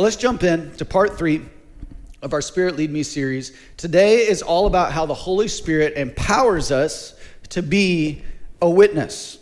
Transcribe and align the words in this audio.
Well, 0.00 0.06
let's 0.06 0.16
jump 0.16 0.44
in 0.44 0.74
to 0.76 0.86
part 0.86 1.18
three 1.18 1.42
of 2.22 2.32
our 2.32 2.40
Spirit 2.40 2.74
Lead 2.74 2.90
Me 2.90 3.02
series. 3.02 3.52
Today 3.76 4.26
is 4.26 4.40
all 4.40 4.66
about 4.66 4.92
how 4.92 5.04
the 5.04 5.12
Holy 5.12 5.46
Spirit 5.46 5.92
empowers 5.92 6.72
us 6.72 7.12
to 7.50 7.62
be 7.62 8.22
a 8.62 8.70
witness. 8.70 9.40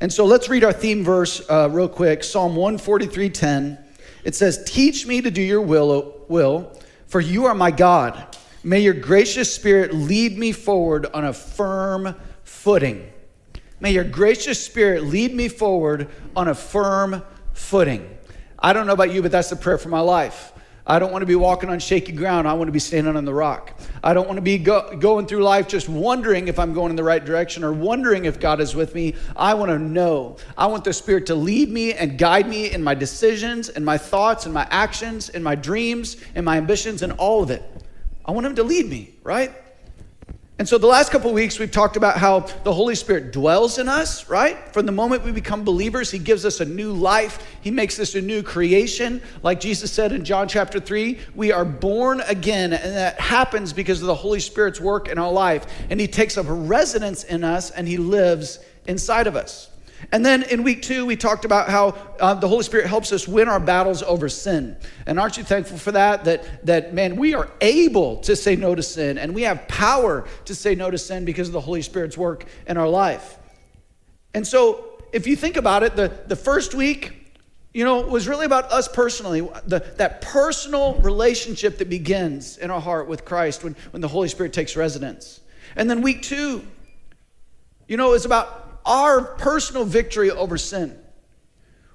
And 0.00 0.10
so 0.10 0.24
let's 0.24 0.48
read 0.48 0.64
our 0.64 0.72
theme 0.72 1.04
verse 1.04 1.42
uh, 1.46 1.68
real 1.70 1.90
quick 1.90 2.24
Psalm 2.24 2.56
143:10. 2.56 3.84
It 4.24 4.34
says, 4.34 4.64
Teach 4.64 5.06
me 5.06 5.20
to 5.20 5.30
do 5.30 5.42
your 5.42 5.60
will, 5.60 6.24
will, 6.26 6.72
for 7.06 7.20
you 7.20 7.44
are 7.44 7.54
my 7.54 7.70
God. 7.70 8.34
May 8.64 8.80
your 8.80 8.94
gracious 8.94 9.54
spirit 9.54 9.92
lead 9.92 10.38
me 10.38 10.52
forward 10.52 11.04
on 11.12 11.26
a 11.26 11.34
firm 11.34 12.14
footing. 12.44 13.12
May 13.78 13.92
your 13.92 14.04
gracious 14.04 14.64
spirit 14.64 15.02
lead 15.02 15.34
me 15.34 15.48
forward 15.48 16.08
on 16.34 16.48
a 16.48 16.54
firm 16.54 17.22
footing. 17.52 18.08
I 18.62 18.72
don't 18.72 18.86
know 18.86 18.92
about 18.92 19.12
you, 19.12 19.22
but 19.22 19.32
that's 19.32 19.50
the 19.50 19.56
prayer 19.56 19.76
for 19.76 19.88
my 19.88 20.00
life. 20.00 20.52
I 20.86 20.98
don't 20.98 21.12
want 21.12 21.22
to 21.22 21.26
be 21.26 21.36
walking 21.36 21.68
on 21.68 21.78
shaky 21.78 22.12
ground. 22.12 22.48
I 22.48 22.54
want 22.54 22.66
to 22.66 22.72
be 22.72 22.80
standing 22.80 23.16
on 23.16 23.24
the 23.24 23.34
rock. 23.34 23.78
I 24.02 24.14
don't 24.14 24.26
want 24.26 24.38
to 24.38 24.42
be 24.42 24.58
go- 24.58 24.96
going 24.96 25.26
through 25.26 25.44
life 25.44 25.68
just 25.68 25.88
wondering 25.88 26.48
if 26.48 26.58
I'm 26.58 26.74
going 26.74 26.90
in 26.90 26.96
the 26.96 27.04
right 27.04 27.24
direction 27.24 27.62
or 27.62 27.72
wondering 27.72 28.24
if 28.24 28.40
God 28.40 28.60
is 28.60 28.74
with 28.74 28.94
me. 28.94 29.14
I 29.36 29.54
want 29.54 29.70
to 29.70 29.78
know. 29.78 30.38
I 30.58 30.66
want 30.66 30.82
the 30.82 30.92
Spirit 30.92 31.26
to 31.26 31.36
lead 31.36 31.68
me 31.68 31.94
and 31.94 32.18
guide 32.18 32.48
me 32.48 32.72
in 32.72 32.82
my 32.82 32.94
decisions, 32.94 33.68
in 33.68 33.84
my 33.84 33.96
thoughts, 33.96 34.44
in 34.44 34.52
my 34.52 34.66
actions, 34.70 35.28
in 35.28 35.42
my 35.42 35.54
dreams, 35.54 36.16
in 36.34 36.44
my 36.44 36.56
ambitions, 36.56 37.02
and 37.02 37.12
all 37.12 37.44
of 37.44 37.50
it. 37.50 37.62
I 38.24 38.32
want 38.32 38.46
Him 38.46 38.56
to 38.56 38.64
lead 38.64 38.88
me, 38.88 39.14
right? 39.22 39.52
And 40.62 40.68
so, 40.68 40.78
the 40.78 40.86
last 40.86 41.10
couple 41.10 41.32
weeks, 41.32 41.58
we've 41.58 41.72
talked 41.72 41.96
about 41.96 42.18
how 42.18 42.46
the 42.62 42.72
Holy 42.72 42.94
Spirit 42.94 43.32
dwells 43.32 43.80
in 43.80 43.88
us, 43.88 44.28
right? 44.28 44.72
From 44.72 44.86
the 44.86 44.92
moment 44.92 45.24
we 45.24 45.32
become 45.32 45.64
believers, 45.64 46.08
He 46.08 46.20
gives 46.20 46.44
us 46.44 46.60
a 46.60 46.64
new 46.64 46.92
life. 46.92 47.44
He 47.62 47.72
makes 47.72 47.98
us 47.98 48.14
a 48.14 48.20
new 48.20 48.44
creation. 48.44 49.20
Like 49.42 49.58
Jesus 49.58 49.90
said 49.90 50.12
in 50.12 50.24
John 50.24 50.46
chapter 50.46 50.78
3, 50.78 51.18
we 51.34 51.50
are 51.50 51.64
born 51.64 52.20
again, 52.28 52.72
and 52.72 52.94
that 52.94 53.18
happens 53.18 53.72
because 53.72 54.02
of 54.02 54.06
the 54.06 54.14
Holy 54.14 54.38
Spirit's 54.38 54.80
work 54.80 55.08
in 55.08 55.18
our 55.18 55.32
life. 55.32 55.66
And 55.90 55.98
He 55.98 56.06
takes 56.06 56.38
up 56.38 56.46
residence 56.48 57.24
in 57.24 57.42
us, 57.42 57.72
and 57.72 57.88
He 57.88 57.96
lives 57.96 58.60
inside 58.86 59.26
of 59.26 59.34
us. 59.34 59.68
And 60.10 60.26
then 60.26 60.42
in 60.42 60.62
week 60.62 60.82
two, 60.82 61.06
we 61.06 61.16
talked 61.16 61.44
about 61.44 61.68
how 61.68 61.90
uh, 62.18 62.34
the 62.34 62.48
Holy 62.48 62.64
Spirit 62.64 62.86
helps 62.86 63.12
us 63.12 63.28
win 63.28 63.48
our 63.48 63.60
battles 63.60 64.02
over 64.02 64.28
sin. 64.28 64.76
And 65.06 65.20
aren't 65.20 65.36
you 65.36 65.44
thankful 65.44 65.78
for 65.78 65.92
that? 65.92 66.24
That, 66.24 66.66
that, 66.66 66.94
man, 66.94 67.16
we 67.16 67.34
are 67.34 67.50
able 67.60 68.16
to 68.18 68.34
say 68.34 68.56
no 68.56 68.74
to 68.74 68.82
sin 68.82 69.18
and 69.18 69.34
we 69.34 69.42
have 69.42 69.68
power 69.68 70.26
to 70.46 70.54
say 70.54 70.74
no 70.74 70.90
to 70.90 70.98
sin 70.98 71.24
because 71.24 71.48
of 71.48 71.52
the 71.52 71.60
Holy 71.60 71.82
Spirit's 71.82 72.18
work 72.18 72.46
in 72.66 72.76
our 72.76 72.88
life. 72.88 73.38
And 74.34 74.46
so, 74.46 74.88
if 75.12 75.26
you 75.26 75.36
think 75.36 75.56
about 75.56 75.82
it, 75.82 75.94
the, 75.94 76.10
the 76.26 76.36
first 76.36 76.74
week, 76.74 77.22
you 77.74 77.84
know, 77.84 78.00
was 78.00 78.28
really 78.28 78.46
about 78.46 78.70
us 78.72 78.88
personally, 78.88 79.40
the, 79.66 79.80
that 79.96 80.20
personal 80.20 80.94
relationship 81.00 81.78
that 81.78 81.88
begins 81.88 82.58
in 82.58 82.70
our 82.70 82.80
heart 82.80 83.08
with 83.08 83.24
Christ 83.24 83.64
when, 83.64 83.76
when 83.92 84.00
the 84.00 84.08
Holy 84.08 84.28
Spirit 84.28 84.52
takes 84.52 84.76
residence. 84.76 85.40
And 85.76 85.88
then 85.88 86.02
week 86.02 86.22
two, 86.22 86.66
you 87.88 87.96
know, 87.96 88.12
is 88.12 88.24
about 88.24 88.71
our 88.84 89.22
personal 89.22 89.84
victory 89.84 90.30
over 90.30 90.58
sin. 90.58 90.98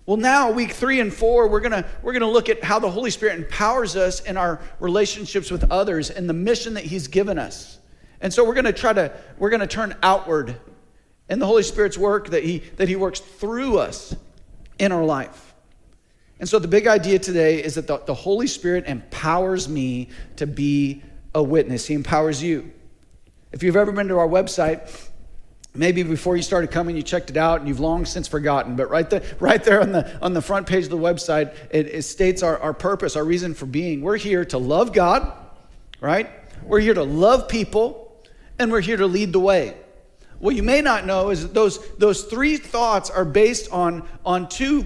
Well, 0.05 0.17
now, 0.17 0.51
week 0.51 0.71
three 0.71 1.01
and 1.01 1.13
four, 1.13 1.49
we're 1.49 1.59
gonna, 1.59 1.85
we're 2.01 2.13
gonna 2.13 2.31
look 2.31 2.47
at 2.47 2.63
how 2.63 2.79
the 2.79 2.89
Holy 2.89 3.11
Spirit 3.11 3.37
empowers 3.37 3.97
us 3.97 4.21
in 4.21 4.37
our 4.37 4.61
relationships 4.79 5.51
with 5.51 5.69
others 5.69 6.09
and 6.09 6.29
the 6.29 6.33
mission 6.33 6.75
that 6.75 6.85
He's 6.85 7.09
given 7.09 7.37
us. 7.37 7.77
And 8.21 8.33
so 8.33 8.45
we're 8.45 8.53
gonna 8.53 8.71
try 8.71 8.93
to, 8.93 9.11
we're 9.37 9.49
gonna 9.49 9.67
turn 9.67 9.95
outward 10.01 10.55
in 11.29 11.39
the 11.39 11.45
Holy 11.45 11.63
Spirit's 11.63 11.97
work 11.97 12.29
that 12.29 12.43
He, 12.43 12.59
that 12.77 12.87
he 12.87 12.95
works 12.95 13.19
through 13.19 13.79
us 13.79 14.15
in 14.79 14.93
our 14.93 15.03
life. 15.03 15.53
And 16.39 16.47
so 16.47 16.59
the 16.59 16.67
big 16.67 16.87
idea 16.87 17.19
today 17.19 17.63
is 17.63 17.75
that 17.75 17.87
the, 17.87 17.97
the 17.97 18.13
Holy 18.13 18.47
Spirit 18.47 18.85
empowers 18.85 19.67
me 19.67 20.09
to 20.37 20.45
be 20.47 21.01
a 21.33 21.41
witness. 21.41 21.85
He 21.85 21.95
empowers 21.95 22.41
you. 22.41 22.71
If 23.51 23.63
you've 23.63 23.75
ever 23.75 23.91
been 23.91 24.07
to 24.09 24.19
our 24.19 24.27
website, 24.27 25.06
Maybe 25.75 26.01
before 26.01 26.35
you 26.35 26.41
started 26.41 26.71
coming, 26.71 26.95
you 26.95 27.03
checked 27.03 27.29
it 27.29 27.37
out 27.37 27.59
and 27.59 27.67
you've 27.67 27.79
long 27.79 28.05
since 28.05 28.27
forgotten. 28.27 28.75
But 28.75 28.89
right 28.89 29.09
there, 29.09 29.23
right 29.39 29.63
there 29.63 29.81
on 29.81 29.91
the, 29.91 30.19
on 30.21 30.33
the 30.33 30.41
front 30.41 30.67
page 30.67 30.85
of 30.85 30.89
the 30.89 30.97
website, 30.97 31.55
it, 31.69 31.87
it 31.87 32.01
states 32.03 32.41
our, 32.43 32.57
our 32.59 32.73
purpose, 32.73 33.15
our 33.15 33.23
reason 33.23 33.53
for 33.53 33.65
being. 33.65 34.01
We're 34.01 34.17
here 34.17 34.45
to 34.45 34.57
love 34.57 34.93
God, 34.93 35.31
right? 36.01 36.29
We're 36.63 36.79
here 36.79 36.95
to 36.95 37.03
love 37.03 37.47
people, 37.47 38.15
and 38.57 38.71
we're 38.71 38.81
here 38.81 38.97
to 38.97 39.07
lead 39.07 39.33
the 39.33 39.39
way. 39.39 39.77
What 40.39 40.55
you 40.55 40.63
may 40.63 40.81
not 40.81 41.05
know 41.05 41.29
is 41.29 41.43
that 41.43 41.53
those, 41.53 41.79
those 41.95 42.23
three 42.23 42.57
thoughts 42.57 43.09
are 43.09 43.25
based 43.25 43.71
on, 43.71 44.07
on 44.25 44.49
two 44.49 44.85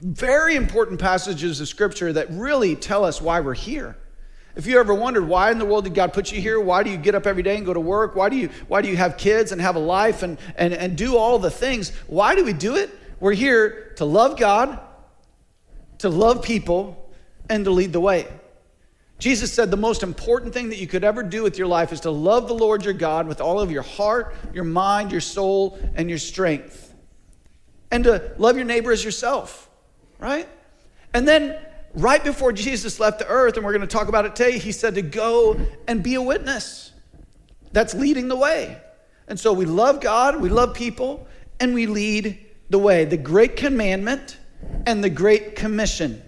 very 0.00 0.56
important 0.56 0.98
passages 0.98 1.60
of 1.60 1.68
Scripture 1.68 2.12
that 2.12 2.30
really 2.30 2.74
tell 2.74 3.04
us 3.04 3.20
why 3.20 3.40
we're 3.40 3.54
here. 3.54 3.96
If 4.56 4.66
you 4.66 4.78
ever 4.80 4.92
wondered 4.92 5.26
why 5.28 5.50
in 5.50 5.58
the 5.58 5.64
world 5.64 5.84
did 5.84 5.94
God 5.94 6.12
put 6.12 6.32
you 6.32 6.40
here? 6.40 6.60
Why 6.60 6.82
do 6.82 6.90
you 6.90 6.96
get 6.96 7.14
up 7.14 7.26
every 7.26 7.42
day 7.42 7.56
and 7.56 7.64
go 7.64 7.72
to 7.72 7.80
work? 7.80 8.16
Why 8.16 8.28
do 8.28 8.36
you, 8.36 8.50
why 8.68 8.82
do 8.82 8.88
you 8.88 8.96
have 8.96 9.16
kids 9.16 9.52
and 9.52 9.60
have 9.60 9.76
a 9.76 9.80
life 9.80 10.22
and, 10.22 10.38
and, 10.56 10.74
and 10.74 10.96
do 10.96 11.16
all 11.16 11.38
the 11.38 11.50
things? 11.50 11.90
Why 12.08 12.34
do 12.34 12.44
we 12.44 12.52
do 12.52 12.76
it? 12.76 12.90
We're 13.20 13.32
here 13.32 13.92
to 13.96 14.04
love 14.04 14.38
God, 14.38 14.80
to 15.98 16.08
love 16.08 16.42
people, 16.42 17.12
and 17.48 17.64
to 17.64 17.70
lead 17.70 17.92
the 17.92 18.00
way. 18.00 18.26
Jesus 19.18 19.52
said 19.52 19.70
the 19.70 19.76
most 19.76 20.02
important 20.02 20.54
thing 20.54 20.70
that 20.70 20.78
you 20.78 20.86
could 20.86 21.04
ever 21.04 21.22
do 21.22 21.42
with 21.42 21.58
your 21.58 21.66
life 21.66 21.92
is 21.92 22.00
to 22.00 22.10
love 22.10 22.48
the 22.48 22.54
Lord 22.54 22.84
your 22.84 22.94
God 22.94 23.28
with 23.28 23.40
all 23.40 23.60
of 23.60 23.70
your 23.70 23.82
heart, 23.82 24.34
your 24.54 24.64
mind, 24.64 25.12
your 25.12 25.20
soul, 25.20 25.78
and 25.94 26.08
your 26.08 26.18
strength. 26.18 26.94
And 27.90 28.04
to 28.04 28.32
love 28.38 28.56
your 28.56 28.64
neighbor 28.64 28.92
as 28.92 29.04
yourself, 29.04 29.68
right? 30.18 30.48
And 31.12 31.28
then 31.28 31.60
right 31.94 32.22
before 32.22 32.52
Jesus 32.52 33.00
left 33.00 33.18
the 33.18 33.26
earth, 33.26 33.56
and 33.56 33.64
we're 33.64 33.72
going 33.72 33.80
to 33.80 33.86
talk 33.86 34.08
about 34.08 34.24
it 34.24 34.36
today, 34.36 34.58
he 34.58 34.72
said 34.72 34.94
to 34.94 35.02
go 35.02 35.58
and 35.86 36.02
be 36.02 36.14
a 36.14 36.22
witness. 36.22 36.92
That's 37.72 37.94
leading 37.94 38.28
the 38.28 38.36
way. 38.36 38.78
And 39.28 39.38
so 39.38 39.52
we 39.52 39.64
love 39.64 40.00
God, 40.00 40.40
we 40.40 40.48
love 40.48 40.74
people, 40.74 41.28
and 41.60 41.74
we 41.74 41.86
lead 41.86 42.38
the 42.68 42.78
way. 42.78 43.04
The 43.04 43.16
great 43.16 43.56
commandment 43.56 44.38
and 44.86 45.02
the 45.02 45.10
great 45.10 45.56
commission. 45.56 46.22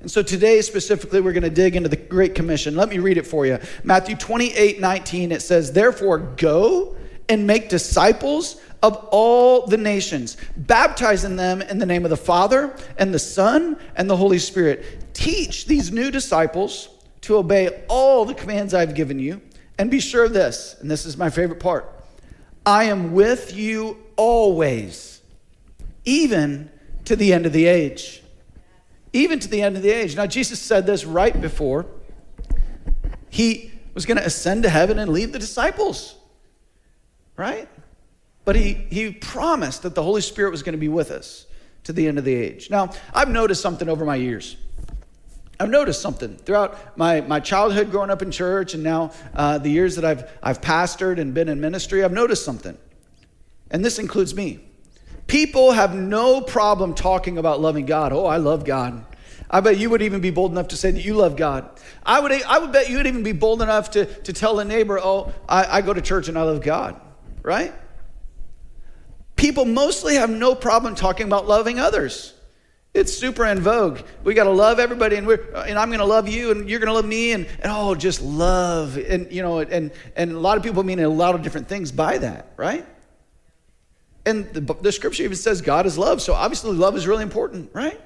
And 0.00 0.10
so 0.10 0.22
today, 0.22 0.60
specifically, 0.60 1.20
we're 1.20 1.32
going 1.32 1.42
to 1.42 1.50
dig 1.50 1.74
into 1.74 1.88
the 1.88 1.96
Great 1.96 2.34
Commission. 2.34 2.76
Let 2.76 2.88
me 2.88 2.98
read 2.98 3.18
it 3.18 3.26
for 3.26 3.46
you. 3.46 3.58
Matthew 3.82 4.14
28 4.14 4.80
19, 4.80 5.32
it 5.32 5.42
says, 5.42 5.72
Therefore, 5.72 6.18
go 6.18 6.96
and 7.28 7.46
make 7.46 7.68
disciples 7.68 8.60
of 8.82 8.96
all 9.10 9.66
the 9.66 9.76
nations, 9.76 10.36
baptizing 10.56 11.36
them 11.36 11.62
in 11.62 11.78
the 11.78 11.86
name 11.86 12.04
of 12.04 12.10
the 12.10 12.16
Father 12.16 12.74
and 12.96 13.12
the 13.12 13.18
Son 13.18 13.76
and 13.96 14.08
the 14.08 14.16
Holy 14.16 14.38
Spirit. 14.38 15.14
Teach 15.14 15.66
these 15.66 15.90
new 15.90 16.10
disciples 16.10 16.88
to 17.22 17.36
obey 17.36 17.84
all 17.88 18.24
the 18.24 18.34
commands 18.34 18.74
I've 18.74 18.94
given 18.94 19.18
you. 19.18 19.40
And 19.78 19.90
be 19.90 20.00
sure 20.00 20.24
of 20.24 20.32
this, 20.32 20.76
and 20.80 20.90
this 20.90 21.06
is 21.06 21.16
my 21.16 21.30
favorite 21.30 21.60
part 21.60 21.92
I 22.66 22.84
am 22.84 23.12
with 23.12 23.54
you 23.54 23.98
always, 24.16 25.22
even 26.04 26.70
to 27.04 27.16
the 27.16 27.32
end 27.32 27.46
of 27.46 27.52
the 27.52 27.66
age. 27.66 28.22
Even 29.12 29.38
to 29.40 29.48
the 29.48 29.62
end 29.62 29.76
of 29.76 29.82
the 29.82 29.90
age. 29.90 30.14
Now, 30.16 30.26
Jesus 30.26 30.60
said 30.60 30.84
this 30.84 31.04
right 31.06 31.40
before 31.40 31.86
he 33.30 33.72
was 33.94 34.04
going 34.04 34.18
to 34.18 34.24
ascend 34.24 34.64
to 34.64 34.68
heaven 34.68 34.98
and 34.98 35.10
leave 35.10 35.32
the 35.32 35.38
disciples, 35.38 36.16
right? 37.38 37.68
But 38.44 38.56
he, 38.56 38.74
he 38.74 39.12
promised 39.12 39.82
that 39.82 39.94
the 39.94 40.02
Holy 40.02 40.20
Spirit 40.20 40.50
was 40.50 40.62
going 40.62 40.74
to 40.74 40.78
be 40.78 40.88
with 40.88 41.10
us 41.10 41.46
to 41.84 41.94
the 41.94 42.06
end 42.06 42.18
of 42.18 42.24
the 42.24 42.34
age. 42.34 42.68
Now, 42.68 42.90
I've 43.14 43.30
noticed 43.30 43.62
something 43.62 43.88
over 43.88 44.04
my 44.04 44.16
years. 44.16 44.56
I've 45.60 45.70
noticed 45.70 46.02
something 46.02 46.36
throughout 46.36 46.96
my, 46.96 47.20
my 47.22 47.40
childhood 47.40 47.90
growing 47.90 48.10
up 48.10 48.22
in 48.22 48.30
church 48.30 48.74
and 48.74 48.82
now 48.82 49.12
uh, 49.34 49.58
the 49.58 49.70
years 49.70 49.96
that 49.96 50.04
I've, 50.04 50.30
I've 50.42 50.60
pastored 50.60 51.18
and 51.18 51.34
been 51.34 51.48
in 51.48 51.60
ministry, 51.60 52.04
I've 52.04 52.12
noticed 52.12 52.44
something. 52.44 52.76
And 53.70 53.84
this 53.84 53.98
includes 53.98 54.34
me. 54.34 54.60
People 55.26 55.72
have 55.72 55.94
no 55.94 56.40
problem 56.40 56.94
talking 56.94 57.38
about 57.38 57.60
loving 57.60 57.86
God. 57.86 58.12
Oh, 58.12 58.24
I 58.24 58.36
love 58.38 58.64
God. 58.64 59.04
I 59.50 59.60
bet 59.60 59.78
you 59.78 59.90
would 59.90 60.02
even 60.02 60.20
be 60.20 60.30
bold 60.30 60.52
enough 60.52 60.68
to 60.68 60.76
say 60.76 60.90
that 60.90 61.04
you 61.04 61.14
love 61.14 61.36
God. 61.36 61.68
I 62.04 62.20
would, 62.20 62.32
I 62.32 62.58
would 62.58 62.72
bet 62.72 62.88
you 62.88 62.98
would 62.98 63.06
even 63.06 63.22
be 63.22 63.32
bold 63.32 63.62
enough 63.62 63.90
to, 63.92 64.04
to 64.04 64.32
tell 64.32 64.60
a 64.60 64.64
neighbor, 64.64 64.98
oh, 65.02 65.32
I, 65.48 65.78
I 65.78 65.80
go 65.80 65.92
to 65.92 66.00
church 66.00 66.28
and 66.28 66.38
I 66.38 66.42
love 66.42 66.62
God, 66.62 67.00
right? 67.48 67.72
people 69.38 69.64
mostly 69.64 70.16
have 70.16 70.28
no 70.28 70.54
problem 70.54 70.94
talking 70.94 71.26
about 71.26 71.48
loving 71.48 71.78
others. 71.78 72.34
It's 72.92 73.16
super 73.16 73.46
in 73.46 73.60
vogue. 73.60 74.00
We 74.24 74.34
got 74.34 74.44
to 74.44 74.50
love 74.50 74.78
everybody, 74.78 75.16
and 75.16 75.26
we're 75.26 75.54
uh, 75.54 75.62
and 75.62 75.78
I'm 75.78 75.88
going 75.88 76.00
to 76.00 76.06
love 76.06 76.28
you, 76.28 76.50
and 76.50 76.68
you're 76.68 76.80
going 76.80 76.88
to 76.88 76.94
love 76.94 77.06
me, 77.06 77.32
and, 77.32 77.46
and 77.46 77.66
oh, 77.66 77.94
just 77.94 78.20
love, 78.20 78.98
and 78.98 79.30
you 79.32 79.40
know, 79.40 79.60
and 79.60 79.92
and 80.16 80.32
a 80.32 80.38
lot 80.38 80.58
of 80.58 80.62
people 80.62 80.82
mean 80.82 80.98
a 80.98 81.08
lot 81.08 81.34
of 81.34 81.42
different 81.42 81.68
things 81.68 81.92
by 81.92 82.18
that, 82.18 82.52
right? 82.56 82.84
And 84.26 84.52
the, 84.52 84.74
the 84.74 84.92
scripture 84.92 85.22
even 85.22 85.36
says 85.36 85.62
God 85.62 85.86
is 85.86 85.96
love, 85.96 86.20
so 86.20 86.34
obviously 86.34 86.72
love 86.72 86.96
is 86.96 87.06
really 87.06 87.22
important, 87.22 87.70
right? 87.72 87.98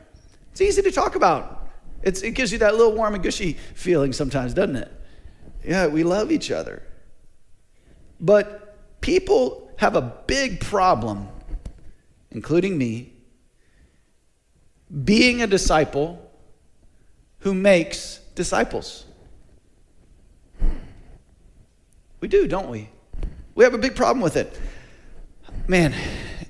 It's 0.52 0.60
easy 0.60 0.82
to 0.82 0.92
talk 0.92 1.16
about. 1.16 1.70
It's, 2.02 2.22
it 2.22 2.32
gives 2.32 2.52
you 2.52 2.58
that 2.58 2.76
little 2.76 2.92
warm 2.92 3.14
and 3.14 3.22
gushy 3.22 3.54
feeling 3.74 4.12
sometimes, 4.12 4.52
doesn't 4.52 4.76
it? 4.76 4.92
Yeah, 5.64 5.86
we 5.86 6.04
love 6.04 6.30
each 6.30 6.50
other. 6.50 6.82
But 8.20 8.61
people 9.02 9.70
have 9.76 9.94
a 9.96 10.00
big 10.26 10.60
problem, 10.60 11.28
including 12.30 12.78
me, 12.78 13.12
being 15.04 15.42
a 15.42 15.46
disciple 15.46 16.30
who 17.40 17.52
makes 17.52 18.20
disciples. 18.34 19.04
We 22.20 22.28
do, 22.28 22.46
don't 22.46 22.70
we? 22.70 22.88
We 23.54 23.64
have 23.64 23.74
a 23.74 23.78
big 23.78 23.96
problem 23.96 24.22
with 24.22 24.36
it. 24.36 24.58
Man, 25.66 25.92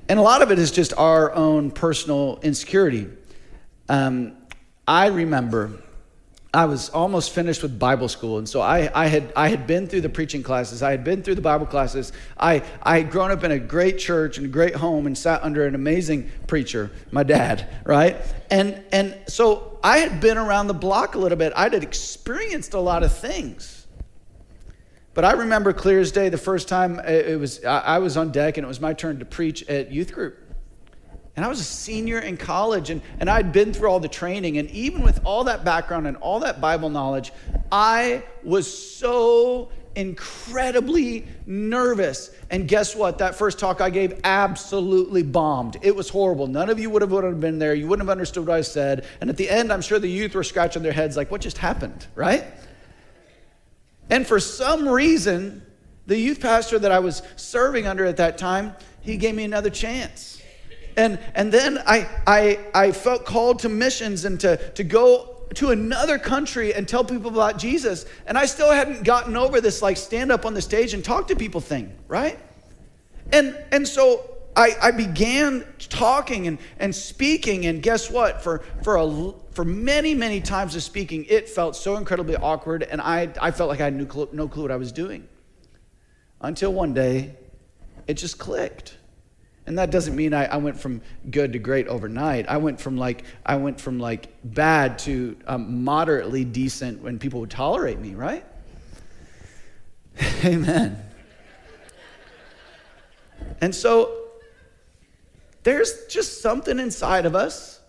and 0.08 0.18
a 0.18 0.22
lot 0.22 0.42
of 0.42 0.52
it 0.52 0.58
is 0.58 0.70
just 0.70 0.92
our 0.96 1.32
own 1.32 1.70
personal 1.70 2.38
insecurity. 2.42 3.08
Um, 3.88 4.36
I 4.86 5.06
remember 5.06 5.72
I 6.54 6.66
was 6.66 6.90
almost 6.90 7.30
finished 7.30 7.62
with 7.62 7.78
Bible 7.78 8.08
school. 8.08 8.36
And 8.36 8.46
so 8.46 8.60
I, 8.60 8.90
I, 8.94 9.06
had, 9.06 9.32
I 9.34 9.48
had 9.48 9.66
been 9.66 9.86
through 9.86 10.02
the 10.02 10.10
preaching 10.10 10.42
classes. 10.42 10.82
I 10.82 10.90
had 10.90 11.02
been 11.02 11.22
through 11.22 11.36
the 11.36 11.40
Bible 11.40 11.64
classes. 11.64 12.12
I, 12.38 12.62
I 12.82 12.98
had 12.98 13.10
grown 13.10 13.30
up 13.30 13.42
in 13.42 13.52
a 13.52 13.58
great 13.58 13.98
church 13.98 14.36
and 14.36 14.44
a 14.44 14.50
great 14.50 14.74
home 14.74 15.06
and 15.06 15.16
sat 15.16 15.42
under 15.42 15.66
an 15.66 15.74
amazing 15.74 16.30
preacher, 16.46 16.90
my 17.10 17.22
dad, 17.22 17.66
right? 17.84 18.16
And, 18.50 18.82
and 18.92 19.16
so 19.28 19.78
I 19.82 19.98
had 19.98 20.20
been 20.20 20.36
around 20.36 20.66
the 20.66 20.74
block 20.74 21.14
a 21.14 21.18
little 21.18 21.38
bit. 21.38 21.54
I 21.56 21.64
had 21.64 21.74
experienced 21.82 22.74
a 22.74 22.80
lot 22.80 23.02
of 23.02 23.16
things. 23.16 23.86
But 25.14 25.24
I 25.24 25.32
remember 25.32 25.72
clear 25.72 26.00
as 26.00 26.12
day 26.12 26.28
the 26.28 26.36
first 26.36 26.68
time 26.68 26.98
uh, 26.98 27.02
it 27.04 27.40
was, 27.40 27.64
I 27.64 27.98
was 27.98 28.18
on 28.18 28.30
deck 28.30 28.58
and 28.58 28.64
it 28.66 28.68
was 28.68 28.80
my 28.80 28.92
turn 28.92 29.18
to 29.20 29.24
preach 29.24 29.62
at 29.70 29.90
youth 29.90 30.12
group. 30.12 30.38
And 31.34 31.44
I 31.44 31.48
was 31.48 31.60
a 31.60 31.64
senior 31.64 32.18
in 32.18 32.36
college, 32.36 32.90
and, 32.90 33.00
and 33.18 33.30
I'd 33.30 33.52
been 33.52 33.72
through 33.72 33.88
all 33.88 34.00
the 34.00 34.08
training. 34.08 34.58
And 34.58 34.70
even 34.70 35.02
with 35.02 35.20
all 35.24 35.44
that 35.44 35.64
background 35.64 36.06
and 36.06 36.16
all 36.18 36.40
that 36.40 36.60
Bible 36.60 36.90
knowledge, 36.90 37.32
I 37.70 38.22
was 38.42 38.66
so 38.96 39.70
incredibly 39.94 41.26
nervous. 41.46 42.30
And 42.50 42.68
guess 42.68 42.94
what? 42.94 43.18
That 43.18 43.34
first 43.34 43.58
talk 43.58 43.80
I 43.80 43.90
gave 43.90 44.20
absolutely 44.24 45.22
bombed. 45.22 45.78
It 45.82 45.94
was 45.94 46.08
horrible. 46.08 46.46
None 46.46 46.68
of 46.68 46.78
you 46.78 46.90
would 46.90 47.02
have, 47.02 47.10
would 47.12 47.24
have 47.24 47.40
been 47.40 47.58
there. 47.58 47.74
You 47.74 47.88
wouldn't 47.88 48.06
have 48.06 48.12
understood 48.12 48.46
what 48.46 48.56
I 48.56 48.60
said. 48.60 49.06
And 49.20 49.30
at 49.30 49.36
the 49.36 49.48
end, 49.48 49.72
I'm 49.72 49.82
sure 49.82 49.98
the 49.98 50.08
youth 50.08 50.34
were 50.34 50.44
scratching 50.44 50.82
their 50.82 50.92
heads 50.92 51.16
like, 51.16 51.30
what 51.30 51.40
just 51.40 51.58
happened, 51.58 52.06
right? 52.14 52.44
And 54.10 54.26
for 54.26 54.40
some 54.40 54.88
reason, 54.88 55.62
the 56.06 56.18
youth 56.18 56.40
pastor 56.40 56.78
that 56.78 56.92
I 56.92 56.98
was 56.98 57.22
serving 57.36 57.86
under 57.86 58.04
at 58.04 58.18
that 58.18 58.36
time, 58.36 58.74
he 59.00 59.16
gave 59.16 59.34
me 59.34 59.44
another 59.44 59.70
chance. 59.70 60.31
And, 60.96 61.18
and 61.34 61.52
then 61.52 61.78
I, 61.86 62.08
I, 62.26 62.58
I 62.74 62.92
felt 62.92 63.24
called 63.24 63.60
to 63.60 63.68
missions 63.68 64.24
and 64.24 64.38
to, 64.40 64.56
to 64.72 64.84
go 64.84 65.32
to 65.54 65.70
another 65.70 66.18
country 66.18 66.74
and 66.74 66.88
tell 66.88 67.04
people 67.04 67.30
about 67.30 67.58
Jesus. 67.58 68.06
And 68.26 68.38
I 68.38 68.46
still 68.46 68.70
hadn't 68.70 69.04
gotten 69.04 69.36
over 69.36 69.60
this 69.60 69.82
like 69.82 69.96
stand 69.96 70.32
up 70.32 70.46
on 70.46 70.54
the 70.54 70.62
stage 70.62 70.94
and 70.94 71.04
talk 71.04 71.28
to 71.28 71.36
people 71.36 71.60
thing, 71.60 71.94
right? 72.08 72.38
And, 73.32 73.56
and 73.70 73.86
so 73.86 74.32
I, 74.56 74.76
I 74.82 74.90
began 74.90 75.64
talking 75.78 76.46
and, 76.46 76.58
and 76.78 76.94
speaking, 76.94 77.66
and 77.66 77.82
guess 77.82 78.10
what? 78.10 78.42
For, 78.42 78.58
for, 78.82 78.96
a, 78.96 79.32
for 79.52 79.64
many, 79.64 80.14
many 80.14 80.40
times 80.40 80.76
of 80.76 80.82
speaking, 80.82 81.24
it 81.28 81.48
felt 81.48 81.74
so 81.74 81.96
incredibly 81.96 82.36
awkward, 82.36 82.82
and 82.82 83.00
I, 83.00 83.30
I 83.40 83.50
felt 83.50 83.70
like 83.70 83.80
I 83.80 83.84
had 83.84 83.94
no 83.94 84.04
clue, 84.04 84.28
no 84.32 84.48
clue 84.48 84.62
what 84.62 84.70
I 84.70 84.76
was 84.76 84.92
doing. 84.92 85.26
Until 86.40 86.72
one 86.72 86.92
day, 86.92 87.36
it 88.06 88.14
just 88.14 88.38
clicked. 88.38 88.98
And 89.66 89.78
that 89.78 89.90
doesn't 89.90 90.16
mean 90.16 90.34
I, 90.34 90.46
I, 90.46 90.56
went 90.56 90.80
from 90.80 91.02
good 91.30 91.52
to 91.52 91.58
great 91.60 91.86
overnight. 91.86 92.48
I 92.48 92.56
went 92.56 92.80
from 92.80 92.96
like 92.96 93.24
I 93.46 93.56
went 93.56 93.80
from 93.80 94.00
like 94.00 94.28
bad 94.42 94.98
to 95.00 95.36
um, 95.46 95.84
moderately 95.84 96.44
decent 96.44 97.00
when 97.00 97.20
people 97.20 97.40
would 97.40 97.50
tolerate 97.50 98.00
me, 98.00 98.14
right? 98.14 98.44
Amen. 100.44 101.00
And 103.60 103.72
so 103.72 104.12
there's 105.62 106.06
just 106.06 106.42
something 106.42 106.80
inside 106.80 107.24
of 107.24 107.36
us 107.36 107.80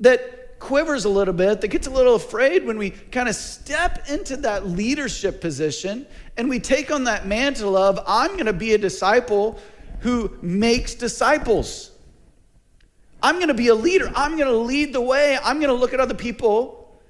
that 0.00 0.58
quivers 0.58 1.04
a 1.04 1.08
little 1.08 1.34
bit, 1.34 1.60
that 1.60 1.68
gets 1.68 1.86
a 1.86 1.90
little 1.90 2.14
afraid 2.14 2.64
when 2.64 2.78
we 2.78 2.90
kind 2.90 3.28
of 3.28 3.34
step 3.34 4.08
into 4.08 4.36
that 4.36 4.66
leadership 4.66 5.40
position 5.40 6.06
and 6.36 6.48
we 6.48 6.60
take 6.60 6.90
on 6.90 7.04
that 7.04 7.26
mantle 7.26 7.76
of, 7.76 7.98
I'm 8.06 8.32
going 8.34 8.46
to 8.46 8.52
be 8.52 8.74
a 8.74 8.78
disciple 8.78 9.58
who 10.02 10.36
makes 10.42 10.94
disciples. 10.94 11.92
I'm 13.22 13.36
going 13.36 13.48
to 13.48 13.54
be 13.54 13.68
a 13.68 13.74
leader. 13.74 14.10
I'm 14.16 14.36
going 14.36 14.48
to 14.48 14.56
lead 14.56 14.92
the 14.92 15.00
way. 15.00 15.38
I'm 15.42 15.58
going 15.58 15.68
to 15.68 15.74
look 15.74 15.94
at 15.94 16.00
other 16.00 16.14
people, 16.14 17.00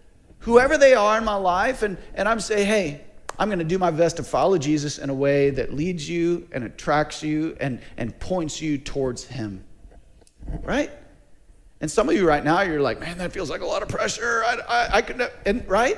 whoever 0.40 0.76
they 0.76 0.94
are 0.94 1.16
in 1.16 1.24
my 1.24 1.34
life, 1.34 1.82
and, 1.82 1.96
and 2.14 2.28
I'm 2.28 2.38
say, 2.38 2.64
hey, 2.64 3.00
I'm 3.38 3.48
going 3.48 3.60
to 3.60 3.64
do 3.64 3.78
my 3.78 3.90
best 3.90 4.18
to 4.18 4.22
follow 4.22 4.58
Jesus 4.58 4.98
in 4.98 5.08
a 5.08 5.14
way 5.14 5.48
that 5.50 5.72
leads 5.72 6.06
you 6.06 6.46
and 6.52 6.64
attracts 6.64 7.22
you 7.22 7.56
and, 7.60 7.80
and 7.96 8.18
points 8.20 8.60
you 8.60 8.76
towards 8.76 9.24
Him. 9.24 9.64
Right? 10.62 10.90
And 11.80 11.90
some 11.90 12.10
of 12.10 12.14
you 12.14 12.28
right 12.28 12.44
now, 12.44 12.60
you're 12.60 12.82
like, 12.82 13.00
man, 13.00 13.16
that 13.18 13.32
feels 13.32 13.48
like 13.48 13.62
a 13.62 13.66
lot 13.66 13.82
of 13.82 13.88
pressure. 13.88 14.44
I, 14.44 14.58
I, 14.68 14.96
I 14.96 15.02
could, 15.02 15.30
and 15.46 15.66
right? 15.66 15.96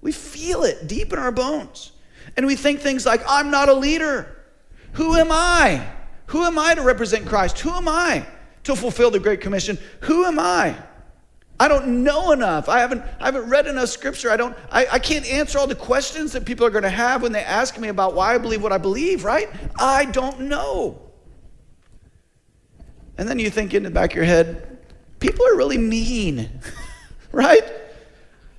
We 0.00 0.10
feel 0.10 0.64
it 0.64 0.88
deep 0.88 1.12
in 1.12 1.20
our 1.20 1.30
bones. 1.30 1.92
And 2.36 2.44
we 2.44 2.56
think 2.56 2.80
things 2.80 3.06
like, 3.06 3.22
I'm 3.28 3.52
not 3.52 3.68
a 3.68 3.74
leader. 3.74 4.41
Who 4.92 5.14
am 5.14 5.28
I? 5.30 5.86
Who 6.26 6.44
am 6.44 6.58
I 6.58 6.74
to 6.74 6.82
represent 6.82 7.26
Christ? 7.26 7.58
Who 7.60 7.70
am 7.70 7.88
I 7.88 8.26
to 8.64 8.76
fulfill 8.76 9.10
the 9.10 9.20
Great 9.20 9.40
Commission? 9.40 9.78
Who 10.02 10.24
am 10.24 10.38
I? 10.38 10.76
I 11.60 11.68
don't 11.68 12.02
know 12.02 12.32
enough. 12.32 12.68
I 12.68 12.80
haven't, 12.80 13.04
I 13.20 13.26
haven't 13.26 13.48
read 13.48 13.66
enough 13.66 13.88
scripture. 13.88 14.30
I, 14.30 14.36
don't, 14.36 14.56
I, 14.70 14.86
I 14.92 14.98
can't 14.98 15.24
answer 15.26 15.58
all 15.58 15.66
the 15.66 15.74
questions 15.74 16.32
that 16.32 16.44
people 16.44 16.66
are 16.66 16.70
going 16.70 16.82
to 16.82 16.90
have 16.90 17.22
when 17.22 17.32
they 17.32 17.44
ask 17.44 17.78
me 17.78 17.88
about 17.88 18.14
why 18.14 18.34
I 18.34 18.38
believe 18.38 18.62
what 18.62 18.72
I 18.72 18.78
believe, 18.78 19.24
right? 19.24 19.48
I 19.78 20.06
don't 20.06 20.40
know. 20.40 21.00
And 23.16 23.28
then 23.28 23.38
you 23.38 23.50
think 23.50 23.74
in 23.74 23.82
the 23.82 23.90
back 23.90 24.10
of 24.10 24.16
your 24.16 24.24
head, 24.24 24.78
people 25.20 25.46
are 25.46 25.56
really 25.56 25.78
mean, 25.78 26.50
right? 27.32 27.62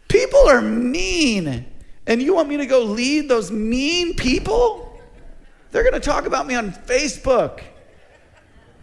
People 0.07 0.47
are 0.47 0.61
mean. 0.61 1.65
And 2.07 2.21
you 2.21 2.35
want 2.35 2.47
me 2.47 2.57
to 2.57 2.65
go 2.65 2.83
lead 2.83 3.27
those 3.27 3.51
mean 3.51 4.13
people? 4.15 4.92
They're 5.73 5.81
going 5.81 5.99
to 5.99 5.99
talk 5.99 6.27
about 6.27 6.45
me 6.45 6.53
on 6.53 6.71
Facebook. 6.71 7.61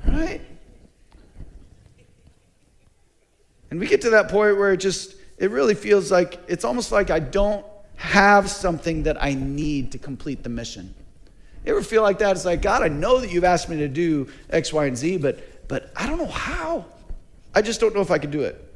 Right? 0.07 0.41
And 3.71 3.79
we 3.79 3.87
get 3.87 4.01
to 4.01 4.11
that 4.11 4.29
point 4.29 4.59
where 4.59 4.73
it 4.73 4.79
just, 4.79 5.15
it 5.39 5.53
really 5.53 5.77
feels 5.77 6.11
like, 6.11 6.41
it's 6.49 6.65
almost 6.65 6.91
like 6.91 7.11
I 7.11 7.21
don't 7.21 7.65
have 7.95 8.51
something 8.51 9.05
that 9.05 9.23
I 9.23 9.35
need 9.35 9.93
to 9.93 9.99
complete 9.99 10.43
the 10.43 10.49
mission. 10.49 10.93
You 11.65 11.77
ever 11.77 11.83
feel 11.83 12.03
like 12.03 12.19
that? 12.19 12.33
It's 12.33 12.45
like, 12.45 12.61
God, 12.61 12.83
I 12.83 12.89
know 12.89 13.21
that 13.21 13.31
you've 13.31 13.45
asked 13.45 13.69
me 13.69 13.77
to 13.77 13.89
do 13.89 14.27
X, 14.51 14.73
Y, 14.73 14.87
and 14.87 14.97
Z, 14.97 15.19
but, 15.19 15.69
but 15.69 15.93
I 15.95 16.09
don't 16.09 16.19
know 16.19 16.27
how. 16.27 16.87
I 17.55 17.63
just 17.63 17.81
don't 17.81 17.95
know 17.95 18.01
if 18.01 18.11
I 18.11 18.19
can 18.19 18.33
do 18.33 18.41
it. 18.41 18.67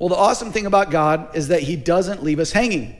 Well, 0.00 0.08
the 0.08 0.16
awesome 0.16 0.50
thing 0.50 0.66
about 0.66 0.90
God 0.90 1.36
is 1.36 1.48
that 1.48 1.62
He 1.62 1.76
doesn't 1.76 2.24
leave 2.24 2.40
us 2.40 2.50
hanging 2.50 2.96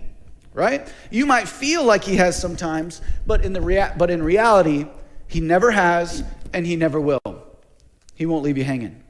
right? 0.58 0.92
You 1.08 1.24
might 1.24 1.46
feel 1.46 1.84
like 1.84 2.02
he 2.02 2.16
has 2.16 2.38
sometimes, 2.38 3.00
but 3.26 3.44
in 3.44 3.52
the 3.52 3.60
rea- 3.60 3.92
but 3.96 4.10
in 4.10 4.22
reality, 4.24 4.86
he 5.28 5.40
never 5.40 5.70
has 5.70 6.24
and 6.52 6.66
he 6.66 6.74
never 6.74 7.00
will. 7.00 7.20
He 8.16 8.26
won't 8.26 8.42
leave 8.42 8.58
you 8.58 8.64
hanging. 8.64 9.04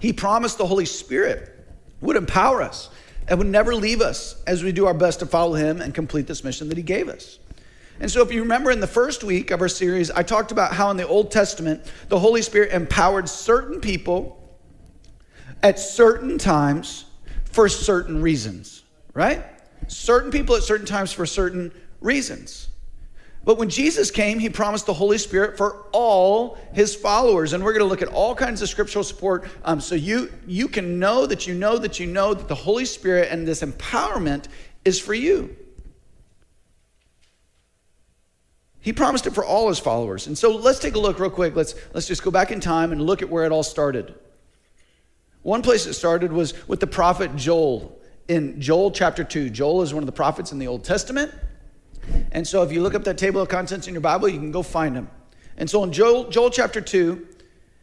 He 0.00 0.12
promised 0.12 0.58
the 0.58 0.66
Holy 0.66 0.84
Spirit 0.84 1.54
would 2.00 2.16
empower 2.16 2.60
us 2.60 2.90
and 3.28 3.38
would 3.38 3.46
never 3.46 3.72
leave 3.72 4.00
us 4.00 4.42
as 4.48 4.64
we 4.64 4.72
do 4.72 4.86
our 4.86 4.94
best 4.94 5.20
to 5.20 5.26
follow 5.26 5.54
him 5.54 5.80
and 5.80 5.94
complete 5.94 6.26
this 6.26 6.42
mission 6.42 6.68
that 6.68 6.76
he 6.76 6.82
gave 6.82 7.08
us. 7.08 7.38
And 8.00 8.10
so, 8.10 8.20
if 8.22 8.32
you 8.32 8.42
remember 8.42 8.72
in 8.72 8.80
the 8.80 8.88
first 8.88 9.22
week 9.22 9.52
of 9.52 9.60
our 9.60 9.68
series, 9.68 10.10
I 10.10 10.24
talked 10.24 10.50
about 10.50 10.72
how 10.72 10.90
in 10.90 10.96
the 10.96 11.06
Old 11.06 11.30
Testament, 11.30 11.82
the 12.08 12.18
Holy 12.18 12.42
Spirit 12.42 12.72
empowered 12.72 13.28
certain 13.28 13.80
people 13.80 14.58
at 15.62 15.78
certain 15.78 16.38
times 16.38 17.04
for 17.44 17.68
certain 17.68 18.22
reasons 18.22 18.82
right? 19.18 19.44
Certain 19.88 20.30
people 20.30 20.54
at 20.54 20.62
certain 20.62 20.86
times 20.86 21.12
for 21.12 21.26
certain 21.26 21.72
reasons. 22.00 22.68
But 23.44 23.58
when 23.58 23.68
Jesus 23.68 24.12
came, 24.12 24.38
he 24.38 24.48
promised 24.48 24.86
the 24.86 24.94
Holy 24.94 25.18
Spirit 25.18 25.56
for 25.56 25.86
all 25.90 26.56
his 26.72 26.94
followers. 26.94 27.52
And 27.52 27.64
we're 27.64 27.72
going 27.72 27.84
to 27.84 27.88
look 27.88 28.00
at 28.00 28.06
all 28.08 28.32
kinds 28.32 28.62
of 28.62 28.68
scriptural 28.68 29.02
support 29.02 29.48
um, 29.64 29.80
so 29.80 29.96
you, 29.96 30.32
you 30.46 30.68
can 30.68 31.00
know 31.00 31.26
that 31.26 31.48
you 31.48 31.54
know 31.54 31.78
that 31.78 31.98
you 31.98 32.06
know 32.06 32.32
that 32.32 32.46
the 32.46 32.54
Holy 32.54 32.84
Spirit 32.84 33.28
and 33.32 33.44
this 33.44 33.62
empowerment 33.62 34.44
is 34.84 35.00
for 35.00 35.14
you. 35.14 35.56
He 38.78 38.92
promised 38.92 39.26
it 39.26 39.34
for 39.34 39.44
all 39.44 39.68
his 39.68 39.80
followers. 39.80 40.28
And 40.28 40.38
so 40.38 40.54
let's 40.54 40.78
take 40.78 40.94
a 40.94 41.00
look 41.00 41.18
real 41.18 41.28
quick. 41.28 41.56
Let's, 41.56 41.74
let's 41.92 42.06
just 42.06 42.22
go 42.22 42.30
back 42.30 42.52
in 42.52 42.60
time 42.60 42.92
and 42.92 43.02
look 43.02 43.20
at 43.20 43.28
where 43.28 43.44
it 43.44 43.50
all 43.50 43.64
started. 43.64 44.14
One 45.42 45.62
place 45.62 45.86
it 45.86 45.94
started 45.94 46.32
was 46.32 46.54
with 46.68 46.78
the 46.78 46.86
prophet 46.86 47.34
Joel 47.34 47.97
in 48.28 48.60
Joel 48.60 48.90
chapter 48.90 49.24
2. 49.24 49.50
Joel 49.50 49.82
is 49.82 49.92
one 49.92 50.02
of 50.02 50.06
the 50.06 50.12
prophets 50.12 50.52
in 50.52 50.58
the 50.58 50.66
Old 50.66 50.84
Testament. 50.84 51.32
And 52.32 52.46
so 52.46 52.62
if 52.62 52.70
you 52.70 52.82
look 52.82 52.94
up 52.94 53.04
that 53.04 53.18
table 53.18 53.40
of 53.40 53.48
contents 53.48 53.88
in 53.88 53.94
your 53.94 54.00
Bible, 54.00 54.28
you 54.28 54.38
can 54.38 54.52
go 54.52 54.62
find 54.62 54.94
him. 54.94 55.10
And 55.56 55.68
so 55.68 55.82
in 55.82 55.92
Joel, 55.92 56.28
Joel 56.28 56.50
chapter 56.50 56.80
2, 56.80 57.26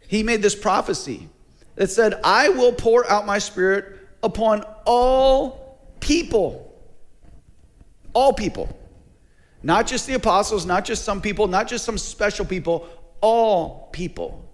he 0.07 0.23
made 0.23 0.41
this 0.41 0.55
prophecy 0.55 1.29
that 1.75 1.89
said, 1.89 2.19
I 2.23 2.49
will 2.49 2.71
pour 2.71 3.09
out 3.09 3.25
my 3.25 3.39
spirit 3.39 3.99
upon 4.23 4.63
all 4.85 5.79
people. 5.99 6.73
All 8.13 8.33
people. 8.33 8.79
Not 9.61 9.87
just 9.87 10.07
the 10.07 10.13
apostles, 10.13 10.65
not 10.65 10.85
just 10.85 11.03
some 11.03 11.21
people, 11.21 11.47
not 11.47 11.67
just 11.67 11.85
some 11.85 11.97
special 11.97 12.45
people, 12.45 12.87
all 13.19 13.89
people. 13.91 14.44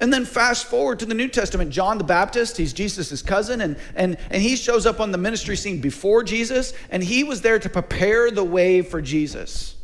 And 0.00 0.12
then 0.12 0.24
fast 0.24 0.66
forward 0.66 1.00
to 1.00 1.06
the 1.06 1.14
New 1.14 1.26
Testament, 1.26 1.70
John 1.70 1.98
the 1.98 2.04
Baptist, 2.04 2.56
he's 2.56 2.72
Jesus' 2.72 3.20
cousin, 3.20 3.60
and, 3.60 3.76
and, 3.96 4.16
and 4.30 4.40
he 4.40 4.54
shows 4.54 4.86
up 4.86 5.00
on 5.00 5.10
the 5.10 5.18
ministry 5.18 5.56
scene 5.56 5.80
before 5.80 6.22
Jesus, 6.22 6.72
and 6.90 7.02
he 7.02 7.24
was 7.24 7.40
there 7.40 7.58
to 7.58 7.68
prepare 7.68 8.30
the 8.30 8.44
way 8.44 8.82
for 8.82 9.02
Jesus. 9.02 9.74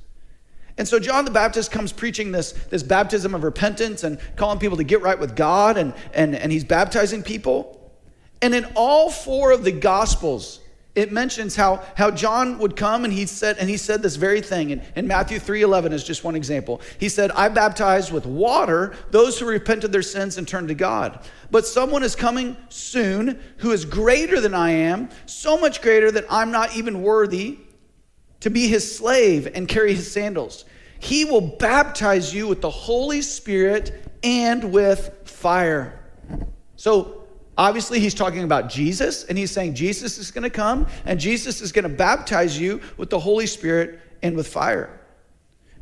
And 0.79 0.87
so 0.87 1.01
John 1.01 1.25
the 1.25 1.33
Baptist 1.33 1.73
comes 1.73 1.93
preaching 1.93 2.31
this, 2.31 2.53
this 2.53 2.83
baptism 2.83 3.35
of 3.35 3.43
repentance 3.43 4.05
and 4.05 4.19
calling 4.37 4.59
people 4.59 4.77
to 4.77 4.85
get 4.85 5.03
right 5.03 5.19
with 5.19 5.35
God, 5.35 5.77
and, 5.77 5.93
and, 6.13 6.37
and 6.37 6.53
he's 6.53 6.65
baptizing 6.65 7.23
people. 7.23 7.81
And 8.41 8.55
in 8.55 8.67
all 8.77 9.11
four 9.11 9.51
of 9.51 9.65
the 9.65 9.73
Gospels, 9.73 10.61
it 10.95 11.11
mentions 11.11 11.57
how, 11.57 11.83
how 11.97 12.11
John 12.11 12.59
would 12.59 12.77
come 12.77 13.05
and 13.05 13.13
he 13.13 13.27
said, 13.27 13.59
and 13.59 13.69
he 13.69 13.77
said 13.77 14.01
this 14.01 14.15
very 14.15 14.41
thing. 14.41 14.71
And, 14.71 14.83
and 14.95 15.09
Matthew 15.09 15.41
3.11 15.41 15.93
is 15.93 16.05
just 16.05 16.23
one 16.23 16.37
example. 16.37 16.81
He 16.99 17.09
said, 17.09 17.33
I 17.33 17.49
baptize 17.49 18.13
with 18.13 18.27
water 18.27 18.95
those 19.11 19.39
who 19.39 19.47
repent 19.47 19.83
of 19.83 19.91
their 19.91 20.03
sins 20.03 20.39
and 20.39 20.47
turn 20.47 20.69
to 20.69 20.75
God. 20.75 21.27
But 21.51 21.67
someone 21.67 22.05
is 22.05 22.15
coming 22.15 22.57
soon 22.69 23.41
who 23.59 23.73
is 23.73 23.85
greater 23.85 24.41
than 24.41 24.55
I 24.55 24.71
am, 24.71 25.09
so 25.27 25.59
much 25.59 25.83
greater 25.83 26.13
that 26.13 26.27
I'm 26.31 26.53
not 26.53 26.77
even 26.77 27.03
worthy 27.03 27.59
to 28.41 28.51
be 28.51 28.69
his 28.69 28.97
slave 28.97 29.49
and 29.53 29.67
carry 29.67 29.95
his 29.95 30.11
sandals. 30.11 30.65
He 31.01 31.25
will 31.25 31.41
baptize 31.41 32.33
you 32.33 32.47
with 32.47 32.61
the 32.61 32.71
Holy 32.71 33.21
Spirit 33.21 34.11
and 34.23 34.73
with 34.73 35.13
fire. 35.25 36.01
So 36.77 37.24
Obviously, 37.57 38.01
he's 38.01 38.15
talking 38.15 38.43
about 38.43 38.69
Jesus, 38.69 39.25
and 39.25 39.39
he's 39.39 39.51
saying 39.51 39.75
Jesus 39.75 40.19
is 40.19 40.31
going 40.31 40.43
to 40.43 40.51
come, 40.51 40.87
and 41.05 41.21
Jesus 41.21 41.61
is 41.61 41.71
going 41.71 41.85
to 41.85 41.89
baptize 41.89 42.59
you 42.59 42.81
with 42.97 43.11
the 43.11 43.19
Holy 43.19 43.47
Spirit 43.47 44.01
and 44.23 44.37
with 44.37 44.49
fire. 44.49 45.01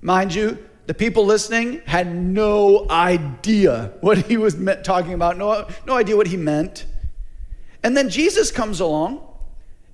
Mind 0.03 0.35
you, 0.35 0.59
the 0.87 0.95
people 0.95 1.25
listening 1.25 1.81
had 1.87 2.15
no 2.15 2.87
idea 2.91 3.93
what 4.01 4.19
he 4.19 4.37
was 4.37 4.57
talking 4.83 5.15
about, 5.15 5.39
no, 5.39 5.67
no 5.87 5.95
idea 5.95 6.17
what 6.17 6.27
he 6.27 6.37
meant. 6.37 6.87
And 7.83 7.97
then 7.97 8.11
Jesus 8.11 8.51
comes 8.51 8.81
along, 8.81 9.27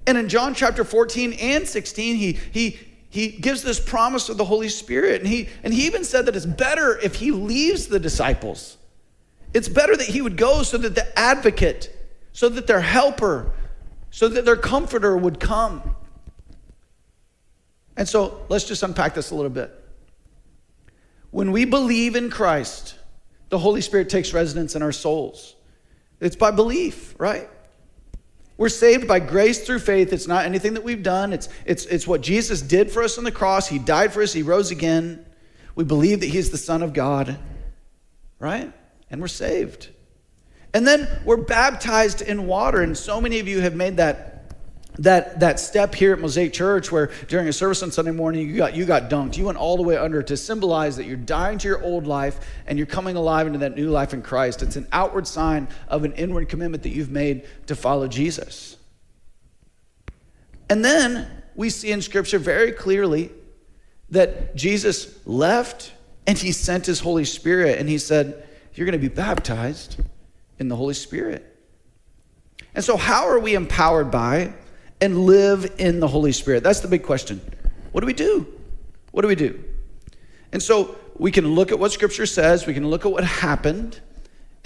and 0.06 0.18
in 0.18 0.28
John 0.28 0.54
chapter 0.54 0.82
14 0.82 1.34
and 1.34 1.68
16, 1.68 2.16
he, 2.16 2.32
he, 2.50 2.78
he 3.10 3.28
gives 3.28 3.62
this 3.62 3.78
promise 3.78 4.28
of 4.28 4.36
the 4.36 4.44
Holy 4.44 4.68
Spirit. 4.68 5.20
And 5.20 5.28
he, 5.28 5.48
and 5.62 5.72
he 5.72 5.86
even 5.86 6.02
said 6.02 6.26
that 6.26 6.34
it's 6.34 6.46
better 6.46 6.98
if 6.98 7.16
he 7.16 7.30
leaves 7.30 7.86
the 7.86 8.00
disciples 8.00 8.78
it's 9.54 9.68
better 9.68 9.96
that 9.96 10.06
he 10.06 10.22
would 10.22 10.36
go 10.36 10.62
so 10.62 10.78
that 10.78 10.94
the 10.94 11.18
advocate, 11.18 11.94
so 12.32 12.48
that 12.48 12.66
their 12.66 12.80
helper, 12.80 13.52
so 14.10 14.28
that 14.28 14.44
their 14.44 14.56
comforter 14.56 15.16
would 15.16 15.40
come. 15.40 15.94
And 17.96 18.08
so 18.08 18.44
let's 18.48 18.64
just 18.64 18.82
unpack 18.82 19.14
this 19.14 19.30
a 19.30 19.34
little 19.34 19.50
bit. 19.50 19.74
When 21.30 21.52
we 21.52 21.64
believe 21.64 22.16
in 22.16 22.30
Christ, 22.30 22.96
the 23.48 23.58
Holy 23.58 23.80
Spirit 23.80 24.08
takes 24.08 24.32
residence 24.32 24.76
in 24.76 24.82
our 24.82 24.92
souls. 24.92 25.56
It's 26.20 26.36
by 26.36 26.50
belief, 26.50 27.14
right? 27.18 27.48
We're 28.56 28.68
saved 28.68 29.06
by 29.06 29.20
grace 29.20 29.64
through 29.64 29.78
faith. 29.80 30.12
It's 30.12 30.26
not 30.26 30.44
anything 30.44 30.74
that 30.74 30.84
we've 30.84 31.02
done. 31.02 31.32
It's, 31.32 31.48
it's, 31.64 31.86
it's 31.86 32.06
what 32.06 32.20
Jesus 32.20 32.60
did 32.60 32.90
for 32.90 33.02
us 33.02 33.16
on 33.16 33.24
the 33.24 33.32
cross. 33.32 33.68
He 33.68 33.78
died 33.78 34.12
for 34.12 34.22
us. 34.22 34.32
He 34.32 34.42
rose 34.42 34.70
again. 34.70 35.24
We 35.76 35.84
believe 35.84 36.20
that 36.20 36.26
He's 36.26 36.50
the 36.50 36.58
Son 36.58 36.82
of 36.82 36.92
God, 36.92 37.38
right? 38.40 38.72
And 39.10 39.20
we're 39.20 39.28
saved. 39.28 39.88
And 40.74 40.86
then 40.86 41.08
we're 41.24 41.38
baptized 41.38 42.22
in 42.22 42.46
water. 42.46 42.82
And 42.82 42.96
so 42.96 43.20
many 43.20 43.38
of 43.40 43.48
you 43.48 43.60
have 43.60 43.74
made 43.74 43.96
that 43.96 44.34
that 44.98 45.38
that 45.38 45.60
step 45.60 45.94
here 45.94 46.12
at 46.12 46.18
Mosaic 46.18 46.52
Church 46.52 46.90
where 46.90 47.12
during 47.28 47.46
a 47.46 47.52
service 47.52 47.84
on 47.84 47.92
Sunday 47.92 48.10
morning 48.10 48.48
you 48.48 48.56
got 48.56 48.74
you 48.74 48.84
got 48.84 49.08
dunked. 49.08 49.36
You 49.36 49.44
went 49.44 49.56
all 49.56 49.76
the 49.76 49.82
way 49.82 49.96
under 49.96 50.22
to 50.24 50.36
symbolize 50.36 50.96
that 50.96 51.06
you're 51.06 51.16
dying 51.16 51.58
to 51.58 51.68
your 51.68 51.82
old 51.82 52.06
life 52.06 52.40
and 52.66 52.78
you're 52.78 52.86
coming 52.86 53.14
alive 53.14 53.46
into 53.46 53.60
that 53.60 53.76
new 53.76 53.90
life 53.90 54.12
in 54.12 54.22
Christ. 54.22 54.62
It's 54.62 54.76
an 54.76 54.88
outward 54.90 55.26
sign 55.26 55.68
of 55.86 56.04
an 56.04 56.14
inward 56.14 56.48
commitment 56.48 56.82
that 56.82 56.90
you've 56.90 57.12
made 57.12 57.46
to 57.68 57.76
follow 57.76 58.08
Jesus. 58.08 58.76
And 60.68 60.84
then 60.84 61.28
we 61.54 61.70
see 61.70 61.92
in 61.92 62.02
scripture 62.02 62.38
very 62.38 62.72
clearly 62.72 63.30
that 64.10 64.56
Jesus 64.56 65.18
left 65.26 65.92
and 66.26 66.36
he 66.36 66.52
sent 66.52 66.86
his 66.86 67.00
Holy 67.00 67.24
Spirit 67.24 67.78
and 67.78 67.88
he 67.88 67.98
said, 67.98 68.47
you're 68.78 68.86
going 68.86 69.00
to 69.00 69.08
be 69.08 69.12
baptized 69.12 70.00
in 70.60 70.68
the 70.68 70.76
Holy 70.76 70.94
Spirit. 70.94 71.44
And 72.74 72.84
so, 72.84 72.96
how 72.96 73.26
are 73.26 73.40
we 73.40 73.54
empowered 73.54 74.10
by 74.10 74.52
and 75.00 75.26
live 75.26 75.74
in 75.78 75.98
the 75.98 76.06
Holy 76.06 76.30
Spirit? 76.30 76.62
That's 76.62 76.78
the 76.78 76.88
big 76.88 77.02
question. 77.02 77.40
What 77.90 78.02
do 78.02 78.06
we 78.06 78.12
do? 78.12 78.46
What 79.10 79.22
do 79.22 79.28
we 79.28 79.34
do? 79.34 79.64
And 80.52 80.62
so, 80.62 80.96
we 81.16 81.32
can 81.32 81.54
look 81.54 81.72
at 81.72 81.78
what 81.78 81.90
Scripture 81.90 82.26
says, 82.26 82.66
we 82.66 82.74
can 82.74 82.88
look 82.88 83.04
at 83.04 83.10
what 83.10 83.24
happened, 83.24 84.00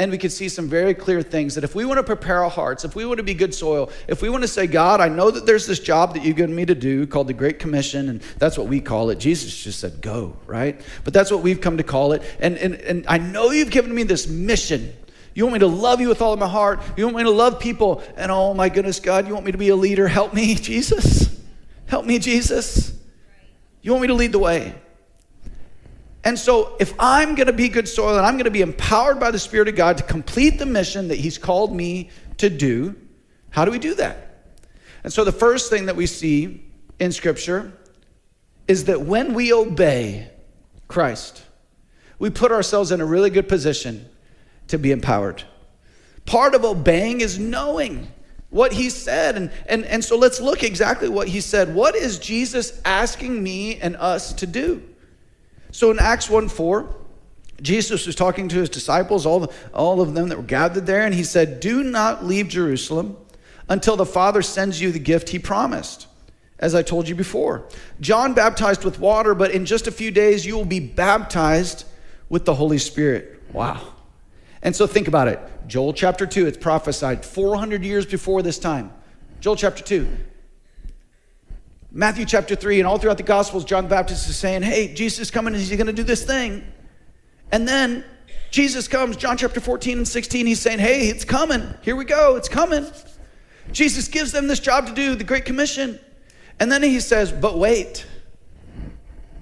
and 0.03 0.11
we 0.11 0.19
can 0.19 0.31
see 0.31 0.49
some 0.49 0.69
very 0.69 0.95
clear 0.95 1.23
things 1.23 1.55
that 1.55 1.63
if 1.63 1.77
we 1.77 1.85
want 1.85 1.99
to 1.99 2.03
prepare 2.03 2.43
our 2.43 2.51
hearts, 2.51 2.85
if 2.85 2.97
we 2.97 3.05
want 3.05 3.19
to 3.19 3.23
be 3.23 3.35
good 3.35 3.55
soil, 3.55 3.89
if 4.09 4.21
we 4.21 4.29
want 4.29 4.43
to 4.43 4.49
say, 4.49 4.67
God, 4.67 5.01
I 5.01 5.09
know 5.09 5.31
that 5.31 5.47
there's 5.47 5.65
this 5.65 5.79
job 5.79 6.15
that 6.15 6.25
you've 6.25 6.35
given 6.35 6.57
me 6.57 6.67
to 6.67 6.75
do 6.75 7.07
called 7.07 7.29
the 7.29 7.33
Great 7.33 7.61
Commission, 7.61 8.09
and 8.09 8.21
that's 8.37 8.59
what 8.59 8.67
we 8.67 8.81
call 8.81 9.11
it. 9.11 9.21
Jesus 9.21 9.57
just 9.57 9.79
said, 9.79 10.01
go, 10.01 10.37
right? 10.45 10.81
But 11.05 11.15
that's 11.15 11.31
what 11.31 11.43
we've 11.43 11.61
come 11.61 11.77
to 11.77 11.85
call 11.85 12.15
it. 12.15 12.23
And, 12.41 12.59
and, 12.59 12.75
and 12.75 13.07
I 13.07 13.19
know 13.19 13.53
you've 13.53 13.71
given 13.71 13.95
me 13.95 14.03
this 14.03 14.27
mission. 14.27 14.93
You 15.35 15.45
want 15.45 15.53
me 15.53 15.59
to 15.61 15.69
love 15.69 16.01
you 16.01 16.09
with 16.09 16.21
all 16.21 16.33
of 16.33 16.41
my 16.41 16.49
heart. 16.49 16.81
You 16.97 17.05
want 17.05 17.19
me 17.19 17.23
to 17.23 17.31
love 17.31 17.61
people. 17.61 18.03
And 18.17 18.33
oh 18.33 18.55
my 18.55 18.71
goodness, 18.71 18.99
God, 18.99 19.29
you 19.29 19.35
want 19.35 19.47
me 19.47 19.53
to 19.53 19.59
be 19.59 19.69
a 19.69 19.77
leader. 19.77 20.09
Help 20.09 20.35
me, 20.35 20.55
Jesus. 20.57 21.41
Help 21.87 22.07
me, 22.07 22.19
Jesus. 22.19 22.93
You 23.83 23.93
want 23.93 24.03
me 24.03 24.09
to 24.09 24.15
lead 24.15 24.33
the 24.33 24.41
way. 24.41 24.75
And 26.25 26.39
so, 26.39 26.77
if 26.79 26.95
I'm 26.99 27.35
going 27.35 27.49
to 27.49 27.53
be 27.53 27.69
good 27.69 27.89
soil 27.89 28.17
and 28.17 28.25
I'm 28.25 28.35
going 28.35 28.45
to 28.45 28.51
be 28.51 28.63
empowered 28.63 29.19
by 29.19 29.33
the 29.33 29.39
Spirit 29.39 29.69
of 29.69 29.75
God 29.75 29.99
to 29.99 30.05
complete 30.05 30.59
the 30.59 30.67
mission 30.67 31.09
that 31.09 31.19
He's 31.19 31.37
called 31.37 31.75
me 31.75 32.11
to 32.39 32.49
do, 32.49 32.95
how 33.51 33.65
do 33.65 33.73
we 33.73 33.79
do 33.79 33.95
that? 33.97 34.47
And 35.03 35.13
so, 35.13 35.25
the 35.25 35.33
first 35.33 35.69
thing 35.69 35.87
that 35.87 35.97
we 35.97 36.07
see 36.07 36.65
in 37.01 37.11
Scripture 37.11 37.73
is 38.69 38.85
that 38.85 39.01
when 39.01 39.35
we 39.35 39.53
obey 39.53 40.31
Christ, 40.87 41.43
we 42.21 42.31
put 42.31 42.53
ourselves 42.53 42.93
in 42.93 43.01
a 43.01 43.05
really 43.05 43.31
good 43.31 43.49
position 43.49 44.09
to 44.69 44.79
be 44.79 44.93
empowered. 44.93 45.43
Part 46.25 46.55
of 46.55 46.65
obeying 46.65 47.21
is 47.21 47.39
knowing 47.39 48.07
what 48.51 48.73
he 48.73 48.91
said. 48.91 49.37
And, 49.37 49.51
and, 49.67 49.85
and 49.87 50.05
so 50.05 50.17
let's 50.17 50.41
look 50.41 50.63
exactly 50.63 51.09
what 51.09 51.27
he 51.27 51.41
said. 51.41 51.75
What 51.75 51.97
is 51.97 52.19
Jesus 52.19 52.81
asking 52.85 53.43
me 53.43 53.77
and 53.81 53.97
us 53.97 54.33
to 54.35 54.47
do? 54.47 54.83
So 55.73 55.91
in 55.91 55.99
Acts 55.99 56.31
1 56.31 56.49
4, 56.49 56.95
Jesus 57.61 58.07
was 58.07 58.15
talking 58.15 58.49
to 58.49 58.57
his 58.57 58.69
disciples, 58.69 59.27
all, 59.27 59.53
all 59.73 60.01
of 60.01 60.15
them 60.15 60.29
that 60.29 60.37
were 60.37 60.45
gathered 60.45 60.87
there, 60.87 61.03
and 61.03 61.15
he 61.15 61.25
said, 61.25 61.61
Do 61.61 61.83
not 61.83 62.25
leave 62.25 62.49
Jerusalem 62.49 63.17
until 63.69 63.97
the 63.97 64.07
Father 64.07 64.43
sends 64.43 64.81
you 64.81 64.93
the 64.93 64.99
gift 64.99 65.31
he 65.31 65.39
promised, 65.39 66.07
as 66.59 66.75
I 66.75 66.83
told 66.83 67.09
you 67.09 67.15
before. 67.15 67.67
John 68.01 68.35
baptized 68.35 68.85
with 68.85 68.99
water, 68.99 69.35
but 69.35 69.53
in 69.53 69.65
just 69.65 69.87
a 69.87 69.93
few 69.93 70.11
days 70.11 70.45
you 70.45 70.57
will 70.57 70.65
be 70.65 70.81
baptized 70.81 71.85
with 72.29 72.45
the 72.45 72.55
Holy 72.55 72.79
Spirit. 72.79 73.43
Wow. 73.53 73.95
And 74.63 74.77
so 74.77 74.87
think 74.87 75.09
about 75.09 75.29
it. 75.29 75.41
Joel 75.67 75.93
chapter 75.93 76.27
2, 76.27 76.47
it's 76.47 76.59
prophesied 76.59 77.25
400 77.25 77.85
years 77.85 78.05
before 78.05 78.43
this 78.43 78.59
time. 78.59 78.93
Joel 79.41 79.57
chapter 79.57 79.83
2. 79.83 80.09
Matthew 81.95 82.25
chapter 82.25 82.57
3 82.57 82.81
and 82.81 82.87
all 82.87 82.97
throughout 82.97 83.19
the 83.19 83.23
Gospels, 83.23 83.67
John 83.67 83.85
the 83.85 83.91
Baptist 83.91 84.27
is 84.29 84.37
saying, 84.37 84.63
Hey, 84.63 84.95
Jesus 84.95 85.19
is 85.21 85.31
coming, 85.31 85.53
and 85.53 85.63
he's 85.63 85.71
going 85.71 85.87
to 85.87 85.93
do 85.93 86.03
this 86.03 86.25
thing. 86.25 86.65
And 87.51 87.69
then 87.69 88.03
Jesus 88.51 88.89
comes, 88.89 89.17
John 89.19 89.37
chapter 89.37 89.61
14 89.61 89.99
and 89.99 90.09
16, 90.09 90.47
he's 90.47 90.61
saying, 90.61 90.79
Hey, 90.79 91.09
it's 91.09 91.25
coming. 91.25 91.63
Here 91.83 91.95
we 91.95 92.07
go, 92.07 92.37
it's 92.37 92.49
coming. 92.49 92.87
Jesus 93.73 94.09
gives 94.09 94.33
them 94.33 94.47
this 94.47 94.59
job 94.59 94.87
to 94.87 94.95
do, 94.95 95.15
the 95.15 95.25
Great 95.25 95.45
Commission. 95.45 96.01
And 96.59 96.73
then 96.73 96.83
he 96.83 96.99
says, 96.99 97.31
But 97.31 97.59
wait, 97.59 98.07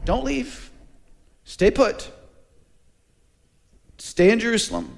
don't 0.05 0.25
leave, 0.25 0.73
stay 1.45 1.71
put, 1.71 2.11
stay 3.99 4.31
in 4.31 4.41
Jerusalem. 4.41 4.97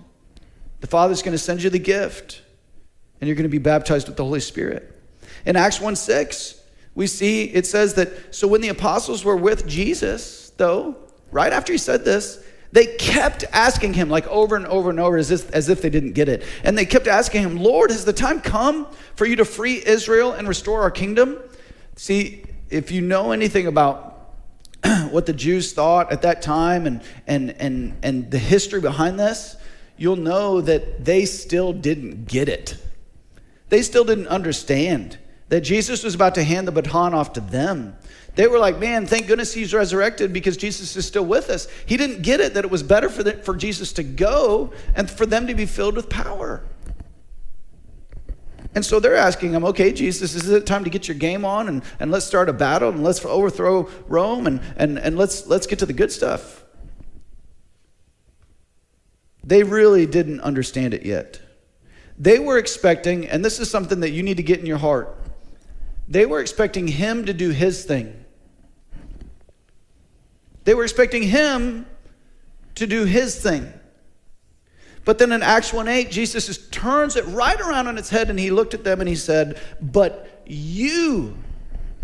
The 0.80 0.86
Father's 0.86 1.20
going 1.20 1.32
to 1.32 1.38
send 1.38 1.62
you 1.62 1.68
the 1.68 1.78
gift, 1.78 2.40
and 3.20 3.28
you're 3.28 3.36
going 3.36 3.44
to 3.44 3.50
be 3.50 3.58
baptized 3.58 4.08
with 4.08 4.16
the 4.16 4.24
Holy 4.24 4.40
Spirit. 4.40 4.88
In 5.44 5.54
Acts 5.54 5.80
1 5.80 5.96
6, 5.96 6.61
we 6.94 7.06
see 7.06 7.44
it 7.44 7.66
says 7.66 7.94
that 7.94 8.34
so 8.34 8.46
when 8.46 8.60
the 8.60 8.68
apostles 8.68 9.24
were 9.24 9.36
with 9.36 9.66
Jesus, 9.66 10.50
though, 10.56 10.96
right 11.30 11.52
after 11.52 11.72
he 11.72 11.78
said 11.78 12.04
this, 12.04 12.44
they 12.72 12.86
kept 12.96 13.44
asking 13.52 13.94
him, 13.94 14.08
like 14.08 14.26
over 14.28 14.56
and 14.56 14.66
over 14.66 14.88
and 14.88 14.98
over, 14.98 15.18
as 15.18 15.30
if, 15.30 15.50
as 15.50 15.68
if 15.68 15.82
they 15.82 15.90
didn't 15.90 16.12
get 16.12 16.28
it. 16.28 16.42
And 16.64 16.76
they 16.76 16.86
kept 16.86 17.06
asking 17.06 17.42
him, 17.42 17.56
Lord, 17.58 17.90
has 17.90 18.06
the 18.06 18.14
time 18.14 18.40
come 18.40 18.86
for 19.14 19.26
you 19.26 19.36
to 19.36 19.44
free 19.44 19.82
Israel 19.84 20.32
and 20.32 20.48
restore 20.48 20.80
our 20.82 20.90
kingdom? 20.90 21.38
See, 21.96 22.44
if 22.70 22.90
you 22.90 23.02
know 23.02 23.32
anything 23.32 23.66
about 23.66 24.32
what 25.10 25.26
the 25.26 25.34
Jews 25.34 25.74
thought 25.74 26.10
at 26.10 26.22
that 26.22 26.40
time 26.40 26.86
and, 26.86 27.02
and, 27.26 27.50
and, 27.58 27.98
and 28.02 28.30
the 28.30 28.38
history 28.38 28.80
behind 28.80 29.20
this, 29.20 29.56
you'll 29.98 30.16
know 30.16 30.62
that 30.62 31.04
they 31.04 31.26
still 31.26 31.74
didn't 31.74 32.26
get 32.26 32.48
it. 32.48 32.78
They 33.68 33.82
still 33.82 34.04
didn't 34.04 34.28
understand 34.28 35.18
that 35.52 35.60
Jesus 35.60 36.02
was 36.02 36.14
about 36.14 36.36
to 36.36 36.42
hand 36.42 36.66
the 36.66 36.72
baton 36.72 37.12
off 37.12 37.34
to 37.34 37.40
them. 37.42 37.94
They 38.36 38.46
were 38.46 38.58
like, 38.58 38.78
man, 38.78 39.04
thank 39.04 39.26
goodness 39.26 39.52
he's 39.52 39.74
resurrected 39.74 40.32
because 40.32 40.56
Jesus 40.56 40.96
is 40.96 41.06
still 41.06 41.26
with 41.26 41.50
us. 41.50 41.68
He 41.84 41.98
didn't 41.98 42.22
get 42.22 42.40
it 42.40 42.54
that 42.54 42.64
it 42.64 42.70
was 42.70 42.82
better 42.82 43.10
for, 43.10 43.22
the, 43.22 43.34
for 43.34 43.54
Jesus 43.54 43.92
to 43.92 44.02
go 44.02 44.72
and 44.96 45.10
for 45.10 45.26
them 45.26 45.48
to 45.48 45.54
be 45.54 45.66
filled 45.66 45.94
with 45.94 46.08
power. 46.08 46.64
And 48.74 48.82
so 48.82 48.98
they're 48.98 49.14
asking 49.14 49.52
him, 49.52 49.62
okay, 49.66 49.92
Jesus, 49.92 50.34
is 50.34 50.48
it 50.48 50.64
time 50.64 50.84
to 50.84 50.90
get 50.90 51.06
your 51.06 51.18
game 51.18 51.44
on 51.44 51.68
and, 51.68 51.82
and 52.00 52.10
let's 52.10 52.24
start 52.24 52.48
a 52.48 52.54
battle 52.54 52.88
and 52.88 53.04
let's 53.04 53.22
overthrow 53.22 53.90
Rome 54.08 54.46
and, 54.46 54.62
and, 54.76 54.98
and 54.98 55.18
let's, 55.18 55.46
let's 55.48 55.66
get 55.66 55.80
to 55.80 55.86
the 55.86 55.92
good 55.92 56.10
stuff? 56.10 56.64
They 59.44 59.64
really 59.64 60.06
didn't 60.06 60.40
understand 60.40 60.94
it 60.94 61.04
yet. 61.04 61.40
They 62.16 62.38
were 62.38 62.56
expecting, 62.56 63.28
and 63.28 63.44
this 63.44 63.60
is 63.60 63.70
something 63.70 64.00
that 64.00 64.12
you 64.12 64.22
need 64.22 64.38
to 64.38 64.42
get 64.42 64.58
in 64.58 64.64
your 64.64 64.78
heart, 64.78 65.18
they 66.12 66.26
were 66.26 66.40
expecting 66.40 66.86
him 66.86 67.24
to 67.24 67.32
do 67.32 67.48
his 67.50 67.84
thing. 67.84 68.24
They 70.64 70.74
were 70.74 70.84
expecting 70.84 71.22
him 71.22 71.86
to 72.74 72.86
do 72.86 73.04
his 73.04 73.40
thing. 73.40 73.72
But 75.04 75.18
then 75.18 75.32
in 75.32 75.42
Acts 75.42 75.72
1 75.72 75.88
8, 75.88 76.10
Jesus 76.10 76.46
just 76.46 76.70
turns 76.70 77.16
it 77.16 77.24
right 77.28 77.58
around 77.58 77.88
on 77.88 77.96
its 77.96 78.10
head 78.10 78.28
and 78.28 78.38
he 78.38 78.50
looked 78.50 78.74
at 78.74 78.84
them 78.84 79.00
and 79.00 79.08
he 79.08 79.16
said, 79.16 79.58
But 79.80 80.42
you 80.46 81.34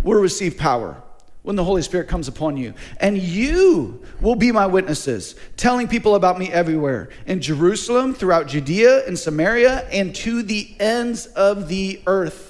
will 0.02 0.20
receive 0.20 0.56
power 0.56 1.02
when 1.42 1.56
the 1.56 1.64
Holy 1.64 1.82
Spirit 1.82 2.08
comes 2.08 2.28
upon 2.28 2.56
you. 2.56 2.72
And 3.00 3.18
you 3.18 4.02
will 4.22 4.36
be 4.36 4.52
my 4.52 4.66
witnesses, 4.66 5.36
telling 5.58 5.86
people 5.86 6.14
about 6.14 6.38
me 6.38 6.50
everywhere 6.50 7.10
in 7.26 7.42
Jerusalem, 7.42 8.14
throughout 8.14 8.48
Judea 8.48 9.06
and 9.06 9.18
Samaria, 9.18 9.86
and 9.92 10.14
to 10.16 10.42
the 10.42 10.74
ends 10.80 11.26
of 11.26 11.68
the 11.68 12.00
earth. 12.06 12.48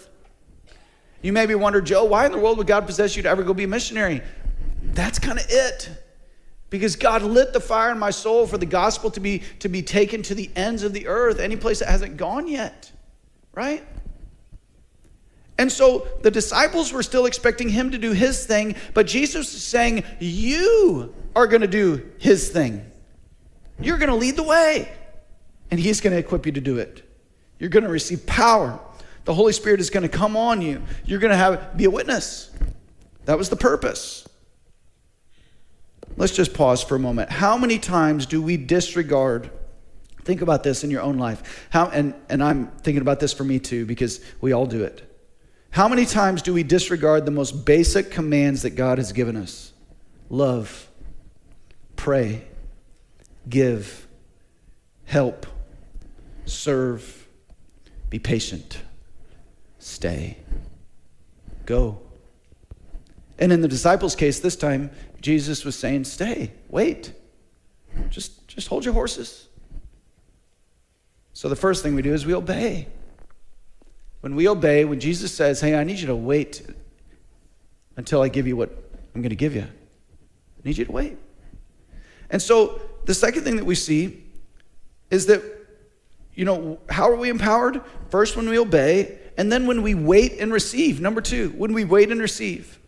You 1.23 1.33
may 1.33 1.47
be 1.47 1.55
wondering, 1.55 1.85
Joe, 1.85 2.05
why 2.05 2.27
in 2.27 2.33
the 2.33 2.39
world 2.39 2.59
would 2.59 2.67
God 2.67 2.87
possess 2.87 3.17
you 3.17 3.23
to 3.25 3.29
ever 3.29 3.43
go 3.43 3.53
be 3.53 3.65
a 3.65 3.69
missionary? 3.69 4.23
That's 4.83 5.19
kind 5.19 5.39
of 5.39 5.47
it 5.49 5.91
because 6.71 6.97
God 6.97 7.23
lit 7.23 7.53
the 7.53 7.61
fire 7.61 7.91
in 7.93 7.99
my 7.99 8.11
soul 8.11 8.47
for 8.47 8.59
the 8.59 8.67
gospel 8.67 9.11
to 9.13 9.21
be, 9.21 9.43
to 9.61 9.69
be 9.69 9.83
taken 9.83 10.23
to 10.23 10.35
the 10.35 10.51
ends 10.55 10.83
of 10.83 10.93
the 10.93 11.07
earth, 11.07 11.41
any 11.41 11.57
place 11.57 11.79
that 11.79 11.89
hasn't 11.89 12.17
gone 12.17 12.47
yet, 12.47 12.93
right? 13.55 13.85
And 15.59 15.73
so 15.73 16.07
the 16.23 16.31
disciples 16.31 16.93
were 16.93 17.03
still 17.03 17.27
expecting 17.27 17.69
him 17.69 17.91
to 17.91 17.99
do 17.99 18.13
his 18.13 18.47
thing, 18.47 18.77
but 18.95 19.07
Jesus 19.07 19.53
is 19.55 19.65
saying, 19.65 20.05
You 20.21 21.15
are 21.35 21.47
going 21.47 21.63
to 21.63 21.67
do 21.67 22.11
his 22.19 22.51
thing. 22.51 22.85
You're 23.81 23.99
going 23.99 24.11
to 24.11 24.17
lead 24.17 24.37
the 24.37 24.43
way, 24.43 24.93
and 25.71 25.81
he's 25.81 26.01
going 26.01 26.13
to 26.13 26.19
equip 26.19 26.47
you 26.47 26.53
to 26.53 26.61
do 26.61 26.79
it. 26.79 27.03
You're 27.59 27.71
going 27.71 27.85
to 27.85 27.91
receive 27.91 28.25
power. 28.27 28.79
The 29.29 29.35
Holy 29.35 29.53
Spirit 29.53 29.79
is 29.79 29.91
going 29.91 30.05
to 30.05 30.09
come 30.09 30.39
on 30.39 30.63
you. 30.63 30.81
You're 31.05 31.19
going 31.19 31.33
to 31.33 31.37
have 31.37 31.77
be 31.77 31.85
a 31.85 31.91
witness. 31.91 32.51
That 33.27 33.37
was 33.37 33.51
the 33.51 33.57
purpose. 33.57 34.27
Let's 36.17 36.35
just 36.35 36.55
pause 36.55 36.83
for 36.83 36.95
a 36.95 36.99
moment. 36.99 37.29
How 37.29 37.59
many 37.59 37.79
times 37.79 38.25
do 38.25 38.41
we 38.41 38.57
disregard? 38.57 39.51
Think 40.23 40.41
about 40.41 40.63
this 40.63 40.83
in 40.83 40.91
your 40.91 41.03
own 41.03 41.19
life. 41.19 41.69
How, 41.69 41.89
and, 41.91 42.15
and 42.31 42.43
I'm 42.43 42.69
thinking 42.79 43.03
about 43.03 43.21
this 43.21 43.35
for 43.35 43.45
me 43.45 43.59
too, 43.59 43.85
because 43.85 44.25
we 44.41 44.53
all 44.53 44.65
do 44.65 44.83
it. 44.83 45.05
How 45.73 45.89
many 45.89 46.07
times 46.07 46.41
do 46.41 46.55
we 46.55 46.63
disregard 46.63 47.27
the 47.27 47.31
most 47.31 47.67
basic 47.67 48.11
commands 48.11 48.63
that 48.63 48.77
God 48.77 48.97
has 48.97 49.13
given 49.13 49.37
us? 49.37 49.75
Love, 50.31 50.89
pray, 51.97 52.45
give, 53.47 54.09
help, 55.05 55.45
serve, 56.47 57.29
be 58.09 58.19
patient, 58.19 58.81
stay, 59.79 60.39
go. 61.67 62.01
And 63.39 63.53
in 63.53 63.61
the 63.61 63.69
disciples' 63.69 64.17
case 64.17 64.41
this 64.41 64.57
time, 64.57 64.91
Jesus 65.21 65.65
was 65.65 65.77
saying, 65.77 66.05
Stay, 66.05 66.53
wait. 66.69 67.13
Just, 68.11 68.47
just 68.49 68.69
hold 68.69 68.85
your 68.85 68.95
horses. 68.95 69.49
So 71.33 71.49
the 71.49 71.57
first 71.57 71.83
thing 71.83 71.95
we 71.95 72.03
do 72.03 72.13
is 72.13 72.27
we 72.27 72.35
obey. 72.35 72.89
When 74.21 74.35
we 74.35 74.49
obey, 74.49 74.85
when 74.85 74.99
Jesus 74.99 75.33
says, 75.33 75.61
Hey, 75.61 75.75
I 75.77 75.85
need 75.85 75.99
you 75.99 76.09
to 76.09 76.17
wait 76.17 76.67
until 77.97 78.23
I 78.23 78.29
give 78.29 78.47
you 78.47 78.57
what 78.57 78.71
I'm 79.15 79.23
going 79.23 79.31
to 79.31 79.37
give 79.37 79.55
you, 79.55 79.63
I 79.63 80.69
need 80.69 80.79
you 80.79 80.85
to 80.85 80.93
wait. 80.93 81.17
And 82.31 82.43
so 82.43 82.81
the 83.05 83.15
second 83.15 83.45
thing 83.45 83.57
that 83.57 83.65
we 83.65 83.75
see 83.75 84.25
is 85.11 85.27
that, 85.27 85.43
you 86.35 86.45
know, 86.45 86.79
how 86.91 87.09
are 87.09 87.17
we 87.17 87.31
empowered? 87.31 87.81
First, 88.11 88.37
when 88.37 88.49
we 88.49 88.59
obey, 88.59 89.19
and 89.39 89.53
then 89.53 89.67
when 89.69 89.83
we 89.83 89.95
wait 89.95 90.41
and 90.41 90.53
receive. 90.53 91.01
Number 91.01 91.21
two, 91.21 91.51
when 91.51 91.73
we 91.73 91.85
wait 91.85 92.11
and 92.11 92.21
receive 92.21 92.79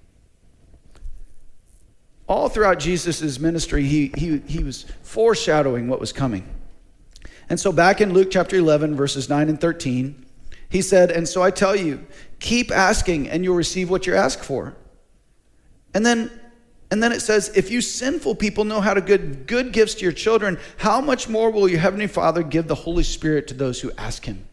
all 2.29 2.49
throughout 2.49 2.81
Jesus' 2.81 3.39
ministry, 3.39 3.85
he, 3.85 4.13
he, 4.17 4.39
he 4.41 4.63
was 4.63 4.85
foreshadowing 5.03 5.89
what 5.89 6.01
was 6.01 6.13
coming. 6.13 6.45
And 7.49 7.59
so, 7.59 7.73
back 7.73 8.01
in 8.01 8.13
Luke 8.13 8.31
chapter 8.31 8.57
11, 8.57 8.97
verses 8.97 9.29
9 9.29 9.49
and 9.49 9.61
13, 9.61 10.27
he 10.69 10.83
said, 10.83 11.11
And 11.11 11.29
so 11.29 11.43
I 11.43 11.51
tell 11.51 11.75
you, 11.75 12.05
keep 12.39 12.71
asking, 12.71 13.29
and 13.29 13.45
you'll 13.45 13.57
receive 13.57 13.89
what 13.89 14.07
you 14.07 14.15
ask 14.15 14.41
for. 14.41 14.77
And 15.95 16.07
then, 16.07 16.31
and 16.91 17.03
then 17.03 17.13
it 17.13 17.21
says, 17.21 17.51
If 17.57 17.71
you 17.71 17.81
sinful 17.81 18.37
people 18.37 18.65
know 18.65 18.81
how 18.81 18.95
to 18.95 19.01
give 19.01 19.47
good 19.47 19.73
gifts 19.73 19.95
to 19.95 20.03
your 20.05 20.13
children, 20.13 20.59
how 20.79 21.01
much 21.01 21.29
more 21.29 21.51
will 21.51 21.69
your 21.69 21.81
heavenly 21.81 22.09
Father 22.09 22.43
give 22.43 22.67
the 22.67 22.75
Holy 22.75 23.05
Spirit 23.05 23.47
to 23.49 23.55
those 23.55 23.81
who 23.81 23.93
ask 23.99 24.25
him? 24.25 24.47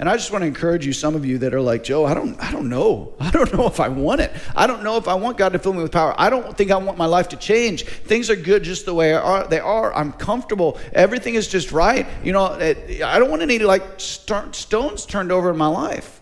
And 0.00 0.08
I 0.08 0.16
just 0.16 0.30
want 0.30 0.42
to 0.42 0.46
encourage 0.46 0.86
you, 0.86 0.92
some 0.92 1.16
of 1.16 1.26
you 1.26 1.38
that 1.38 1.52
are 1.52 1.60
like, 1.60 1.82
Joe, 1.82 2.04
I 2.06 2.14
don't, 2.14 2.40
I 2.40 2.52
don't 2.52 2.68
know. 2.68 3.14
I 3.20 3.30
don't 3.30 3.52
know 3.52 3.66
if 3.66 3.80
I 3.80 3.88
want 3.88 4.20
it. 4.20 4.32
I 4.54 4.68
don't 4.68 4.84
know 4.84 4.96
if 4.96 5.08
I 5.08 5.14
want 5.14 5.38
God 5.38 5.52
to 5.54 5.58
fill 5.58 5.72
me 5.72 5.82
with 5.82 5.90
power. 5.90 6.14
I 6.16 6.30
don't 6.30 6.56
think 6.56 6.70
I 6.70 6.76
want 6.76 6.98
my 6.98 7.06
life 7.06 7.30
to 7.30 7.36
change. 7.36 7.84
Things 7.84 8.30
are 8.30 8.36
good 8.36 8.62
just 8.62 8.86
the 8.86 8.94
way 8.94 9.10
they 9.50 9.58
are. 9.58 9.92
I'm 9.92 10.12
comfortable. 10.12 10.78
Everything 10.92 11.34
is 11.34 11.48
just 11.48 11.72
right. 11.72 12.06
You 12.22 12.32
know, 12.32 12.44
I 12.44 13.18
don't 13.18 13.28
want 13.28 13.42
any 13.42 13.58
like 13.58 13.82
stones 13.98 15.04
turned 15.06 15.32
over 15.32 15.50
in 15.50 15.56
my 15.56 15.66
life. 15.66 16.20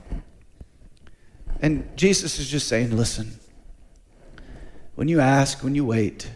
And 1.61 1.89
Jesus 1.97 2.39
is 2.39 2.49
just 2.49 2.69
saying, 2.69 2.97
listen, 2.97 3.39
when 4.95 5.09
you 5.09 5.21
ask, 5.21 5.63
when 5.63 5.75
you 5.75 5.85
wait, 5.85 6.31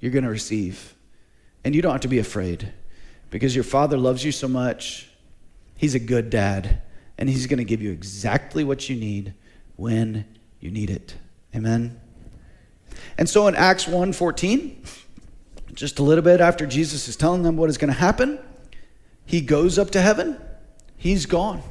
you're 0.00 0.12
going 0.12 0.24
to 0.24 0.30
receive. 0.30 0.94
And 1.64 1.74
you 1.74 1.82
don't 1.82 1.92
have 1.92 2.02
to 2.02 2.08
be 2.08 2.18
afraid 2.18 2.72
because 3.30 3.54
your 3.54 3.64
Father 3.64 3.96
loves 3.96 4.24
you 4.24 4.30
so 4.30 4.46
much 4.46 5.08
He's 5.76 5.94
a 5.94 5.98
good 5.98 6.30
dad, 6.30 6.82
and 7.18 7.28
He's 7.28 7.46
going 7.46 7.58
to 7.58 7.64
give 7.64 7.82
you 7.82 7.90
exactly 7.90 8.64
what 8.64 8.88
you 8.88 8.96
need 8.96 9.34
when 9.76 10.24
you 10.60 10.70
need 10.70 10.90
it. 10.90 11.14
Amen. 11.54 12.00
And 13.18 13.28
so 13.28 13.46
in 13.48 13.54
Acts 13.54 13.84
1:14, 13.86 14.76
just 15.74 15.98
a 15.98 16.02
little 16.02 16.22
bit 16.22 16.40
after 16.40 16.66
Jesus 16.66 17.08
is 17.08 17.16
telling 17.16 17.42
them 17.42 17.56
what 17.56 17.68
is 17.68 17.78
going 17.78 17.92
to 17.92 17.98
happen, 17.98 18.38
he 19.26 19.40
goes 19.40 19.78
up 19.78 19.90
to 19.90 20.00
heaven. 20.00 20.38
He's 20.96 21.26
gone. 21.26 21.62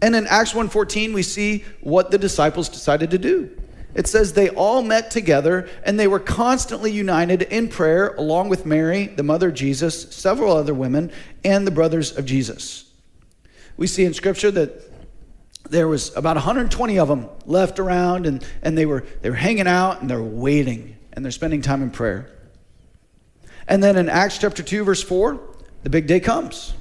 And 0.00 0.14
in 0.14 0.26
Acts 0.26 0.52
1:14 0.52 1.14
we 1.14 1.22
see 1.22 1.64
what 1.80 2.10
the 2.10 2.18
disciples 2.18 2.68
decided 2.68 3.10
to 3.10 3.18
do. 3.18 3.56
It 3.94 4.06
says 4.06 4.32
they 4.32 4.48
all 4.48 4.82
met 4.82 5.10
together 5.10 5.68
and 5.84 5.98
they 5.98 6.08
were 6.08 6.20
constantly 6.20 6.90
united 6.90 7.42
in 7.42 7.68
prayer 7.68 8.14
along 8.14 8.48
with 8.48 8.66
Mary, 8.66 9.06
the 9.06 9.22
mother 9.22 9.48
of 9.48 9.54
Jesus, 9.54 10.14
several 10.14 10.56
other 10.56 10.74
women, 10.74 11.12
and 11.44 11.66
the 11.66 11.70
brothers 11.70 12.16
of 12.16 12.26
Jesus 12.26 12.84
we 13.76 13.86
see 13.86 14.04
in 14.04 14.14
Scripture 14.14 14.50
that 14.50 14.82
there 15.68 15.88
was 15.88 16.14
about 16.16 16.36
120 16.36 16.98
of 16.98 17.08
them 17.08 17.28
left 17.46 17.78
around 17.78 18.26
and, 18.26 18.46
and 18.62 18.76
they, 18.76 18.86
were, 18.86 19.04
they 19.22 19.30
were 19.30 19.36
hanging 19.36 19.66
out 19.66 20.00
and 20.00 20.10
they're 20.10 20.22
waiting 20.22 20.96
and 21.12 21.24
they're 21.24 21.32
spending 21.32 21.62
time 21.62 21.82
in 21.82 21.90
prayer. 21.90 22.30
And 23.66 23.82
then 23.82 23.96
in 23.96 24.08
Acts 24.08 24.38
chapter 24.38 24.62
2, 24.62 24.84
verse 24.84 25.02
4, 25.02 25.40
the 25.82 25.90
big 25.90 26.06
day 26.06 26.20
comes. 26.20 26.74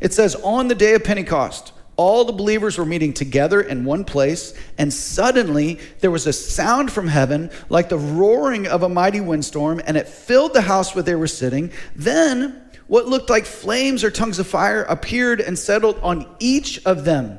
It 0.00 0.12
says, 0.12 0.34
On 0.36 0.68
the 0.68 0.74
day 0.74 0.94
of 0.94 1.04
Pentecost, 1.04 1.72
all 1.96 2.24
the 2.24 2.32
believers 2.32 2.78
were 2.78 2.86
meeting 2.86 3.12
together 3.12 3.60
in 3.60 3.84
one 3.84 4.04
place, 4.04 4.54
and 4.78 4.92
suddenly 4.92 5.78
there 6.00 6.10
was 6.10 6.26
a 6.26 6.32
sound 6.32 6.90
from 6.90 7.06
heaven 7.06 7.50
like 7.68 7.88
the 7.88 7.98
roaring 7.98 8.66
of 8.66 8.82
a 8.82 8.88
mighty 8.88 9.20
windstorm, 9.20 9.80
and 9.86 9.96
it 9.96 10.08
filled 10.08 10.54
the 10.54 10.62
house 10.62 10.94
where 10.94 11.02
they 11.02 11.14
were 11.14 11.26
sitting. 11.26 11.70
Then 11.94 12.62
what 12.86 13.06
looked 13.06 13.28
like 13.28 13.44
flames 13.44 14.04
or 14.04 14.10
tongues 14.10 14.38
of 14.38 14.46
fire 14.46 14.82
appeared 14.84 15.40
and 15.40 15.58
settled 15.58 15.98
on 16.02 16.26
each 16.38 16.84
of 16.86 17.04
them. 17.04 17.38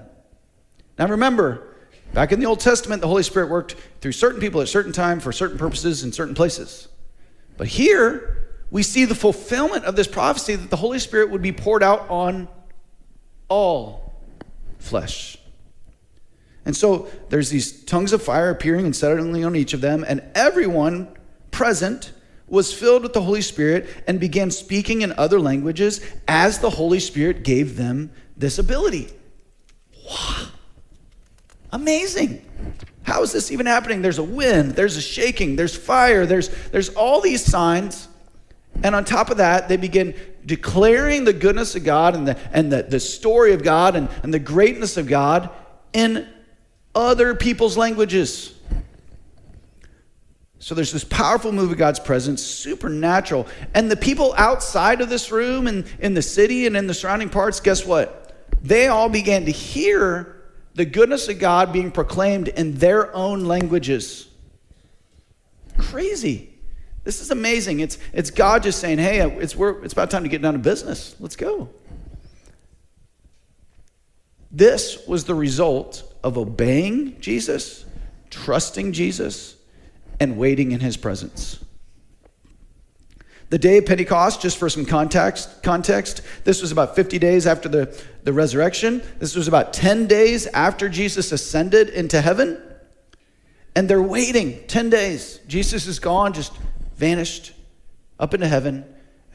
Now 1.00 1.08
remember, 1.08 1.76
back 2.14 2.32
in 2.32 2.40
the 2.40 2.46
Old 2.46 2.60
Testament, 2.60 3.02
the 3.02 3.08
Holy 3.08 3.24
Spirit 3.24 3.50
worked 3.50 3.76
through 4.02 4.12
certain 4.12 4.40
people 4.40 4.62
at 4.62 4.68
certain 4.68 4.92
time 4.92 5.20
for 5.20 5.32
certain 5.32 5.58
purposes 5.58 6.04
in 6.04 6.12
certain 6.12 6.36
places. 6.36 6.88
But 7.58 7.68
here, 7.68 8.48
we 8.70 8.84
see 8.84 9.06
the 9.06 9.16
fulfillment 9.16 9.86
of 9.86 9.96
this 9.96 10.08
prophecy 10.08 10.56
that 10.56 10.70
the 10.70 10.76
Holy 10.76 11.00
Spirit 11.00 11.32
would 11.32 11.42
be 11.42 11.52
poured 11.52 11.84
out 11.84 12.10
on 12.10 12.48
all 13.48 14.03
flesh. 14.84 15.38
And 16.66 16.76
so 16.76 17.08
there's 17.30 17.50
these 17.50 17.84
tongues 17.86 18.14
of 18.14 18.22
fire 18.22 18.50
appearing 18.50 18.86
and 18.86 18.96
settling 18.96 19.44
on 19.44 19.56
each 19.56 19.74
of 19.74 19.82
them, 19.82 20.06
and 20.08 20.22
everyone 20.36 21.08
present 21.52 22.12
was 22.48 22.74
filled 22.74 23.04
with 23.04 23.14
the 23.14 23.22
Holy 23.22 23.42
Spirit 23.42 23.88
and 24.08 24.20
began 24.20 24.52
speaking 24.52 25.02
in 25.02 25.12
other 25.14 25.40
languages 25.40 26.02
as 26.28 26.60
the 26.60 26.70
Holy 26.70 27.00
Spirit 27.00 27.44
gave 27.44 27.78
them 27.78 28.12
this 28.38 28.60
ability. 28.60 29.10
Wow. 30.08 30.48
Amazing. 31.72 32.46
How 33.04 33.24
is 33.24 33.32
this 33.32 33.52
even 33.52 33.66
happening? 33.66 34.02
There's 34.02 34.20
a 34.20 34.24
wind, 34.24 34.72
there's 34.72 34.96
a 34.96 35.02
shaking, 35.02 35.56
there's 35.56 35.76
fire, 35.76 36.26
there's, 36.26 36.50
there's 36.70 36.90
all 36.90 37.22
these 37.22 37.44
signs. 37.44 38.08
And 38.84 38.96
on 38.96 39.06
top 39.06 39.30
of 39.30 39.38
that, 39.38 39.68
they 39.68 39.78
begin 39.78 40.16
declaring 40.46 41.24
the 41.24 41.34
goodness 41.34 41.76
of 41.76 41.84
God 41.84 42.16
and 42.16 42.28
the, 42.28 42.38
and 42.52 42.72
the, 42.72 42.84
the 42.84 43.00
story 43.00 43.54
of 43.54 43.64
God 43.64 43.96
and, 43.96 44.10
and 44.24 44.34
the 44.34 44.40
greatness 44.40 44.98
of 44.98 45.08
God 45.08 45.50
in 45.94 46.28
other 46.96 47.36
people's 47.36 47.78
languages. 47.78 48.54
So 50.60 50.76
there's 50.76 50.94
this 50.94 51.04
powerful 51.04 51.52
move 51.52 51.72
of 51.72 51.78
God's 51.78 52.00
presence, 52.00 52.42
supernatural. 52.42 53.48
And 53.74 53.92
the 53.92 53.98
people 53.98 54.34
outside 54.38 55.02
of 55.02 55.10
this 55.10 55.30
room 55.30 55.68
and 55.68 55.86
in 56.00 56.14
the 56.14 56.22
city 56.22 56.68
and 56.68 56.78
in 56.78 56.88
the 56.88 56.94
surrounding 56.94 57.30
parts, 57.30 57.60
guess 57.60 57.86
what? 57.86 58.34
They 58.62 58.88
all 58.88 59.10
began 59.10 59.44
to 59.46 59.52
hear 59.52 60.42
the 60.74 60.86
goodness 60.86 61.28
of 61.28 61.40
God 61.40 61.74
being 61.74 61.92
proclaimed 61.92 62.48
in 62.48 62.76
their 62.76 63.14
own 63.14 63.44
languages. 63.44 64.30
Crazy. 65.78 66.53
This 67.04 67.20
is 67.20 67.32
amazing. 67.32 67.82
It's, 67.82 67.98
it's 68.14 68.32
God 68.32 68.64
just 68.64 68.80
saying, 68.80 68.98
hey, 68.98 69.20
it's, 69.38 69.56
we're, 69.56 69.84
it's 69.84 69.94
about 69.94 70.10
time 70.10 70.24
to 70.24 70.30
get 70.30 70.42
down 70.42 70.54
to 70.54 70.60
business. 70.60 71.16
Let's 71.20 71.36
go. 71.36 71.70
This 74.52 75.06
was 75.08 75.26
the 75.26 75.36
result 75.36 76.04
of 76.24 76.38
obeying 76.38 77.20
Jesus, 77.20 77.86
trusting 78.30 78.94
Jesus, 78.94 79.56
and 80.20 80.38
waiting 80.38 80.72
in 80.72 80.80
his 80.80 80.96
presence. 80.96 81.60
The 83.50 83.60
day 83.60 83.78
of 83.78 83.86
Pentecost, 83.86 84.42
just 84.42 84.58
for 84.58 84.70
some 84.70 84.86
context, 84.86 85.62
context, 85.62 86.22
this 86.44 86.62
was 86.62 86.72
about 86.72 86.96
50 86.96 87.20
days 87.20 87.46
after 87.46 87.70
the, 87.70 88.04
the 88.24 88.34
resurrection. 88.34 89.04
This 89.20 89.36
was 89.36 89.48
about 89.48 89.74
10 89.74 90.08
days 90.08 90.48
after 90.48 90.88
Jesus 90.90 91.32
ascended 91.32 91.90
into 91.90 92.22
heaven. 92.22 92.62
And 93.76 93.90
they're 93.90 94.02
waiting 94.02 94.64
10 94.68 94.90
days. 94.90 95.40
Jesus 95.48 95.88
is 95.88 96.00
gone, 96.00 96.34
just 96.34 96.54
vanished 96.96 97.54
up 98.20 98.34
into 98.34 98.48
heaven, 98.48 98.86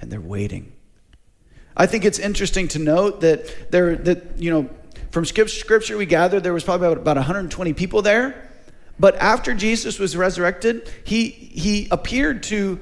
and 0.00 0.10
they're 0.10 0.20
waiting. 0.20 0.72
I 1.76 1.86
think 1.86 2.04
it's 2.04 2.18
interesting 2.18 2.68
to 2.68 2.78
note 2.78 3.20
that 3.20 3.70
there 3.70 3.96
that 3.96 4.38
you 4.38 4.50
know 4.50 4.70
from 5.10 5.24
scripture 5.24 5.96
we 5.96 6.06
gather 6.06 6.40
there 6.40 6.52
was 6.52 6.64
probably 6.64 6.88
about, 6.88 6.98
about 6.98 7.16
120 7.16 7.72
people 7.72 8.02
there. 8.02 8.50
But 9.00 9.14
after 9.16 9.54
Jesus 9.54 9.98
was 9.98 10.16
resurrected, 10.16 10.90
he 11.04 11.28
he 11.28 11.88
appeared 11.90 12.42
to 12.44 12.80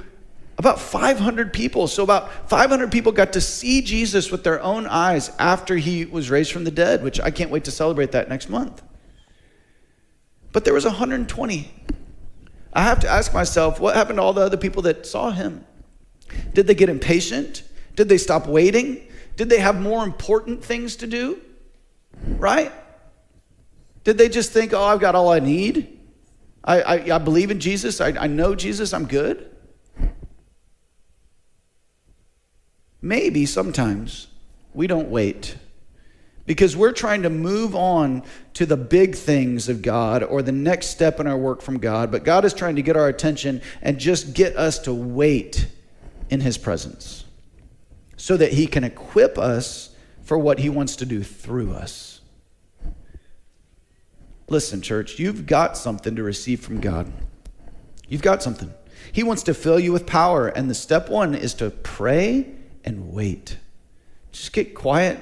about 0.58 0.80
500 0.80 1.52
people. 1.52 1.86
So 1.86 2.02
about 2.02 2.48
500 2.48 2.90
people 2.90 3.12
got 3.12 3.34
to 3.34 3.40
see 3.40 3.82
Jesus 3.82 4.30
with 4.30 4.42
their 4.42 4.62
own 4.62 4.86
eyes 4.86 5.30
after 5.38 5.76
he 5.76 6.06
was 6.06 6.30
raised 6.30 6.52
from 6.52 6.64
the 6.64 6.70
dead, 6.70 7.02
which 7.02 7.20
I 7.20 7.30
can't 7.30 7.50
wait 7.50 7.64
to 7.64 7.70
celebrate 7.70 8.12
that 8.12 8.28
next 8.30 8.48
month. 8.48 8.82
But 10.52 10.64
there 10.64 10.72
was 10.72 10.86
120 10.86 11.70
I 12.76 12.82
have 12.82 13.00
to 13.00 13.08
ask 13.08 13.32
myself, 13.32 13.80
what 13.80 13.96
happened 13.96 14.18
to 14.18 14.22
all 14.22 14.34
the 14.34 14.42
other 14.42 14.58
people 14.58 14.82
that 14.82 15.06
saw 15.06 15.30
him? 15.30 15.64
Did 16.52 16.66
they 16.66 16.74
get 16.74 16.90
impatient? 16.90 17.62
Did 17.94 18.10
they 18.10 18.18
stop 18.18 18.46
waiting? 18.46 19.08
Did 19.36 19.48
they 19.48 19.60
have 19.60 19.80
more 19.80 20.04
important 20.04 20.62
things 20.62 20.96
to 20.96 21.06
do? 21.06 21.40
Right? 22.22 22.70
Did 24.04 24.18
they 24.18 24.28
just 24.28 24.52
think, 24.52 24.74
oh, 24.74 24.84
I've 24.84 25.00
got 25.00 25.14
all 25.14 25.30
I 25.30 25.38
need? 25.38 25.98
I, 26.62 26.82
I, 26.82 27.14
I 27.14 27.18
believe 27.18 27.50
in 27.50 27.60
Jesus. 27.60 27.98
I, 27.98 28.08
I 28.08 28.26
know 28.26 28.54
Jesus. 28.54 28.92
I'm 28.92 29.06
good? 29.06 29.50
Maybe 33.00 33.46
sometimes 33.46 34.26
we 34.74 34.86
don't 34.86 35.08
wait 35.08 35.56
because 36.46 36.76
we're 36.76 36.92
trying 36.92 37.22
to 37.22 37.30
move 37.30 37.74
on 37.74 38.22
to 38.54 38.64
the 38.64 38.76
big 38.76 39.16
things 39.16 39.68
of 39.68 39.82
God 39.82 40.22
or 40.22 40.42
the 40.42 40.52
next 40.52 40.86
step 40.86 41.20
in 41.20 41.26
our 41.26 41.36
work 41.36 41.60
from 41.60 41.78
God. 41.78 42.10
But 42.10 42.24
God 42.24 42.44
is 42.44 42.54
trying 42.54 42.76
to 42.76 42.82
get 42.82 42.96
our 42.96 43.08
attention 43.08 43.60
and 43.82 43.98
just 43.98 44.32
get 44.32 44.56
us 44.56 44.78
to 44.80 44.94
wait 44.94 45.66
in 46.30 46.40
His 46.40 46.56
presence 46.56 47.24
so 48.16 48.36
that 48.36 48.52
He 48.52 48.66
can 48.66 48.84
equip 48.84 49.36
us 49.36 49.94
for 50.22 50.38
what 50.38 50.60
He 50.60 50.68
wants 50.68 50.96
to 50.96 51.06
do 51.06 51.22
through 51.22 51.72
us. 51.72 52.20
Listen, 54.48 54.80
church, 54.80 55.18
you've 55.18 55.46
got 55.46 55.76
something 55.76 56.14
to 56.14 56.22
receive 56.22 56.60
from 56.60 56.80
God. 56.80 57.12
You've 58.08 58.22
got 58.22 58.44
something. 58.44 58.72
He 59.10 59.24
wants 59.24 59.42
to 59.44 59.54
fill 59.54 59.80
you 59.80 59.92
with 59.92 60.06
power. 60.06 60.46
And 60.46 60.70
the 60.70 60.74
step 60.74 61.08
one 61.08 61.34
is 61.34 61.54
to 61.54 61.70
pray 61.70 62.54
and 62.84 63.12
wait. 63.12 63.58
Just 64.30 64.52
get 64.52 64.74
quiet 64.74 65.18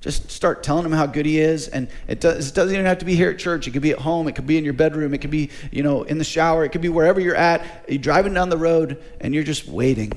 just 0.00 0.30
start 0.30 0.62
telling 0.62 0.84
him 0.84 0.92
how 0.92 1.06
good 1.06 1.26
he 1.26 1.38
is. 1.38 1.68
And 1.68 1.88
it, 2.08 2.20
does, 2.20 2.48
it 2.48 2.54
doesn't 2.54 2.74
even 2.74 2.86
have 2.86 2.98
to 2.98 3.04
be 3.04 3.14
here 3.14 3.30
at 3.30 3.38
church. 3.38 3.66
It 3.66 3.72
could 3.72 3.82
be 3.82 3.90
at 3.90 3.98
home. 3.98 4.28
It 4.28 4.34
could 4.34 4.46
be 4.46 4.56
in 4.56 4.64
your 4.64 4.72
bedroom. 4.72 5.12
It 5.12 5.18
could 5.18 5.30
be, 5.30 5.50
you 5.70 5.82
know, 5.82 6.04
in 6.04 6.18
the 6.18 6.24
shower. 6.24 6.64
It 6.64 6.70
could 6.70 6.80
be 6.80 6.88
wherever 6.88 7.20
you're 7.20 7.36
at. 7.36 7.84
You're 7.88 7.98
driving 7.98 8.32
down 8.32 8.48
the 8.48 8.56
road 8.56 9.02
and 9.20 9.34
you're 9.34 9.44
just 9.44 9.68
waiting. 9.68 10.12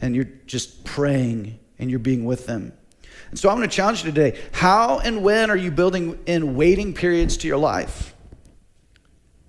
And 0.00 0.14
you're 0.14 0.28
just 0.46 0.84
praying 0.84 1.58
and 1.78 1.88
you're 1.88 2.00
being 2.00 2.24
with 2.24 2.46
them. 2.46 2.72
And 3.30 3.38
so 3.38 3.48
I'm 3.48 3.56
going 3.56 3.68
to 3.68 3.74
challenge 3.74 4.04
you 4.04 4.10
today. 4.10 4.40
How 4.52 4.98
and 4.98 5.22
when 5.22 5.50
are 5.50 5.56
you 5.56 5.70
building 5.70 6.18
in 6.26 6.56
waiting 6.56 6.94
periods 6.94 7.36
to 7.38 7.48
your 7.48 7.56
life? 7.56 8.14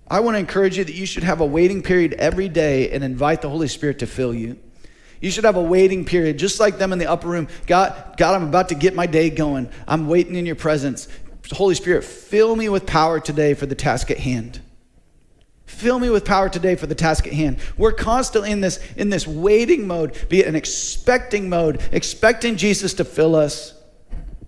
I 0.08 0.20
want 0.20 0.36
to 0.36 0.38
encourage 0.38 0.78
you 0.78 0.84
that 0.84 0.94
you 0.94 1.04
should 1.04 1.24
have 1.24 1.40
a 1.40 1.46
waiting 1.46 1.82
period 1.82 2.12
every 2.14 2.48
day 2.48 2.90
and 2.90 3.02
invite 3.02 3.42
the 3.42 3.50
Holy 3.50 3.68
Spirit 3.68 3.98
to 3.98 4.06
fill 4.06 4.32
you. 4.32 4.58
You 5.20 5.30
should 5.30 5.44
have 5.44 5.56
a 5.56 5.62
waiting 5.62 6.04
period, 6.04 6.38
just 6.38 6.60
like 6.60 6.78
them 6.78 6.92
in 6.92 6.98
the 6.98 7.10
upper 7.10 7.28
room. 7.28 7.48
God, 7.66 8.14
God, 8.16 8.34
I'm 8.34 8.48
about 8.48 8.68
to 8.68 8.74
get 8.74 8.94
my 8.94 9.06
day 9.06 9.30
going. 9.30 9.70
I'm 9.88 10.08
waiting 10.08 10.34
in 10.34 10.46
your 10.46 10.56
presence. 10.56 11.08
Holy 11.52 11.74
Spirit, 11.74 12.04
fill 12.04 12.56
me 12.56 12.68
with 12.68 12.86
power 12.86 13.20
today 13.20 13.54
for 13.54 13.66
the 13.66 13.74
task 13.74 14.10
at 14.10 14.18
hand. 14.18 14.60
Fill 15.66 15.98
me 15.98 16.10
with 16.10 16.24
power 16.24 16.48
today 16.48 16.76
for 16.76 16.86
the 16.86 16.94
task 16.94 17.26
at 17.26 17.32
hand. 17.32 17.58
We're 17.76 17.92
constantly 17.92 18.52
in 18.52 18.60
this, 18.60 18.78
in 18.96 19.10
this 19.10 19.26
waiting 19.26 19.86
mode, 19.86 20.16
be 20.28 20.40
it 20.40 20.46
an 20.46 20.54
expecting 20.54 21.48
mode, 21.48 21.82
expecting 21.92 22.56
Jesus 22.56 22.94
to 22.94 23.04
fill 23.04 23.34
us 23.34 23.74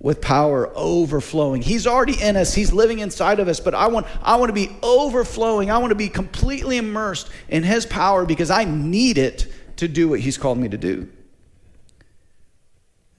with 0.01 0.21
power 0.21 0.71
overflowing. 0.77 1.61
He's 1.61 1.87
already 1.87 2.21
in 2.21 2.37
us. 2.37 2.55
He's 2.55 2.73
living 2.73 3.01
inside 3.01 3.41
of 3.41 3.49
us, 3.49 3.59
but 3.59 3.75
I 3.75 3.89
want 3.89 4.07
I 4.23 4.37
want 4.37 4.49
to 4.49 4.55
be 4.55 4.71
overflowing. 4.81 5.71
I 5.71 5.79
want 5.79 5.91
to 5.91 5.97
be 5.97 6.09
completely 6.09 6.79
immersed 6.79 7.29
in 7.49 7.65
his 7.65 7.85
power 7.85 8.25
because 8.25 8.51
I 8.51 8.65
need 8.65 9.19
it 9.19 9.53
to 9.79 9.89
do 9.89 10.09
what 10.09 10.21
He's 10.21 10.39
called 10.39 10.59
me 10.59 10.69
to 10.69 10.79
do. 10.79 11.09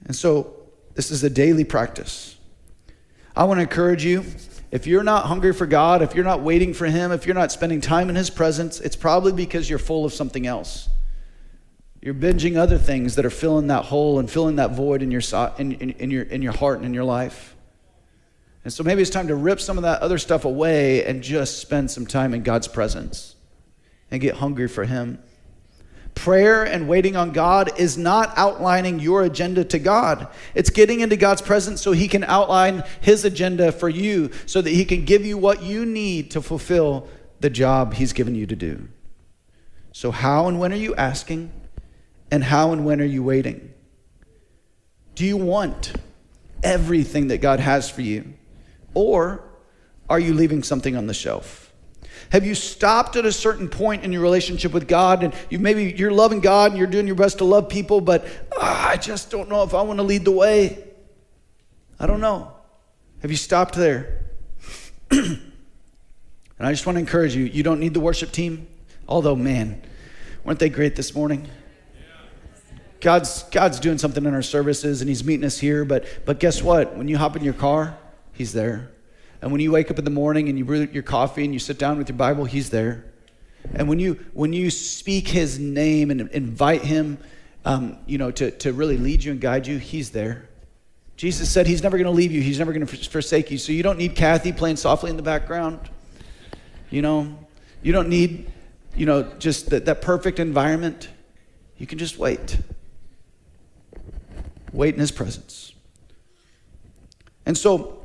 And 0.06 0.16
so, 0.16 0.54
this 0.94 1.10
is 1.10 1.22
a 1.22 1.30
daily 1.30 1.64
practice. 1.64 2.36
I 3.36 3.44
want 3.44 3.58
to 3.58 3.62
encourage 3.62 4.04
you 4.04 4.24
if 4.70 4.86
you're 4.86 5.02
not 5.02 5.26
hungry 5.26 5.52
for 5.52 5.66
God, 5.66 6.00
if 6.00 6.14
you're 6.14 6.24
not 6.24 6.42
waiting 6.42 6.74
for 6.74 6.86
Him, 6.86 7.10
if 7.10 7.26
you're 7.26 7.34
not 7.34 7.50
spending 7.50 7.80
time 7.80 8.08
in 8.08 8.16
His 8.16 8.30
presence, 8.30 8.80
it's 8.80 8.96
probably 8.96 9.32
because 9.32 9.68
you're 9.68 9.78
full 9.78 10.04
of 10.04 10.12
something 10.12 10.46
else. 10.46 10.88
You're 12.00 12.14
binging 12.14 12.56
other 12.56 12.78
things 12.78 13.16
that 13.16 13.26
are 13.26 13.30
filling 13.30 13.66
that 13.66 13.86
hole 13.86 14.18
and 14.18 14.30
filling 14.30 14.56
that 14.56 14.70
void 14.70 15.02
in 15.02 15.10
your, 15.10 15.22
in, 15.58 15.72
in, 15.72 15.90
in, 15.90 16.10
your, 16.10 16.22
in 16.22 16.40
your 16.40 16.52
heart 16.52 16.78
and 16.78 16.86
in 16.86 16.94
your 16.94 17.04
life. 17.04 17.56
And 18.64 18.72
so 18.72 18.82
maybe 18.84 19.02
it's 19.02 19.10
time 19.10 19.28
to 19.28 19.34
rip 19.34 19.60
some 19.60 19.76
of 19.76 19.82
that 19.82 20.00
other 20.00 20.18
stuff 20.18 20.44
away 20.44 21.04
and 21.04 21.22
just 21.22 21.58
spend 21.58 21.90
some 21.90 22.06
time 22.06 22.32
in 22.32 22.42
God's 22.42 22.68
presence 22.68 23.34
and 24.10 24.20
get 24.20 24.36
hungry 24.36 24.68
for 24.68 24.84
Him. 24.84 25.18
Prayer 26.20 26.64
and 26.64 26.86
waiting 26.86 27.16
on 27.16 27.32
God 27.32 27.80
is 27.80 27.96
not 27.96 28.36
outlining 28.36 29.00
your 29.00 29.22
agenda 29.22 29.64
to 29.64 29.78
God. 29.78 30.28
It's 30.54 30.68
getting 30.68 31.00
into 31.00 31.16
God's 31.16 31.40
presence 31.40 31.80
so 31.80 31.92
He 31.92 32.08
can 32.08 32.24
outline 32.24 32.84
His 33.00 33.24
agenda 33.24 33.72
for 33.72 33.88
you, 33.88 34.30
so 34.44 34.60
that 34.60 34.68
He 34.68 34.84
can 34.84 35.06
give 35.06 35.24
you 35.24 35.38
what 35.38 35.62
you 35.62 35.86
need 35.86 36.30
to 36.32 36.42
fulfill 36.42 37.08
the 37.40 37.48
job 37.48 37.94
He's 37.94 38.12
given 38.12 38.34
you 38.34 38.46
to 38.48 38.54
do. 38.54 38.86
So, 39.92 40.10
how 40.10 40.46
and 40.46 40.60
when 40.60 40.74
are 40.74 40.76
you 40.76 40.94
asking? 40.94 41.52
And 42.30 42.44
how 42.44 42.72
and 42.72 42.84
when 42.84 43.00
are 43.00 43.06
you 43.06 43.22
waiting? 43.22 43.72
Do 45.14 45.24
you 45.24 45.38
want 45.38 45.94
everything 46.62 47.28
that 47.28 47.38
God 47.38 47.60
has 47.60 47.88
for 47.88 48.02
you? 48.02 48.34
Or 48.92 49.42
are 50.06 50.20
you 50.20 50.34
leaving 50.34 50.64
something 50.64 50.98
on 50.98 51.06
the 51.06 51.14
shelf? 51.14 51.69
Have 52.30 52.46
you 52.46 52.54
stopped 52.54 53.16
at 53.16 53.26
a 53.26 53.32
certain 53.32 53.68
point 53.68 54.04
in 54.04 54.12
your 54.12 54.22
relationship 54.22 54.72
with 54.72 54.86
God 54.86 55.24
and 55.24 55.34
you 55.48 55.58
maybe 55.58 55.94
you're 55.96 56.12
loving 56.12 56.40
God 56.40 56.70
and 56.70 56.78
you're 56.78 56.86
doing 56.86 57.06
your 57.06 57.16
best 57.16 57.38
to 57.38 57.44
love 57.44 57.68
people, 57.68 58.00
but 58.00 58.24
ah, 58.56 58.90
I 58.90 58.96
just 58.96 59.30
don't 59.30 59.48
know 59.48 59.64
if 59.64 59.74
I 59.74 59.82
want 59.82 59.98
to 59.98 60.04
lead 60.04 60.24
the 60.24 60.30
way? 60.30 60.84
I 61.98 62.06
don't 62.06 62.20
know. 62.20 62.52
Have 63.22 63.30
you 63.32 63.36
stopped 63.36 63.74
there? 63.74 64.26
and 65.10 65.40
I 66.60 66.70
just 66.70 66.86
want 66.86 66.96
to 66.96 67.00
encourage 67.00 67.34
you, 67.34 67.44
you 67.44 67.64
don't 67.64 67.80
need 67.80 67.94
the 67.94 68.00
worship 68.00 68.30
team. 68.30 68.68
Although, 69.08 69.34
man, 69.34 69.82
weren't 70.44 70.60
they 70.60 70.68
great 70.68 70.94
this 70.94 71.14
morning? 71.14 71.48
God's, 73.00 73.42
God's 73.44 73.80
doing 73.80 73.98
something 73.98 74.24
in 74.24 74.34
our 74.34 74.42
services 74.42 75.00
and 75.00 75.08
He's 75.08 75.24
meeting 75.24 75.44
us 75.44 75.58
here, 75.58 75.84
but, 75.84 76.04
but 76.24 76.38
guess 76.38 76.62
what? 76.62 76.96
When 76.96 77.08
you 77.08 77.18
hop 77.18 77.34
in 77.34 77.42
your 77.42 77.54
car, 77.54 77.98
He's 78.34 78.52
there. 78.52 78.90
And 79.42 79.52
when 79.52 79.60
you 79.60 79.72
wake 79.72 79.90
up 79.90 79.98
in 79.98 80.04
the 80.04 80.10
morning 80.10 80.48
and 80.48 80.58
you 80.58 80.64
brew 80.64 80.86
your 80.92 81.02
coffee 81.02 81.44
and 81.44 81.52
you 81.52 81.58
sit 81.60 81.78
down 81.78 81.98
with 81.98 82.08
your 82.08 82.18
Bible, 82.18 82.44
He's 82.44 82.70
there. 82.70 83.04
And 83.74 83.88
when 83.88 83.98
you 83.98 84.14
when 84.32 84.52
you 84.52 84.70
speak 84.70 85.28
His 85.28 85.58
name 85.58 86.10
and 86.10 86.28
invite 86.30 86.82
Him, 86.82 87.18
um, 87.64 87.98
you 88.06 88.18
know, 88.18 88.30
to 88.32 88.50
to 88.50 88.72
really 88.72 88.96
lead 88.96 89.24
you 89.24 89.32
and 89.32 89.40
guide 89.40 89.66
you, 89.66 89.78
He's 89.78 90.10
there. 90.10 90.50
Jesus 91.20 91.50
said 91.50 91.66
he's 91.66 91.82
never 91.82 91.98
going 91.98 92.06
to 92.06 92.16
leave 92.16 92.32
you, 92.32 92.40
he's 92.40 92.58
never 92.58 92.72
going 92.72 92.86
to 92.86 92.96
forsake 93.10 93.50
you. 93.50 93.58
So 93.58 93.72
you 93.72 93.82
don't 93.82 93.98
need 93.98 94.16
Kathy 94.16 94.52
playing 94.52 94.76
softly 94.76 95.10
in 95.10 95.18
the 95.18 95.22
background. 95.22 95.78
You 96.88 97.02
know, 97.02 97.38
you 97.82 97.92
don't 97.92 98.08
need, 98.08 98.50
you 98.96 99.04
know, 99.04 99.24
just 99.38 99.68
that, 99.68 99.84
that 99.84 100.00
perfect 100.00 100.40
environment. 100.40 101.10
You 101.76 101.86
can 101.86 101.98
just 101.98 102.16
wait. 102.16 102.56
Wait 104.72 104.94
in 104.94 105.00
his 105.00 105.10
presence. 105.10 105.74
And 107.44 107.54
so 107.54 107.99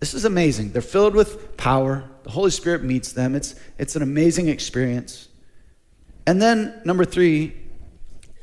this 0.00 0.14
is 0.14 0.24
amazing. 0.24 0.72
They're 0.72 0.82
filled 0.82 1.14
with 1.14 1.56
power. 1.56 2.04
The 2.22 2.30
Holy 2.30 2.50
Spirit 2.50 2.84
meets 2.84 3.12
them. 3.12 3.34
It's, 3.34 3.54
it's 3.78 3.96
an 3.96 4.02
amazing 4.02 4.48
experience. 4.48 5.28
And 6.26 6.40
then, 6.40 6.80
number 6.84 7.04
three, 7.04 7.56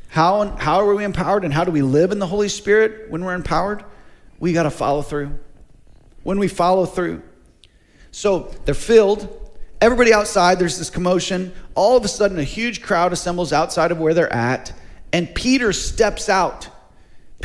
how, 0.10 0.56
how 0.58 0.80
are 0.80 0.96
we 0.96 1.04
empowered 1.04 1.44
and 1.44 1.54
how 1.54 1.64
do 1.64 1.72
we 1.72 1.82
live 1.82 2.12
in 2.12 2.20
the 2.20 2.28
Holy 2.28 2.50
Spirit 2.50 3.10
when 3.10 3.24
we're 3.24 3.36
empowered? 3.36 3.84
We 4.40 4.54
got 4.54 4.64
to 4.64 4.72
follow 4.72 5.02
through. 5.02 5.38
When 6.24 6.40
we 6.40 6.48
follow 6.48 6.86
through. 6.86 7.22
So 8.12 8.52
they're 8.66 8.74
filled. 8.74 9.30
Everybody 9.82 10.14
outside, 10.14 10.58
there's 10.58 10.78
this 10.78 10.90
commotion. 10.90 11.54
All 11.76 11.98
of 11.98 12.06
a 12.06 12.08
sudden, 12.08 12.40
a 12.40 12.44
huge 12.44 12.82
crowd 12.82 13.14
assembles 13.14 13.54
outside 13.54 13.92
of 13.92 14.00
where 14.00 14.14
they're 14.14 14.32
at, 14.32 14.74
and 15.12 15.34
Peter 15.36 15.74
steps 15.74 16.30
out. 16.30 16.70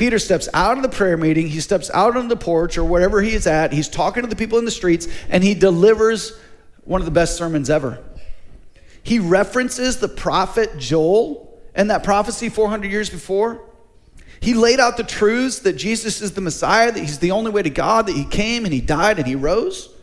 Peter 0.00 0.18
steps 0.18 0.48
out 0.54 0.78
of 0.78 0.82
the 0.82 0.88
prayer 0.88 1.18
meeting, 1.18 1.46
he 1.46 1.60
steps 1.60 1.90
out 1.92 2.16
on 2.16 2.28
the 2.28 2.36
porch 2.36 2.78
or 2.78 2.84
wherever 2.84 3.20
he 3.20 3.34
is 3.34 3.46
at, 3.46 3.70
he's 3.70 3.86
talking 3.86 4.22
to 4.22 4.28
the 4.30 4.34
people 4.34 4.58
in 4.58 4.64
the 4.64 4.70
streets, 4.70 5.06
and 5.28 5.44
he 5.44 5.52
delivers 5.52 6.32
one 6.84 7.02
of 7.02 7.04
the 7.04 7.10
best 7.10 7.36
sermons 7.36 7.68
ever. 7.68 8.02
He 9.02 9.18
references 9.18 9.98
the 9.98 10.08
prophet 10.08 10.78
Joel 10.78 11.60
and 11.74 11.90
that 11.90 12.02
prophecy 12.02 12.48
400 12.48 12.90
years 12.90 13.10
before. 13.10 13.60
He 14.40 14.54
laid 14.54 14.80
out 14.80 14.96
the 14.96 15.04
truths 15.04 15.58
that 15.58 15.74
Jesus 15.74 16.22
is 16.22 16.32
the 16.32 16.40
Messiah, 16.40 16.90
that 16.90 16.98
he's 16.98 17.18
the 17.18 17.32
only 17.32 17.50
way 17.50 17.62
to 17.62 17.68
God, 17.68 18.06
that 18.06 18.16
he 18.16 18.24
came 18.24 18.64
and 18.64 18.72
he 18.72 18.80
died 18.80 19.18
and 19.18 19.28
he 19.28 19.34
rose. 19.34 19.94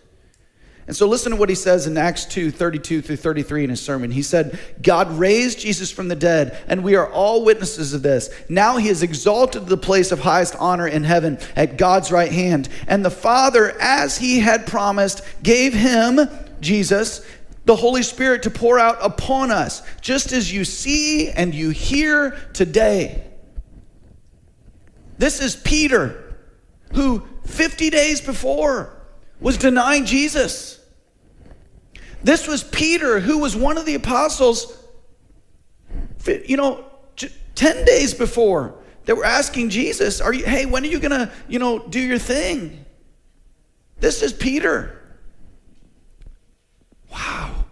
And 0.88 0.96
so 0.96 1.06
listen 1.06 1.34
to 1.34 1.36
what 1.36 1.50
he 1.50 1.56
says 1.56 1.86
in 1.86 1.98
Acts 1.98 2.24
2 2.24 2.50
32 2.50 3.02
through 3.02 3.18
33 3.18 3.66
in 3.66 3.70
his 3.70 3.82
sermon. 3.82 4.10
He 4.10 4.22
said, 4.22 4.58
God 4.82 5.12
raised 5.18 5.60
Jesus 5.60 5.92
from 5.92 6.08
the 6.08 6.16
dead, 6.16 6.58
and 6.68 6.82
we 6.82 6.96
are 6.96 7.12
all 7.12 7.44
witnesses 7.44 7.94
of 7.94 8.02
this. 8.02 8.30
Now 8.48 8.78
he 8.78 8.88
is 8.88 9.04
exalted 9.04 9.64
to 9.64 9.70
the 9.70 9.78
place 9.78 10.14
of 10.14 10.22
highest 10.22 10.56
honor 10.56 10.88
in 10.88 11.04
heaven 11.04 11.40
at 11.58 11.78
God's 11.78 12.10
right 12.10 12.32
hand. 12.32 12.70
And 12.88 13.04
the 13.04 13.12
Father, 13.12 13.76
as 13.82 14.18
he 14.18 14.40
had 14.40 14.66
promised, 14.66 15.22
gave 15.44 15.74
him, 15.74 16.22
Jesus, 16.62 17.26
the 17.66 17.76
Holy 17.76 18.02
Spirit 18.02 18.44
to 18.44 18.50
pour 18.50 18.80
out 18.80 18.98
upon 19.02 19.52
us, 19.52 19.82
just 20.00 20.32
as 20.32 20.54
you 20.54 20.64
see 20.64 21.30
and 21.30 21.54
you 21.54 21.70
hear 21.70 22.32
today. 22.54 23.26
This 25.18 25.42
is 25.42 25.58
Peter, 25.58 26.38
who 26.94 27.28
50 27.44 27.90
days 27.90 28.22
before 28.22 28.96
was 29.42 29.58
denying 29.58 30.06
Jesus. 30.06 30.77
This 32.24 32.48
was 32.48 32.64
Peter, 32.64 33.20
who 33.20 33.38
was 33.38 33.56
one 33.56 33.78
of 33.78 33.86
the 33.86 33.96
apostles, 33.96 34.78
you 36.46 36.58
know, 36.58 36.84
10 37.56 37.86
days 37.86 38.14
before 38.14 38.76
they 39.08 39.14
were 39.14 39.26
asking 39.26 39.70
Jesus, 39.70 40.20
are 40.20 40.34
you, 40.34 40.46
hey, 40.46 40.66
when 40.66 40.84
are 40.84 40.88
you 40.88 41.00
going 41.00 41.12
to, 41.12 41.32
you 41.48 41.60
know, 41.60 41.80
do 41.80 42.00
your 42.00 42.20
thing? 42.20 42.86
This 44.02 44.22
is 44.22 44.34
Peter. 44.34 45.02
Wow. 47.10 47.64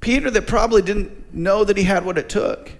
Peter 0.00 0.28
that 0.28 0.48
probably 0.48 0.82
didn't 0.82 1.32
know 1.32 1.62
that 1.62 1.76
he 1.76 1.84
had 1.84 2.04
what 2.04 2.18
it 2.18 2.28
took. 2.28 2.72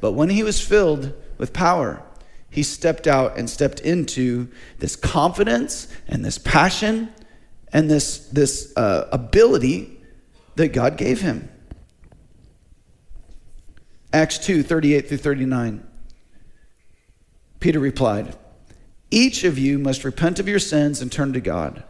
But 0.00 0.12
when 0.12 0.28
he 0.28 0.42
was 0.42 0.60
filled 0.60 1.14
with 1.38 1.52
power, 1.52 2.02
he 2.50 2.64
stepped 2.64 3.06
out 3.06 3.38
and 3.38 3.48
stepped 3.48 3.78
into 3.78 4.48
this 4.80 4.96
confidence 4.96 5.86
and 6.08 6.24
this 6.24 6.36
passion 6.36 7.14
and 7.72 7.88
this, 7.88 8.26
this 8.30 8.72
uh, 8.76 9.08
ability 9.12 9.97
that 10.58 10.72
God 10.72 10.96
gave 10.96 11.20
him. 11.20 11.48
Acts 14.12 14.38
2 14.38 14.62
38 14.62 15.08
through 15.08 15.18
39. 15.18 15.86
Peter 17.60 17.80
replied, 17.80 18.36
Each 19.10 19.44
of 19.44 19.58
you 19.58 19.78
must 19.78 20.04
repent 20.04 20.38
of 20.38 20.48
your 20.48 20.58
sins 20.58 21.00
and 21.00 21.10
turn 21.10 21.32
to 21.32 21.40
God 21.40 21.82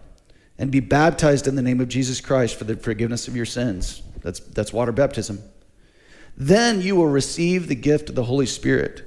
and 0.58 0.70
be 0.70 0.80
baptized 0.80 1.46
in 1.46 1.56
the 1.56 1.62
name 1.62 1.80
of 1.80 1.88
Jesus 1.88 2.20
Christ 2.20 2.56
for 2.56 2.64
the 2.64 2.76
forgiveness 2.76 3.28
of 3.28 3.36
your 3.36 3.46
sins. 3.46 4.02
That's, 4.22 4.40
that's 4.40 4.72
water 4.72 4.92
baptism. 4.92 5.42
Then 6.36 6.80
you 6.80 6.96
will 6.96 7.06
receive 7.06 7.68
the 7.68 7.74
gift 7.74 8.08
of 8.08 8.14
the 8.14 8.24
Holy 8.24 8.46
Spirit. 8.46 9.02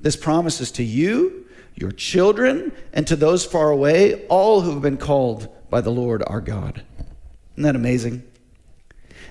This 0.00 0.16
promises 0.16 0.70
to 0.72 0.82
you, 0.82 1.46
your 1.74 1.92
children, 1.92 2.72
and 2.92 3.06
to 3.06 3.16
those 3.16 3.44
far 3.44 3.70
away, 3.70 4.26
all 4.26 4.60
who 4.60 4.72
have 4.72 4.82
been 4.82 4.96
called 4.96 5.48
by 5.70 5.80
the 5.80 5.90
Lord 5.90 6.22
our 6.26 6.40
God. 6.40 6.82
Isn't 7.54 7.64
that 7.64 7.76
amazing? 7.76 8.22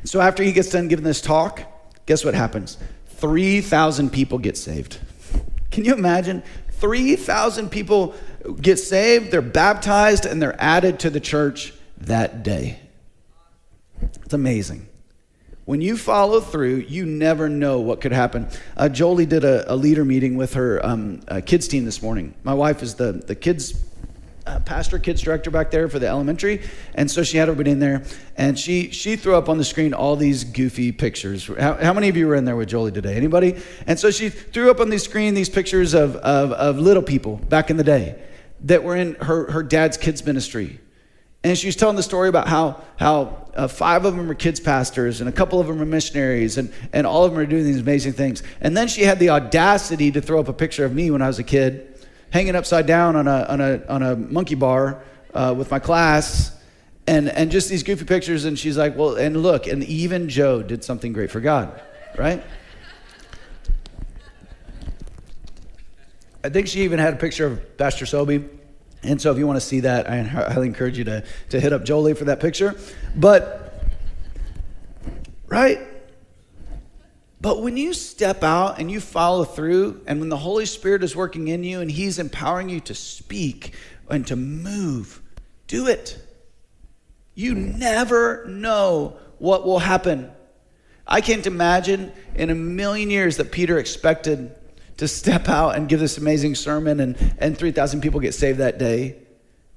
So 0.04 0.20
after 0.20 0.44
he 0.44 0.52
gets 0.52 0.70
done 0.70 0.88
giving 0.88 1.06
this 1.06 1.22
talk, 1.22 1.62
guess 2.06 2.26
what 2.26 2.34
happens? 2.34 2.78
3,000 3.18 4.12
people 4.12 4.40
get 4.40 4.58
saved. 4.58 5.00
Can 5.70 5.86
you 5.86 5.94
imagine? 5.94 6.44
3,000 6.72 7.70
people 7.70 8.16
get 8.60 8.78
saved, 8.78 9.32
they're 9.32 9.42
baptized, 9.42 10.26
and 10.26 10.42
they're 10.42 10.60
added 10.60 11.00
to 11.00 11.10
the 11.10 11.20
church 11.20 11.74
that 12.00 12.44
day. 12.44 12.80
It's 14.24 14.34
amazing. 14.34 14.88
When 15.66 15.80
you 15.80 15.96
follow 15.96 16.42
through, 16.42 16.78
you 16.88 17.06
never 17.06 17.48
know 17.48 17.80
what 17.80 18.02
could 18.02 18.12
happen. 18.12 18.48
Uh, 18.76 18.90
Jolie 18.90 19.28
did 19.28 19.44
a, 19.44 19.72
a, 19.72 19.76
leader 19.76 20.04
meeting 20.04 20.36
with 20.36 20.56
her 20.56 20.84
um, 20.84 21.22
uh, 21.28 21.42
kids 21.46 21.68
team 21.68 21.86
this 21.86 22.02
morning. 22.02 22.34
My 22.44 22.56
wife 22.56 22.82
is 22.82 22.96
the, 22.96 23.14
the 23.14 23.36
kids 23.36 23.74
uh, 24.45 24.60
pastor 24.60 24.99
kids 24.99 25.21
director 25.21 25.51
back 25.51 25.71
there 25.71 25.88
for 25.88 25.99
the 25.99 26.08
elementary. 26.08 26.62
And 26.95 27.10
so 27.10 27.23
she 27.23 27.38
had 27.38 27.49
everybody 27.49 27.71
in 27.71 27.80
there. 27.80 28.04
And 28.36 28.58
she 28.58 28.91
she 28.91 29.15
threw 29.15 29.36
up 29.36 29.49
on 29.49 29.58
the 29.58 29.63
screen 29.63 29.93
all 29.93 30.15
these 30.15 30.43
goofy 30.43 30.91
pictures. 30.91 31.47
How, 31.47 31.75
how 31.75 31.93
many 31.93 32.10
of 32.10 32.17
you 32.17 32.27
were 32.27 32.36
in 32.36 32.45
there 32.45 32.56
with 32.56 32.69
jolie 32.69 32.91
today? 32.91 33.15
Anybody? 33.15 33.62
And 33.88 33.99
so 33.99 34.12
she 34.12 34.30
threw 34.30 34.71
up 34.71 34.80
on 34.80 34.89
the 34.89 34.99
screen 34.99 35.34
these 35.34 35.49
pictures 35.49 35.93
of, 35.93 36.15
of, 36.17 36.51
of 36.54 36.80
little 36.80 37.04
people 37.04 37.38
back 37.38 37.69
in 37.69 37.77
the 37.77 37.84
day 37.84 38.21
that 38.62 38.84
were 38.84 38.95
in 38.95 39.15
her, 39.15 39.51
her 39.51 39.63
dad's 39.63 39.97
kids 39.97 40.25
ministry. 40.25 40.80
And 41.43 41.58
she 41.58 41.67
was 41.67 41.75
telling 41.75 41.95
the 41.95 42.04
story 42.04 42.30
about 42.30 42.47
how 42.47 42.82
how 42.97 43.47
uh, 43.56 43.67
five 43.67 44.06
of 44.06 44.15
them 44.15 44.30
are 44.30 44.36
kids 44.36 44.60
pastors 44.60 45.21
and 45.21 45.30
a 45.30 45.34
couple 45.34 45.60
of 45.60 45.67
them 45.67 45.82
are 45.82 45.86
missionaries 45.86 46.58
and, 46.58 46.71
and 46.93 47.06
all 47.06 47.25
of 47.25 47.32
them 47.32 47.39
are 47.39 47.45
doing 47.45 47.65
these 47.65 47.80
amazing 47.80 48.13
things. 48.13 48.43
And 48.62 48.77
then 48.77 48.88
she 48.88 49.01
had 49.01 49.19
the 49.19 49.30
audacity 49.30 50.12
to 50.12 50.21
throw 50.21 50.39
up 50.39 50.47
a 50.47 50.54
picture 50.54 50.86
of 50.86 50.93
me 50.93 51.12
when 51.12 51.21
i 51.21 51.27
was 51.27 51.39
a 51.39 51.43
kid 51.43 51.90
hanging 52.32 52.56
upside 52.56 52.88
down 52.88 53.15
on 53.15 53.28
a, 53.28 53.44
on 53.44 53.62
a, 53.62 53.86
on 53.88 54.04
a 54.04 54.15
monkey 54.15 54.56
bar 54.56 55.04
uh, 55.34 55.54
with 55.56 55.70
my 55.70 55.80
class 55.80 56.58
and, 57.08 57.30
and 57.30 57.52
just 57.52 57.70
these 57.70 57.84
goofy 57.84 58.06
pictures. 58.06 58.46
And 58.46 58.58
she's 58.58 58.78
like, 58.78 58.98
well, 58.98 59.15
and 59.15 59.38
look, 59.38 59.67
and 59.67 59.84
even 59.84 60.30
Joe 60.30 60.63
did 60.63 60.84
something 60.84 61.13
great 61.13 61.30
for 61.30 61.39
God, 61.39 61.80
right? 62.17 62.44
I 66.44 66.50
think 66.50 66.67
she 66.67 66.82
even 66.82 67.00
had 67.00 67.13
a 67.13 67.17
picture 67.17 67.46
of 67.46 67.78
Pastor 67.78 68.06
Sobey. 68.06 68.44
And 69.04 69.22
so 69.22 69.32
if 69.32 69.38
you 69.38 69.46
want 69.46 69.58
to 69.58 69.65
see 69.65 69.82
that, 69.82 70.10
I 70.10 70.22
highly 70.22 70.67
encourage 70.67 70.98
you 70.98 71.04
to, 71.06 71.24
to 71.50 71.60
hit 71.60 71.74
up 71.74 71.84
Jolie 71.84 72.13
for 72.13 72.26
that 72.26 72.39
picture. 72.39 72.76
But, 73.15 73.84
right? 75.48 75.80
But 77.41 77.63
when 77.63 77.75
you 77.75 77.93
step 77.93 78.43
out 78.43 78.80
and 78.80 78.91
you 78.91 78.99
follow 78.99 79.43
through, 79.43 80.01
and 80.06 80.19
when 80.19 80.30
the 80.30 80.38
Holy 80.38 80.67
Spirit 80.67 81.04
is 81.04 81.15
working 81.15 81.47
in 81.47 81.63
you 81.63 81.82
and 81.82 81.89
He's 81.89 82.19
empowering 82.19 82.69
you 82.69 82.80
to 82.82 82.93
speak 82.93 83.73
and 84.08 84.27
to 84.27 84.36
move, 84.36 85.21
do 85.67 85.88
it. 85.88 86.23
You 87.34 87.56
never 87.56 88.45
know 88.45 89.17
what 89.39 89.65
will 89.65 89.80
happen. 89.80 90.30
I 91.08 91.21
can't 91.21 91.47
imagine 91.47 92.12
in 92.36 92.51
a 92.51 92.56
million 92.56 93.10
years 93.10 93.38
that 93.38 93.51
Peter 93.51 93.80
expected 93.80 94.56
to 94.97 95.08
step 95.08 95.49
out 95.49 95.75
and 95.75 95.89
give 95.89 95.99
this 95.99 96.19
amazing 96.19 96.54
sermon 96.54 96.99
and, 96.99 97.36
and 97.39 97.58
3,000 97.58 98.01
people 98.01 98.19
get 98.19 98.36
saved 98.36 98.60
that 98.60 98.77
day. 98.77 99.15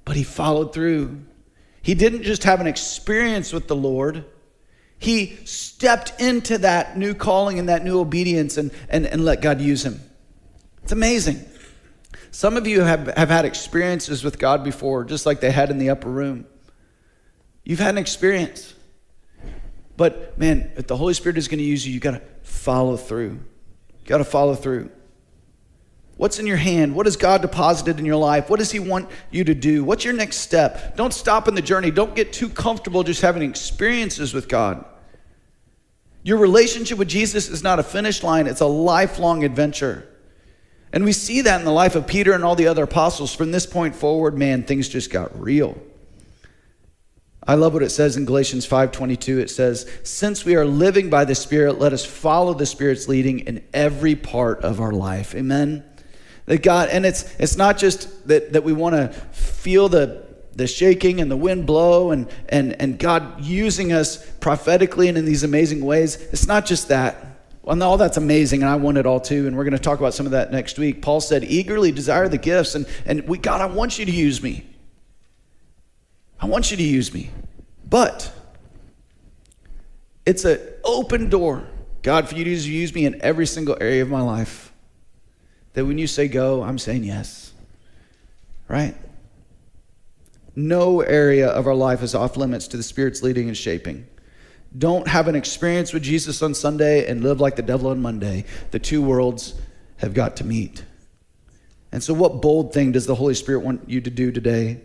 But 0.03 0.15
he 0.15 0.23
followed 0.23 0.71
through. 0.71 1.23
He 1.81 1.95
didn't 1.95 2.23
just 2.23 2.43
have 2.43 2.61
an 2.61 2.67
experience 2.67 3.51
with 3.51 3.67
the 3.67 3.75
Lord, 3.75 4.25
he 5.05 5.37
stepped 5.45 6.19
into 6.19 6.57
that 6.57 6.97
new 6.97 7.13
calling 7.13 7.59
and 7.59 7.69
that 7.69 7.83
new 7.83 7.99
obedience 7.99 8.57
and, 8.57 8.71
and, 8.89 9.05
and 9.05 9.23
let 9.23 9.39
God 9.39 9.61
use 9.61 9.85
him. 9.85 10.01
It's 10.81 10.91
amazing. 10.91 11.45
Some 12.31 12.57
of 12.57 12.65
you 12.65 12.81
have, 12.81 13.07
have 13.15 13.29
had 13.29 13.45
experiences 13.45 14.23
with 14.23 14.39
God 14.39 14.63
before, 14.63 15.05
just 15.05 15.27
like 15.27 15.41
they 15.41 15.51
had 15.51 15.69
in 15.69 15.77
the 15.77 15.91
upper 15.91 16.09
room. 16.09 16.47
You've 17.63 17.77
had 17.77 17.91
an 17.91 17.97
experience. 17.99 18.73
But 19.95 20.39
man, 20.39 20.71
if 20.75 20.87
the 20.87 20.97
Holy 20.97 21.13
Spirit 21.13 21.37
is 21.37 21.47
going 21.47 21.59
to 21.59 21.63
use 21.63 21.85
you, 21.85 21.93
you 21.93 21.99
got 21.99 22.11
to 22.11 22.21
follow 22.41 22.97
through. 22.97 23.29
You 23.29 24.05
got 24.07 24.17
to 24.17 24.23
follow 24.23 24.55
through. 24.55 24.89
What's 26.17 26.39
in 26.39 26.47
your 26.47 26.57
hand? 26.57 26.95
What 26.95 27.05
has 27.05 27.15
God 27.15 27.43
deposited 27.43 27.99
in 27.99 28.05
your 28.05 28.15
life? 28.15 28.49
What 28.49 28.57
does 28.57 28.71
He 28.71 28.79
want 28.79 29.07
you 29.29 29.43
to 29.43 29.53
do? 29.53 29.83
What's 29.83 30.03
your 30.03 30.15
next 30.15 30.37
step? 30.37 30.97
Don't 30.97 31.13
stop 31.13 31.47
in 31.47 31.53
the 31.53 31.61
journey. 31.61 31.91
Don't 31.91 32.15
get 32.15 32.33
too 32.33 32.49
comfortable 32.49 33.03
just 33.03 33.21
having 33.21 33.47
experiences 33.47 34.33
with 34.33 34.47
God. 34.47 34.83
Your 36.25 36.39
relationship 36.39 36.97
with 36.97 37.07
Jesus 37.07 37.49
is 37.49 37.61
not 37.61 37.77
a 37.77 37.83
finish 37.83 38.23
line, 38.23 38.47
it's 38.47 38.59
a 38.59 38.65
lifelong 38.65 39.43
adventure. 39.43 40.07
And 40.91 41.05
we 41.05 41.11
see 41.11 41.41
that 41.41 41.59
in 41.59 41.65
the 41.65 41.71
life 41.71 41.95
of 41.95 42.07
Peter 42.07 42.33
and 42.33 42.43
all 42.43 42.55
the 42.55 42.65
other 42.65 42.85
apostles. 42.85 43.35
From 43.35 43.51
this 43.51 43.67
point 43.67 43.95
forward, 43.95 44.35
man, 44.35 44.63
things 44.63 44.89
just 44.89 45.11
got 45.11 45.39
real. 45.39 45.77
I 47.45 47.53
love 47.53 47.73
what 47.73 47.83
it 47.83 47.91
says 47.91 48.17
in 48.17 48.25
Galatians 48.25 48.65
5:22. 48.65 49.37
It 49.37 49.51
says, 49.51 49.85
"Since 50.01 50.45
we 50.45 50.55
are 50.55 50.65
living 50.65 51.11
by 51.11 51.25
the 51.25 51.35
Spirit, 51.35 51.79
let 51.79 51.93
us 51.93 52.03
follow 52.03 52.55
the 52.55 52.65
Spirit's 52.65 53.07
leading 53.07 53.41
in 53.41 53.61
every 53.71 54.15
part 54.15 54.63
of 54.63 54.81
our 54.81 54.93
life." 54.93 55.35
Amen. 55.35 55.83
That 56.47 56.63
God, 56.63 56.89
and 56.91 57.05
it's 57.05 57.25
it's 57.37 57.55
not 57.55 57.77
just 57.77 58.27
that, 58.27 58.53
that 58.53 58.63
we 58.63 58.73
want 58.73 58.95
to 58.95 59.09
feel 59.31 59.89
the 59.89 60.24
the 60.55 60.67
shaking 60.67 61.19
and 61.21 61.29
the 61.29 61.37
wind 61.37 61.65
blow 61.65 62.11
and, 62.11 62.27
and, 62.49 62.79
and 62.81 62.97
God 62.97 63.43
using 63.43 63.91
us 63.91 64.25
prophetically 64.39 65.09
and 65.09 65.17
in 65.17 65.25
these 65.25 65.43
amazing 65.43 65.83
ways. 65.85 66.15
It's 66.15 66.47
not 66.47 66.65
just 66.65 66.87
that. 66.87 67.35
Well, 67.61 67.81
all 67.81 67.97
that's 67.97 68.17
amazing, 68.17 68.61
and 68.61 68.69
I 68.69 68.75
want 68.75 68.97
it 68.97 69.07
all 69.07 69.19
too. 69.19 69.47
And 69.47 69.57
we're 69.57 69.63
going 69.63 69.73
to 69.75 69.79
talk 69.79 69.99
about 69.99 70.13
some 70.13 70.27
of 70.27 70.33
that 70.33 70.51
next 70.51 70.77
week. 70.77 71.01
Paul 71.01 71.19
said, 71.19 71.43
eagerly 71.43 71.91
desire 71.91 72.29
the 72.29 72.37
gifts, 72.37 72.75
and, 72.75 72.85
and 73.05 73.27
we, 73.27 73.39
God, 73.39 73.59
I 73.59 73.65
want 73.65 73.97
you 73.97 74.05
to 74.05 74.11
use 74.11 74.41
me. 74.41 74.65
I 76.39 76.45
want 76.45 76.69
you 76.69 76.77
to 76.77 76.83
use 76.83 77.11
me. 77.11 77.31
But 77.89 78.31
it's 80.25 80.45
an 80.45 80.59
open 80.83 81.29
door, 81.29 81.67
God, 82.03 82.29
for 82.29 82.35
you 82.35 82.43
to 82.43 82.49
use 82.49 82.93
me 82.93 83.05
in 83.05 83.19
every 83.21 83.47
single 83.47 83.77
area 83.81 84.03
of 84.03 84.09
my 84.09 84.21
life. 84.21 84.71
That 85.73 85.85
when 85.85 85.97
you 85.97 86.07
say 86.07 86.27
go, 86.27 86.61
I'm 86.61 86.77
saying 86.77 87.03
yes. 87.03 87.51
Right? 88.67 88.95
No 90.55 91.01
area 91.01 91.47
of 91.49 91.67
our 91.67 91.75
life 91.75 92.01
is 92.01 92.15
off 92.15 92.37
limits 92.37 92.67
to 92.69 92.77
the 92.77 92.83
Spirit's 92.83 93.21
leading 93.21 93.47
and 93.47 93.57
shaping. 93.57 94.07
Don't 94.77 95.07
have 95.07 95.27
an 95.27 95.35
experience 95.35 95.93
with 95.93 96.03
Jesus 96.03 96.41
on 96.41 96.53
Sunday 96.53 97.09
and 97.09 97.23
live 97.23 97.39
like 97.39 97.55
the 97.55 97.61
devil 97.61 97.89
on 97.89 98.01
Monday. 98.01 98.45
The 98.71 98.79
two 98.79 99.01
worlds 99.01 99.53
have 99.97 100.13
got 100.13 100.37
to 100.37 100.45
meet. 100.45 100.83
And 101.91 102.03
so, 102.03 102.13
what 102.13 102.41
bold 102.41 102.73
thing 102.73 102.91
does 102.91 103.05
the 103.05 103.15
Holy 103.15 103.33
Spirit 103.35 103.59
want 103.59 103.89
you 103.89 104.01
to 104.01 104.09
do 104.09 104.31
today? 104.31 104.81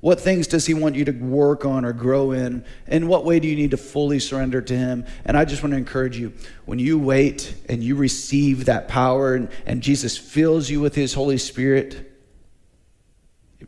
What 0.00 0.20
things 0.20 0.46
does 0.46 0.64
He 0.64 0.74
want 0.74 0.94
you 0.94 1.04
to 1.04 1.12
work 1.12 1.64
on 1.64 1.84
or 1.84 1.92
grow 1.92 2.32
in? 2.32 2.64
In 2.86 3.06
what 3.06 3.24
way 3.24 3.38
do 3.38 3.48
you 3.48 3.56
need 3.56 3.72
to 3.72 3.76
fully 3.76 4.18
surrender 4.18 4.62
to 4.62 4.76
Him? 4.76 5.04
And 5.24 5.36
I 5.36 5.44
just 5.44 5.62
want 5.62 5.72
to 5.72 5.76
encourage 5.76 6.16
you 6.16 6.32
when 6.64 6.78
you 6.78 6.98
wait 6.98 7.54
and 7.68 7.82
you 7.82 7.96
receive 7.96 8.64
that 8.66 8.88
power 8.88 9.34
and, 9.34 9.50
and 9.66 9.82
Jesus 9.82 10.16
fills 10.16 10.70
you 10.70 10.80
with 10.80 10.94
His 10.94 11.14
Holy 11.14 11.36
Spirit, 11.36 12.09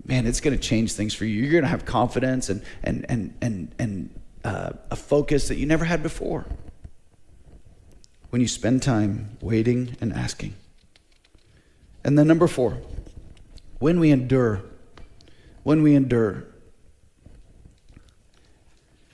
man, 0.05 0.27
it's 0.27 0.41
going 0.41 0.57
to 0.57 0.63
change 0.63 0.93
things 0.93 1.15
for 1.15 1.25
you. 1.25 1.43
You're 1.43 1.53
going 1.53 1.65
to 1.65 1.69
have 1.69 1.85
confidence 1.85 2.49
and, 2.49 2.63
and, 2.83 3.07
and, 3.09 3.35
and, 3.41 3.75
and 3.79 4.21
uh, 4.45 4.73
a 4.91 4.97
focus 4.97 5.49
that 5.49 5.57
you 5.57 5.67
never 5.67 5.85
had 5.85 6.03
before 6.03 6.47
when 8.31 8.41
you 8.41 8.49
spend 8.49 8.83
time 8.83 9.37
waiting 9.41 9.97
and 10.01 10.13
asking. 10.13 10.55
And 12.05 12.19
then, 12.19 12.27
number 12.27 12.49
four, 12.49 12.79
when 13.79 14.01
we 14.01 14.11
endure, 14.11 14.63
when 15.63 15.83
we 15.83 15.95
endure. 15.95 16.45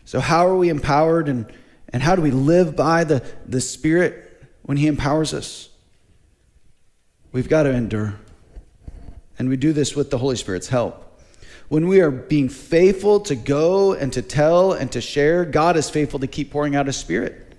So, 0.04 0.20
how 0.20 0.46
are 0.46 0.56
we 0.56 0.70
empowered 0.70 1.28
and, 1.28 1.52
and 1.92 2.02
how 2.02 2.16
do 2.16 2.22
we 2.22 2.30
live 2.30 2.76
by 2.76 3.04
the, 3.04 3.22
the 3.46 3.60
Spirit 3.60 4.42
when 4.62 4.78
He 4.78 4.86
empowers 4.86 5.34
us? 5.34 5.68
We've 7.32 7.48
got 7.48 7.64
to 7.64 7.70
endure. 7.70 8.14
And 9.38 9.48
we 9.48 9.56
do 9.56 9.72
this 9.72 9.94
with 9.94 10.10
the 10.10 10.18
Holy 10.18 10.36
Spirit's 10.36 10.68
help. 10.68 11.04
When 11.68 11.86
we 11.86 12.00
are 12.00 12.10
being 12.10 12.48
faithful 12.48 13.20
to 13.20 13.36
go 13.36 13.92
and 13.92 14.12
to 14.14 14.22
tell 14.22 14.72
and 14.72 14.90
to 14.92 15.00
share, 15.00 15.44
God 15.44 15.76
is 15.76 15.90
faithful 15.90 16.18
to 16.20 16.26
keep 16.26 16.50
pouring 16.50 16.74
out 16.74 16.86
His 16.86 16.96
Spirit. 16.96 17.54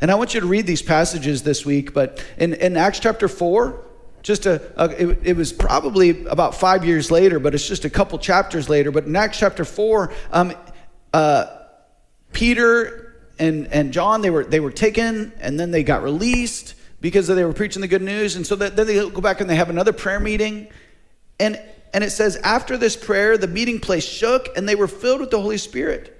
And 0.00 0.10
I 0.10 0.16
want 0.16 0.34
you 0.34 0.40
to 0.40 0.46
read 0.46 0.66
these 0.66 0.82
passages 0.82 1.42
this 1.42 1.64
week, 1.64 1.94
but 1.94 2.22
in, 2.36 2.52
in 2.54 2.76
Acts 2.76 2.98
chapter 2.98 3.26
4, 3.26 3.82
just 4.22 4.46
a, 4.46 4.60
a 4.76 4.90
it, 4.90 5.18
it, 5.22 5.36
was 5.36 5.52
probably 5.52 6.24
about 6.26 6.54
five 6.54 6.84
years 6.84 7.10
later, 7.10 7.38
but 7.38 7.54
it's 7.54 7.66
just 7.66 7.84
a 7.84 7.90
couple 7.90 8.18
chapters 8.18 8.68
later. 8.68 8.90
But 8.90 9.04
in 9.04 9.16
Acts 9.16 9.38
chapter 9.38 9.64
4, 9.64 10.12
um, 10.32 10.54
uh, 11.12 11.46
Peter 12.32 13.14
and, 13.38 13.66
and 13.68 13.92
John, 13.92 14.22
they 14.22 14.30
were, 14.30 14.44
they 14.44 14.60
were 14.60 14.70
taken 14.70 15.32
and 15.40 15.58
then 15.58 15.70
they 15.70 15.82
got 15.82 16.02
released 16.02 16.74
because 17.00 17.26
they 17.26 17.44
were 17.44 17.52
preaching 17.52 17.82
the 17.82 17.88
good 17.88 18.02
news. 18.02 18.36
And 18.36 18.46
so 18.46 18.56
that, 18.56 18.76
then 18.76 18.86
they 18.86 19.08
go 19.08 19.20
back 19.20 19.40
and 19.40 19.48
they 19.48 19.56
have 19.56 19.70
another 19.70 19.92
prayer 19.92 20.20
meeting. 20.20 20.68
And, 21.38 21.60
and 21.92 22.04
it 22.04 22.10
says, 22.10 22.36
after 22.36 22.76
this 22.76 22.96
prayer, 22.96 23.36
the 23.36 23.48
meeting 23.48 23.80
place 23.80 24.04
shook 24.04 24.48
and 24.56 24.68
they 24.68 24.74
were 24.74 24.88
filled 24.88 25.20
with 25.20 25.30
the 25.30 25.40
Holy 25.40 25.58
Spirit. 25.58 26.10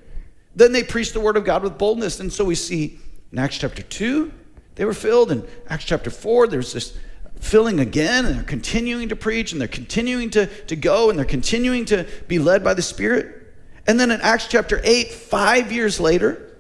Then 0.57 0.73
they 0.73 0.83
preached 0.83 1.15
the 1.15 1.21
word 1.21 1.37
of 1.37 1.45
God 1.45 1.63
with 1.63 1.79
boldness. 1.79 2.21
And 2.21 2.33
so 2.33 2.45
we 2.45 2.55
see 2.55 2.99
in 3.33 3.39
Acts 3.39 3.59
chapter 3.59 3.83
2, 3.83 4.33
they 4.77 4.85
were 4.85 4.95
filled. 4.95 5.33
In 5.33 5.47
Acts 5.69 5.85
chapter 5.85 6.11
4, 6.11 6.49
there's 6.49 6.73
this 6.73 6.97
filling 7.41 7.81
again, 7.81 8.25
and 8.25 8.37
they're 8.37 8.45
continuing 8.45 9.09
to 9.11 9.17
preach 9.17 9.53
and 9.53 9.61
they're 9.61 9.69
continuing 9.69 10.31
to, 10.31 10.47
to 10.65 10.77
go 10.77 11.11
and 11.11 11.19
they're 11.19 11.27
continuing 11.27 11.85
to 11.87 12.07
be 12.29 12.39
led 12.39 12.65
by 12.65 12.75
the 12.75 12.83
Spirit. 12.83 13.55
And 13.87 14.01
then 14.01 14.11
in 14.11 14.21
Acts 14.21 14.47
chapter 14.49 14.81
8, 14.83 15.11
five 15.13 15.71
years 15.71 16.01
later, 16.01 16.59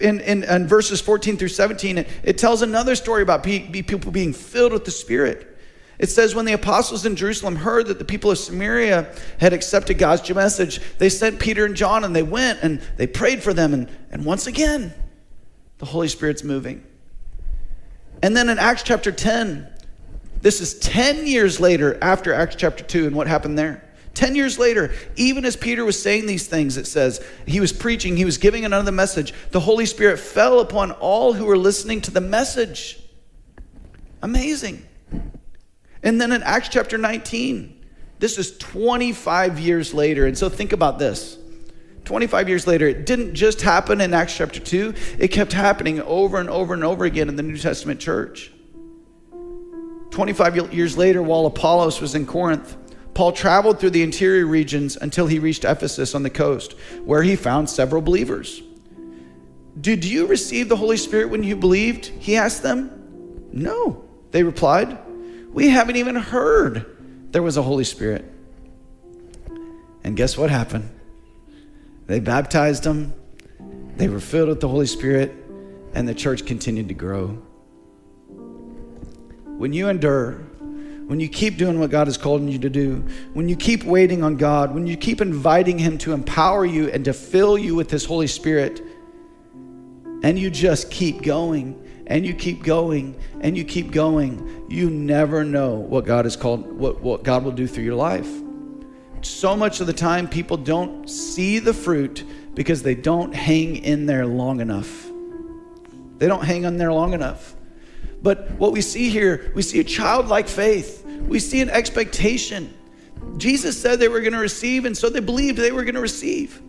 in, 0.00 0.20
in, 0.20 0.44
in 0.44 0.66
verses 0.66 1.00
14 1.00 1.36
through 1.36 1.48
17, 1.48 1.98
it, 1.98 2.08
it 2.22 2.38
tells 2.38 2.62
another 2.62 2.94
story 2.94 3.22
about 3.22 3.42
pe- 3.42 3.82
people 3.82 4.12
being 4.12 4.32
filled 4.32 4.72
with 4.72 4.84
the 4.84 4.90
Spirit. 4.90 5.49
It 6.00 6.08
says, 6.08 6.34
when 6.34 6.46
the 6.46 6.54
apostles 6.54 7.04
in 7.04 7.14
Jerusalem 7.14 7.56
heard 7.56 7.88
that 7.88 7.98
the 7.98 8.06
people 8.06 8.30
of 8.30 8.38
Samaria 8.38 9.14
had 9.38 9.52
accepted 9.52 9.98
God's 9.98 10.28
message, 10.34 10.80
they 10.96 11.10
sent 11.10 11.38
Peter 11.38 11.66
and 11.66 11.76
John 11.76 12.04
and 12.04 12.16
they 12.16 12.22
went 12.22 12.60
and 12.62 12.80
they 12.96 13.06
prayed 13.06 13.42
for 13.42 13.52
them. 13.52 13.74
And, 13.74 13.86
and 14.10 14.24
once 14.24 14.46
again, 14.46 14.94
the 15.76 15.84
Holy 15.84 16.08
Spirit's 16.08 16.42
moving. 16.42 16.82
And 18.22 18.34
then 18.34 18.48
in 18.48 18.58
Acts 18.58 18.82
chapter 18.82 19.12
10, 19.12 19.68
this 20.40 20.62
is 20.62 20.78
10 20.78 21.26
years 21.26 21.60
later 21.60 21.98
after 22.00 22.32
Acts 22.32 22.56
chapter 22.56 22.82
2 22.82 23.06
and 23.06 23.14
what 23.14 23.26
happened 23.26 23.58
there. 23.58 23.86
10 24.14 24.34
years 24.34 24.58
later, 24.58 24.94
even 25.16 25.44
as 25.44 25.54
Peter 25.54 25.84
was 25.84 26.00
saying 26.00 26.24
these 26.24 26.46
things, 26.46 26.78
it 26.78 26.86
says, 26.86 27.22
he 27.46 27.60
was 27.60 27.74
preaching, 27.74 28.16
he 28.16 28.24
was 28.24 28.38
giving 28.38 28.64
another 28.64 28.90
message. 28.90 29.34
The 29.50 29.60
Holy 29.60 29.84
Spirit 29.84 30.18
fell 30.18 30.60
upon 30.60 30.92
all 30.92 31.34
who 31.34 31.44
were 31.44 31.58
listening 31.58 32.00
to 32.02 32.10
the 32.10 32.22
message. 32.22 32.98
Amazing. 34.22 34.86
And 36.02 36.20
then 36.20 36.32
in 36.32 36.42
Acts 36.42 36.68
chapter 36.68 36.96
19, 36.96 37.84
this 38.18 38.38
is 38.38 38.56
25 38.58 39.58
years 39.58 39.92
later. 39.94 40.26
And 40.26 40.36
so 40.36 40.48
think 40.48 40.72
about 40.72 40.98
this 40.98 41.38
25 42.04 42.48
years 42.48 42.66
later, 42.66 42.88
it 42.88 43.06
didn't 43.06 43.34
just 43.34 43.60
happen 43.60 44.00
in 44.00 44.12
Acts 44.12 44.36
chapter 44.36 44.58
2, 44.58 44.94
it 45.18 45.28
kept 45.28 45.52
happening 45.52 46.00
over 46.02 46.38
and 46.38 46.50
over 46.50 46.74
and 46.74 46.82
over 46.82 47.04
again 47.04 47.28
in 47.28 47.36
the 47.36 47.42
New 47.42 47.56
Testament 47.56 48.00
church. 48.00 48.50
25 50.10 50.72
years 50.74 50.98
later, 50.98 51.22
while 51.22 51.46
Apollos 51.46 52.00
was 52.00 52.16
in 52.16 52.26
Corinth, 52.26 52.76
Paul 53.14 53.30
traveled 53.32 53.78
through 53.78 53.90
the 53.90 54.02
interior 54.02 54.46
regions 54.46 54.96
until 54.96 55.26
he 55.28 55.38
reached 55.38 55.64
Ephesus 55.64 56.14
on 56.14 56.24
the 56.24 56.30
coast, 56.30 56.72
where 57.04 57.22
he 57.22 57.36
found 57.36 57.70
several 57.70 58.02
believers. 58.02 58.60
Did 59.80 60.04
you 60.04 60.26
receive 60.26 60.68
the 60.68 60.76
Holy 60.76 60.96
Spirit 60.96 61.30
when 61.30 61.44
you 61.44 61.54
believed? 61.54 62.06
He 62.06 62.36
asked 62.36 62.62
them. 62.62 63.48
No, 63.52 64.04
they 64.32 64.42
replied. 64.42 64.98
We 65.52 65.68
haven't 65.68 65.96
even 65.96 66.16
heard 66.16 66.86
there 67.32 67.42
was 67.42 67.56
a 67.56 67.62
Holy 67.62 67.84
Spirit. 67.84 68.24
And 70.04 70.16
guess 70.16 70.38
what 70.38 70.50
happened? 70.50 70.88
They 72.06 72.20
baptized 72.20 72.84
them, 72.84 73.14
they 73.96 74.08
were 74.08 74.20
filled 74.20 74.48
with 74.48 74.60
the 74.60 74.68
Holy 74.68 74.86
Spirit, 74.86 75.32
and 75.94 76.08
the 76.08 76.14
church 76.14 76.46
continued 76.46 76.88
to 76.88 76.94
grow. 76.94 77.28
When 79.58 79.72
you 79.72 79.88
endure, 79.88 80.32
when 81.06 81.20
you 81.20 81.28
keep 81.28 81.56
doing 81.56 81.78
what 81.78 81.90
God 81.90 82.06
has 82.06 82.16
called 82.16 82.48
you 82.48 82.58
to 82.60 82.70
do, 82.70 83.04
when 83.34 83.48
you 83.48 83.56
keep 83.56 83.84
waiting 83.84 84.22
on 84.22 84.36
God, 84.36 84.74
when 84.74 84.86
you 84.86 84.96
keep 84.96 85.20
inviting 85.20 85.78
Him 85.78 85.98
to 85.98 86.12
empower 86.12 86.64
you 86.64 86.88
and 86.90 87.04
to 87.04 87.12
fill 87.12 87.58
you 87.58 87.74
with 87.74 87.90
His 87.90 88.04
Holy 88.04 88.26
Spirit, 88.26 88.80
and 90.22 90.38
you 90.38 90.50
just 90.50 90.90
keep 90.90 91.22
going 91.22 91.80
and 92.10 92.26
you 92.26 92.34
keep 92.34 92.64
going 92.64 93.14
and 93.40 93.56
you 93.56 93.64
keep 93.64 93.92
going, 93.92 94.66
you 94.68 94.90
never 94.90 95.44
know 95.44 95.76
what 95.76 96.04
God 96.04 96.24
has 96.24 96.36
called, 96.36 96.70
what, 96.70 97.00
what 97.00 97.22
God 97.22 97.44
will 97.44 97.52
do 97.52 97.68
through 97.68 97.84
your 97.84 97.94
life. 97.94 98.28
So 99.22 99.56
much 99.56 99.80
of 99.80 99.86
the 99.86 99.92
time, 99.92 100.28
people 100.28 100.56
don't 100.56 101.08
see 101.08 101.60
the 101.60 101.72
fruit 101.72 102.24
because 102.54 102.82
they 102.82 102.96
don't 102.96 103.32
hang 103.32 103.76
in 103.76 104.06
there 104.06 104.26
long 104.26 104.60
enough. 104.60 105.08
They 106.18 106.26
don't 106.26 106.44
hang 106.44 106.66
on 106.66 106.78
there 106.78 106.92
long 106.92 107.12
enough. 107.12 107.54
But 108.22 108.50
what 108.52 108.72
we 108.72 108.80
see 108.80 109.08
here, 109.08 109.52
we 109.54 109.62
see 109.62 109.78
a 109.78 109.84
childlike 109.84 110.48
faith, 110.48 111.06
we 111.06 111.38
see 111.38 111.60
an 111.60 111.70
expectation. 111.70 112.74
Jesus 113.36 113.80
said 113.80 114.00
they 114.00 114.08
were 114.08 114.20
going 114.20 114.32
to 114.32 114.40
receive, 114.40 114.84
and 114.84 114.96
so 114.96 115.10
they 115.10 115.20
believed 115.20 115.58
they 115.58 115.70
were 115.70 115.84
going 115.84 115.94
to 115.94 116.00
receive. 116.00 116.60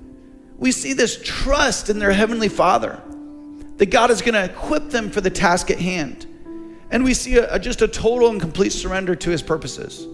We 0.58 0.72
see 0.72 0.94
this 0.94 1.20
trust 1.24 1.90
in 1.90 1.98
their 1.98 2.12
Heavenly 2.12 2.50
Father 2.50 3.02
that 3.82 3.90
God 3.90 4.12
is 4.12 4.22
going 4.22 4.36
to 4.36 4.46
equip 4.46 4.92
them 4.92 5.10
for 5.10 5.22
the 5.22 5.32
task 5.32 5.72
at 5.72 5.80
hand. 5.80 6.28
And 6.92 7.04
we 7.04 7.16
see 7.16 7.38
a, 7.38 7.56
a, 7.56 7.58
just 7.58 7.82
a 7.82 7.88
total 7.88 8.30
and 8.30 8.40
complete 8.40 8.72
surrender 8.72 9.16
to 9.16 9.32
his 9.32 9.42
purposes. 9.42 10.06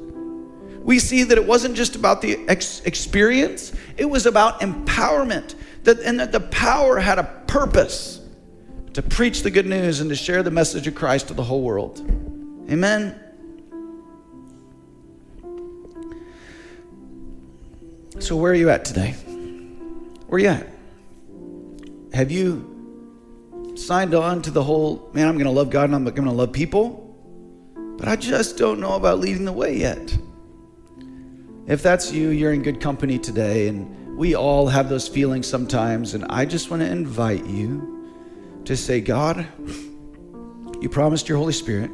We 0.84 1.00
see 1.00 1.24
that 1.24 1.38
it 1.38 1.46
wasn't 1.46 1.76
just 1.76 1.98
about 1.98 2.22
the 2.22 2.48
ex- 2.48 2.80
experience, 2.86 3.74
it 3.98 4.06
was 4.06 4.26
about 4.26 4.62
empowerment, 4.62 5.56
that, 5.84 6.00
and 6.00 6.18
that 6.18 6.32
the 6.32 6.40
power 6.40 6.98
had 6.98 7.20
a 7.20 7.26
purpose 7.48 8.22
to 8.94 9.02
preach 9.02 9.44
the 9.44 9.52
good 9.52 9.66
news 9.66 10.00
and 10.00 10.10
to 10.12 10.16
share 10.16 10.44
the 10.44 10.52
message 10.52 10.88
of 10.88 10.96
Christ 10.96 11.28
to 11.28 11.34
the 11.34 11.44
whole 11.44 11.62
world. 11.62 12.00
Amen. 12.72 13.20
So, 18.20 18.38
where 18.38 18.54
are 18.54 18.56
you 18.56 18.70
at 18.70 18.86
today? 18.86 19.12
Where 20.28 20.38
are 20.38 20.40
you 20.40 20.48
at? 20.48 20.70
Have 22.14 22.32
you 22.32 22.77
signed 23.78 24.14
on 24.14 24.42
to 24.44 24.52
the 24.52 24.64
whole, 24.64 25.10
man, 25.14 25.28
I'm 25.28 25.36
going 25.36 25.46
to 25.46 25.52
love 25.52 25.70
God 25.70 25.86
and 25.86 25.96
I'm 25.96 26.04
going 26.04 26.28
to 26.28 26.32
love 26.32 26.52
people, 26.52 27.16
but 27.98 28.08
I 28.08 28.16
just 28.16 28.58
don't 28.58 28.80
know 28.80 28.94
about 28.94 29.20
leading 29.20 29.46
the 29.46 29.54
way 29.54 29.78
yet? 29.78 30.18
If 31.68 31.84
that's 31.84 32.12
you, 32.12 32.30
you're 32.30 32.54
in 32.54 32.64
good 32.64 32.80
company 32.80 33.20
today, 33.20 33.68
and 33.68 34.18
we 34.18 34.36
all 34.36 34.68
have 34.68 34.90
those 34.90 35.08
feelings 35.08 35.48
sometimes, 35.48 36.14
and 36.14 36.26
I 36.30 36.46
just 36.46 36.72
want 36.72 36.82
to 36.82 36.90
invite 36.90 37.46
you 37.46 38.08
to 38.66 38.78
say, 38.78 39.02
God, 39.02 39.46
you 40.82 40.90
promised 40.90 41.28
your 41.28 41.38
Holy 41.38 41.54
Spirit 41.54 41.92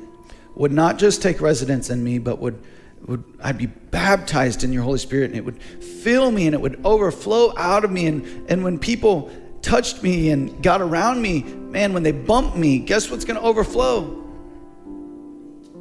would 0.55 0.71
not 0.71 0.99
just 0.99 1.21
take 1.21 1.41
residence 1.41 1.89
in 1.89 2.03
me, 2.03 2.19
but 2.19 2.39
would 2.39 2.61
would 3.07 3.23
I'd 3.43 3.57
be 3.57 3.65
baptized 3.65 4.63
in 4.63 4.71
your 4.71 4.83
Holy 4.83 4.99
Spirit 4.99 5.31
and 5.31 5.35
it 5.35 5.43
would 5.43 5.61
fill 5.61 6.31
me 6.31 6.45
and 6.45 6.53
it 6.53 6.61
would 6.61 6.79
overflow 6.85 7.53
out 7.57 7.83
of 7.83 7.91
me. 7.91 8.07
And, 8.07 8.49
and 8.49 8.63
when 8.63 8.79
people 8.79 9.29
touched 9.63 10.03
me 10.03 10.29
and 10.29 10.61
got 10.61 10.81
around 10.81 11.21
me, 11.21 11.41
man, 11.41 11.93
when 11.93 12.03
they 12.03 12.11
bumped 12.11 12.55
me, 12.55 12.77
guess 12.77 13.09
what's 13.09 13.25
going 13.25 13.39
to 13.39 13.45
overflow? 13.45 14.23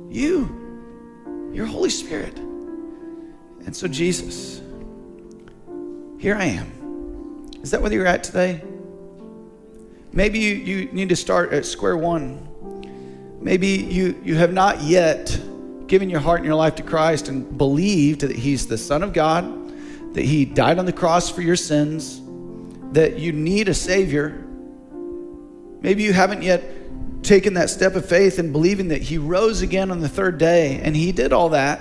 You, 0.08 1.50
your 1.52 1.66
Holy 1.66 1.90
Spirit. 1.90 2.38
And 2.38 3.76
so, 3.76 3.86
Jesus, 3.88 4.62
here 6.18 6.36
I 6.36 6.44
am. 6.44 7.50
Is 7.62 7.70
that 7.72 7.82
where 7.82 7.92
you're 7.92 8.06
at 8.06 8.24
today? 8.24 8.62
Maybe 10.12 10.38
you, 10.38 10.54
you 10.54 10.92
need 10.92 11.08
to 11.10 11.16
start 11.16 11.52
at 11.52 11.66
square 11.66 11.96
one. 11.96 12.48
Maybe 13.40 13.68
you, 13.68 14.20
you 14.24 14.36
have 14.36 14.52
not 14.52 14.82
yet 14.82 15.38
given 15.86 16.08
your 16.08 16.20
heart 16.20 16.38
and 16.38 16.46
your 16.46 16.54
life 16.54 16.76
to 16.76 16.82
Christ 16.82 17.28
and 17.28 17.58
believed 17.58 18.20
that 18.20 18.34
He's 18.34 18.66
the 18.66 18.78
Son 18.78 19.02
of 19.02 19.12
God, 19.12 20.14
that 20.14 20.24
He 20.24 20.44
died 20.44 20.78
on 20.78 20.86
the 20.86 20.92
cross 20.92 21.28
for 21.28 21.42
your 21.42 21.56
sins, 21.56 22.21
that 22.92 23.18
you 23.18 23.32
need 23.32 23.68
a 23.68 23.74
Savior. 23.74 24.44
Maybe 25.80 26.02
you 26.02 26.12
haven't 26.12 26.42
yet 26.42 26.62
taken 27.22 27.54
that 27.54 27.70
step 27.70 27.94
of 27.94 28.06
faith 28.06 28.38
and 28.38 28.52
believing 28.52 28.88
that 28.88 29.02
He 29.02 29.18
rose 29.18 29.62
again 29.62 29.90
on 29.90 30.00
the 30.00 30.08
third 30.08 30.38
day, 30.38 30.80
and 30.82 30.94
He 30.94 31.12
did 31.12 31.32
all 31.32 31.50
that 31.50 31.80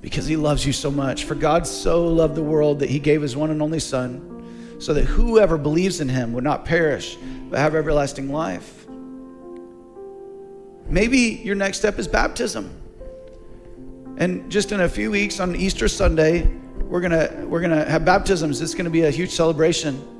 because 0.00 0.26
He 0.26 0.36
loves 0.36 0.64
you 0.64 0.72
so 0.72 0.90
much. 0.90 1.24
For 1.24 1.34
God 1.34 1.66
so 1.66 2.06
loved 2.06 2.34
the 2.34 2.42
world 2.42 2.80
that 2.80 2.90
He 2.90 2.98
gave 2.98 3.22
His 3.22 3.36
one 3.36 3.50
and 3.50 3.60
only 3.60 3.80
Son, 3.80 4.76
so 4.78 4.94
that 4.94 5.04
whoever 5.04 5.58
believes 5.58 6.00
in 6.00 6.08
Him 6.08 6.32
would 6.32 6.44
not 6.44 6.64
perish, 6.64 7.16
but 7.50 7.58
have 7.58 7.74
everlasting 7.74 8.30
life. 8.32 8.86
Maybe 10.86 11.18
your 11.18 11.54
next 11.54 11.78
step 11.78 11.98
is 11.98 12.08
baptism. 12.08 12.76
And 14.16 14.50
just 14.50 14.72
in 14.72 14.80
a 14.80 14.88
few 14.88 15.10
weeks 15.10 15.40
on 15.40 15.56
Easter 15.56 15.88
Sunday, 15.88 16.46
we're 16.80 17.00
gonna 17.00 17.46
we're 17.46 17.60
gonna 17.60 17.88
have 17.88 18.04
baptisms. 18.04 18.60
It's 18.60 18.74
gonna 18.74 18.90
be 18.90 19.02
a 19.02 19.10
huge 19.10 19.30
celebration. 19.30 20.19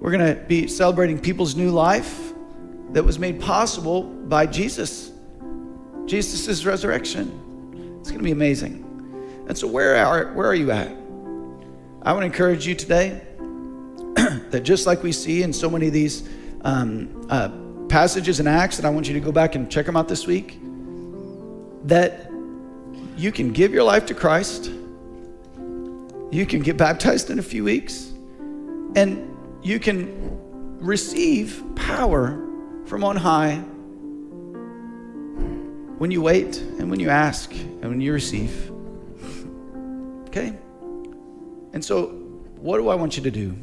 We're 0.00 0.12
gonna 0.12 0.34
be 0.34 0.66
celebrating 0.66 1.18
people's 1.18 1.56
new 1.56 1.70
life 1.70 2.32
that 2.90 3.02
was 3.02 3.18
made 3.18 3.40
possible 3.40 4.02
by 4.02 4.46
Jesus, 4.46 5.10
Jesus' 6.06 6.64
resurrection. 6.64 7.98
It's 8.00 8.10
gonna 8.10 8.22
be 8.22 8.32
amazing. 8.32 8.84
And 9.48 9.56
so, 9.56 9.66
where 9.66 9.96
are 9.96 10.32
where 10.34 10.46
are 10.46 10.54
you 10.54 10.70
at? 10.70 10.88
I 12.02 12.12
want 12.12 12.22
to 12.22 12.26
encourage 12.26 12.66
you 12.66 12.74
today 12.74 13.20
that 14.50 14.60
just 14.62 14.86
like 14.86 15.02
we 15.02 15.10
see 15.10 15.42
in 15.42 15.52
so 15.52 15.68
many 15.68 15.88
of 15.88 15.92
these 15.92 16.28
um, 16.62 17.26
uh, 17.28 17.50
passages 17.88 18.40
and 18.40 18.48
Acts, 18.48 18.78
and 18.78 18.86
I 18.86 18.90
want 18.90 19.08
you 19.08 19.14
to 19.14 19.20
go 19.20 19.32
back 19.32 19.56
and 19.56 19.70
check 19.70 19.84
them 19.84 19.96
out 19.96 20.08
this 20.08 20.26
week, 20.26 20.58
that 21.84 22.30
you 23.16 23.32
can 23.32 23.52
give 23.52 23.72
your 23.72 23.82
life 23.82 24.06
to 24.06 24.14
Christ. 24.14 24.70
You 26.30 26.46
can 26.46 26.60
get 26.60 26.76
baptized 26.76 27.30
in 27.30 27.38
a 27.38 27.42
few 27.42 27.64
weeks. 27.64 28.12
And 28.94 29.36
you 29.68 29.78
can 29.78 30.38
receive 30.78 31.62
power 31.76 32.42
from 32.86 33.04
on 33.04 33.16
high 33.16 33.56
when 35.98 36.10
you 36.10 36.22
wait 36.22 36.56
and 36.56 36.90
when 36.90 36.98
you 36.98 37.10
ask 37.10 37.52
and 37.52 37.82
when 37.82 38.00
you 38.00 38.14
receive. 38.14 38.72
Okay? 40.28 40.56
And 41.74 41.84
so, 41.84 42.06
what 42.56 42.78
do 42.78 42.88
I 42.88 42.94
want 42.94 43.18
you 43.18 43.22
to 43.24 43.30
do? 43.30 43.54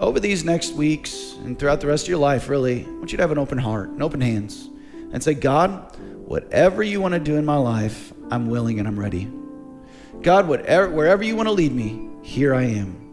Over 0.00 0.18
these 0.18 0.44
next 0.44 0.72
weeks 0.72 1.36
and 1.44 1.56
throughout 1.56 1.80
the 1.80 1.86
rest 1.86 2.06
of 2.06 2.08
your 2.08 2.18
life, 2.18 2.48
really, 2.48 2.84
I 2.84 2.90
want 2.90 3.12
you 3.12 3.16
to 3.18 3.22
have 3.22 3.30
an 3.30 3.38
open 3.38 3.58
heart 3.58 3.90
and 3.90 4.02
open 4.02 4.20
hands 4.20 4.68
and 5.12 5.22
say, 5.22 5.34
God, 5.34 5.96
whatever 6.26 6.82
you 6.82 7.00
want 7.00 7.14
to 7.14 7.20
do 7.20 7.36
in 7.36 7.44
my 7.44 7.56
life, 7.56 8.12
I'm 8.32 8.48
willing 8.48 8.80
and 8.80 8.88
I'm 8.88 8.98
ready. 8.98 9.30
God, 10.22 10.48
whatever, 10.48 10.90
wherever 10.90 11.22
you 11.22 11.36
want 11.36 11.46
to 11.46 11.52
lead 11.52 11.72
me, 11.72 12.08
here 12.22 12.52
I 12.52 12.64
am. 12.64 13.03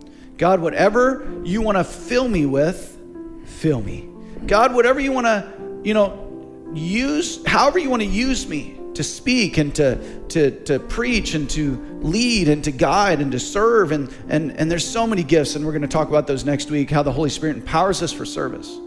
God, 0.42 0.60
whatever 0.60 1.39
you 1.44 1.62
want 1.62 1.78
to 1.78 1.84
fill 1.84 2.28
me 2.28 2.48
with, 2.48 3.00
fill 3.46 3.80
me. 3.80 4.10
God, 4.48 4.74
whatever 4.74 5.00
you 5.00 5.12
want 5.12 5.28
to, 5.28 5.54
you 5.84 5.94
know, 5.94 6.72
use, 6.74 7.46
however 7.46 7.78
you 7.78 7.92
want 7.92 8.02
to 8.02 8.08
use 8.08 8.48
me 8.48 8.80
to 8.96 9.04
speak 9.04 9.60
and 9.60 9.76
to, 9.76 10.20
to, 10.30 10.50
to 10.64 10.80
preach 10.80 11.36
and 11.36 11.48
to 11.52 11.76
lead 12.02 12.50
and 12.50 12.64
to 12.64 12.72
guide 12.72 13.22
and 13.22 13.32
to 13.34 13.39
serve. 13.39 13.92
And, 13.92 14.12
and, 14.30 14.52
and 14.58 14.72
there's 14.72 14.84
so 14.84 15.06
many 15.06 15.22
gifts, 15.22 15.56
and 15.56 15.64
we're 15.64 15.74
going 15.74 15.84
to 15.84 15.88
talk 15.88 16.10
about 16.10 16.26
those 16.26 16.44
next 16.44 16.72
week, 16.72 16.89
how 16.89 17.04
the 17.04 17.12
Holy 17.12 17.30
Spirit 17.30 17.58
empowers 17.58 18.02
us 18.02 18.12
for 18.12 18.26
service. 18.26 18.80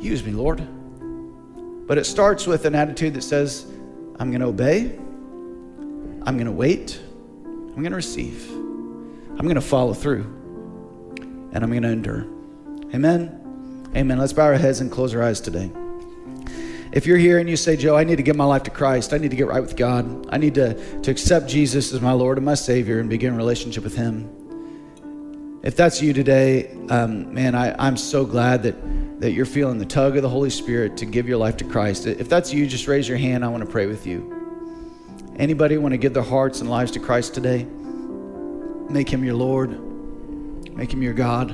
Use 0.00 0.24
me, 0.24 0.32
Lord. 0.32 0.66
But 1.86 1.96
it 1.96 2.06
starts 2.06 2.44
with 2.44 2.64
an 2.64 2.74
attitude 2.74 3.14
that 3.14 3.22
says, 3.22 3.66
I'm 4.18 4.32
going 4.32 4.40
to 4.40 4.48
obey, 4.48 4.98
I'm 6.26 6.34
going 6.34 6.46
to 6.46 6.50
wait, 6.50 7.00
I'm 7.44 7.84
going 7.84 7.90
to 7.90 7.96
receive, 7.96 8.59
I'm 9.40 9.46
going 9.46 9.54
to 9.54 9.62
follow 9.62 9.94
through, 9.94 10.24
and 11.54 11.64
I'm 11.64 11.70
going 11.70 11.80
to 11.80 11.88
endure. 11.88 12.26
Amen. 12.94 13.88
Amen. 13.96 14.18
Let's 14.18 14.34
bow 14.34 14.44
our 14.44 14.54
heads 14.56 14.82
and 14.82 14.92
close 14.92 15.14
our 15.14 15.22
eyes 15.22 15.40
today. 15.40 15.72
If 16.92 17.06
you're 17.06 17.16
here 17.16 17.38
and 17.38 17.48
you 17.48 17.56
say, 17.56 17.74
Joe, 17.74 17.96
I 17.96 18.04
need 18.04 18.16
to 18.16 18.22
give 18.22 18.36
my 18.36 18.44
life 18.44 18.64
to 18.64 18.70
Christ, 18.70 19.14
I 19.14 19.16
need 19.16 19.30
to 19.30 19.38
get 19.38 19.46
right 19.46 19.62
with 19.62 19.76
God, 19.76 20.28
I 20.30 20.36
need 20.36 20.56
to, 20.56 21.00
to 21.00 21.10
accept 21.10 21.48
Jesus 21.48 21.90
as 21.94 22.02
my 22.02 22.12
Lord 22.12 22.36
and 22.36 22.44
my 22.44 22.52
Savior 22.52 23.00
and 23.00 23.08
begin 23.08 23.32
a 23.32 23.36
relationship 23.38 23.82
with 23.82 23.96
Him. 23.96 25.60
If 25.62 25.74
that's 25.74 26.02
you 26.02 26.12
today, 26.12 26.76
um, 26.90 27.32
man, 27.32 27.54
I, 27.54 27.74
I'm 27.78 27.96
so 27.96 28.26
glad 28.26 28.64
that 28.64 28.76
that 29.20 29.32
you're 29.32 29.46
feeling 29.46 29.78
the 29.78 29.86
tug 29.86 30.16
of 30.16 30.22
the 30.22 30.28
Holy 30.28 30.50
Spirit 30.50 30.98
to 30.98 31.06
give 31.06 31.26
your 31.26 31.38
life 31.38 31.56
to 31.56 31.64
Christ. 31.64 32.06
If 32.06 32.28
that's 32.28 32.52
you, 32.52 32.66
just 32.66 32.86
raise 32.86 33.08
your 33.08 33.16
hand. 33.16 33.42
I 33.42 33.48
want 33.48 33.64
to 33.64 33.70
pray 33.70 33.86
with 33.86 34.06
you. 34.06 34.36
Anybody 35.36 35.78
want 35.78 35.92
to 35.92 35.98
give 35.98 36.12
their 36.12 36.22
hearts 36.22 36.60
and 36.60 36.68
lives 36.68 36.90
to 36.90 37.00
Christ 37.00 37.32
today? 37.32 37.66
Make 38.90 39.08
him 39.08 39.24
your 39.24 39.34
Lord. 39.34 39.70
Make 40.74 40.92
him 40.92 41.00
your 41.00 41.14
God. 41.14 41.52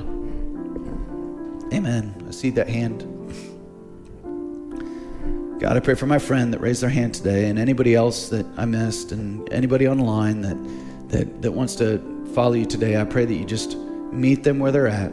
Amen. 1.71 2.25
I 2.27 2.31
see 2.31 2.49
that 2.51 2.67
hand. 2.67 3.03
God, 5.59 5.77
I 5.77 5.79
pray 5.79 5.93
for 5.93 6.07
my 6.07 6.17
friend 6.17 6.51
that 6.53 6.61
raised 6.61 6.81
their 6.81 6.89
hand 6.89 7.13
today 7.13 7.49
and 7.49 7.59
anybody 7.59 7.93
else 7.93 8.29
that 8.29 8.45
I 8.57 8.65
missed 8.65 9.11
and 9.11 9.51
anybody 9.53 9.87
online 9.87 10.41
that, 10.41 11.09
that, 11.09 11.41
that 11.43 11.51
wants 11.51 11.75
to 11.75 11.99
follow 12.33 12.53
you 12.53 12.65
today. 12.65 12.99
I 12.99 13.03
pray 13.03 13.25
that 13.25 13.33
you 13.33 13.45
just 13.45 13.77
meet 13.77 14.43
them 14.43 14.57
where 14.57 14.71
they're 14.71 14.87
at. 14.87 15.11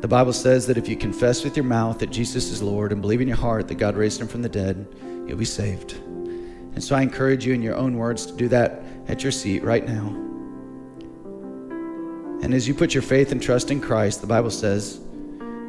The 0.00 0.08
Bible 0.08 0.32
says 0.32 0.66
that 0.66 0.78
if 0.78 0.88
you 0.88 0.96
confess 0.96 1.44
with 1.44 1.56
your 1.56 1.64
mouth 1.64 1.98
that 1.98 2.10
Jesus 2.10 2.50
is 2.50 2.62
Lord 2.62 2.92
and 2.92 3.00
believe 3.00 3.20
in 3.20 3.28
your 3.28 3.36
heart 3.36 3.68
that 3.68 3.76
God 3.76 3.96
raised 3.96 4.20
him 4.20 4.28
from 4.28 4.42
the 4.42 4.48
dead, 4.48 4.86
you'll 5.26 5.36
be 5.36 5.44
saved. 5.44 5.92
And 5.92 6.82
so 6.82 6.96
I 6.96 7.02
encourage 7.02 7.46
you 7.46 7.54
in 7.54 7.62
your 7.62 7.76
own 7.76 7.96
words 7.96 8.26
to 8.26 8.32
do 8.34 8.48
that 8.48 8.81
at 9.08 9.22
your 9.22 9.32
seat 9.32 9.62
right 9.62 9.86
now. 9.86 10.08
And 12.42 12.54
as 12.54 12.66
you 12.66 12.74
put 12.74 12.94
your 12.94 13.02
faith 13.02 13.32
and 13.32 13.42
trust 13.42 13.70
in 13.70 13.80
Christ, 13.80 14.20
the 14.20 14.26
Bible 14.26 14.50
says 14.50 15.00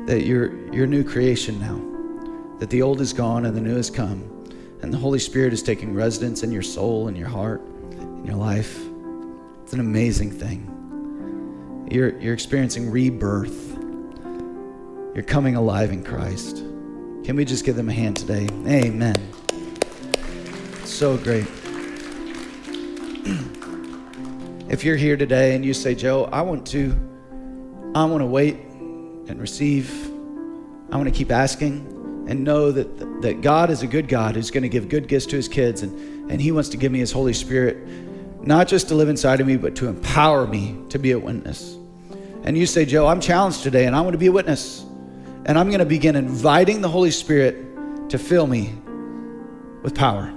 that 0.06 0.24
you're, 0.26 0.74
you're 0.74 0.88
new 0.88 1.04
creation 1.04 1.60
now, 1.60 2.58
that 2.60 2.70
the 2.70 2.82
old 2.82 3.00
is 3.00 3.14
gone 3.14 3.46
and 3.46 3.56
the 3.56 3.62
new 3.62 3.76
has 3.76 3.90
come. 3.90 4.30
And 4.82 4.94
the 4.94 4.98
Holy 4.98 5.20
Spirit 5.20 5.54
is 5.54 5.64
taking 5.64 5.94
residence 5.94 6.44
in 6.44 6.52
your 6.52 6.62
soul 6.62 7.08
and 7.08 7.18
your 7.18 7.30
heart, 7.30 7.62
in 7.92 8.26
your 8.26 8.36
life. 8.36 8.82
It's 9.64 9.74
an 9.74 9.80
amazing 9.80 10.32
thing. 10.32 11.88
You're, 11.90 12.20
you're 12.20 12.34
experiencing 12.34 12.90
rebirth 12.90 13.74
you're 15.14 15.24
coming 15.24 15.56
alive 15.56 15.92
in 15.92 16.04
Christ. 16.04 16.58
Can 17.24 17.36
we 17.36 17.46
just 17.46 17.66
give 17.66 17.76
them 17.76 17.88
a 17.88 17.94
hand 17.94 18.16
today? 18.16 18.48
Amen. 18.66 19.16
So 20.86 21.18
great. 21.18 21.46
if 24.70 24.84
you're 24.84 24.98
here 24.98 25.16
today 25.16 25.56
and 25.56 25.64
you 25.64 25.74
say, 25.74 25.96
Joe, 25.96 26.26
I 26.32 26.42
want 26.42 26.68
to, 26.68 26.92
I 27.96 28.04
want 28.06 28.22
to 28.22 28.26
wait 28.26 28.56
and 28.56 29.40
receive. 29.40 30.12
I 30.92 30.98
want 30.98 31.06
to 31.06 31.12
keep 31.12 31.32
asking 31.32 32.26
and 32.28 32.44
know 32.44 32.72
that, 32.72 33.22
that 33.22 33.42
God 33.42 33.70
is 33.70 33.82
a 33.82 33.88
good 33.88 34.08
God 34.08 34.36
who's 34.36 34.52
going 34.52 34.64
to 34.64 34.70
give 34.70 34.90
good 34.90 35.08
gifts 35.08 35.26
to 35.28 35.36
his 35.38 35.48
kids 35.48 35.84
and, 35.84 36.32
and 36.32 36.42
he 36.42 36.52
wants 36.52 36.70
to 36.70 36.78
give 36.78 36.92
me 36.92 37.00
his 37.00 37.12
Holy 37.12 37.34
Spirit, 37.34 37.88
not 38.46 38.68
just 38.68 38.90
to 38.90 38.96
live 38.96 39.10
inside 39.10 39.40
of 39.40 39.48
me, 39.48 39.56
but 39.56 39.76
to 39.78 39.88
empower 39.88 40.46
me 40.46 40.78
to 40.90 41.00
be 41.00 41.12
a 41.12 41.20
witness. 41.20 41.78
And 42.44 42.58
you 42.58 42.66
say, 42.66 42.84
Joe, 42.84 43.08
I'm 43.08 43.22
challenged 43.22 43.64
today 43.64 43.86
and 43.86 43.96
I 43.96 44.02
want 44.02 44.14
to 44.14 44.18
be 44.18 44.28
a 44.28 44.32
witness. 44.32 44.84
And 45.46 45.58
I'm 45.58 45.68
going 45.68 45.80
to 45.80 45.86
begin 45.86 46.18
inviting 46.18 46.82
the 46.82 46.90
Holy 46.90 47.12
Spirit 47.12 48.10
to 48.10 48.18
fill 48.18 48.48
me 48.48 48.74
with 49.82 49.96
power. 49.96 50.34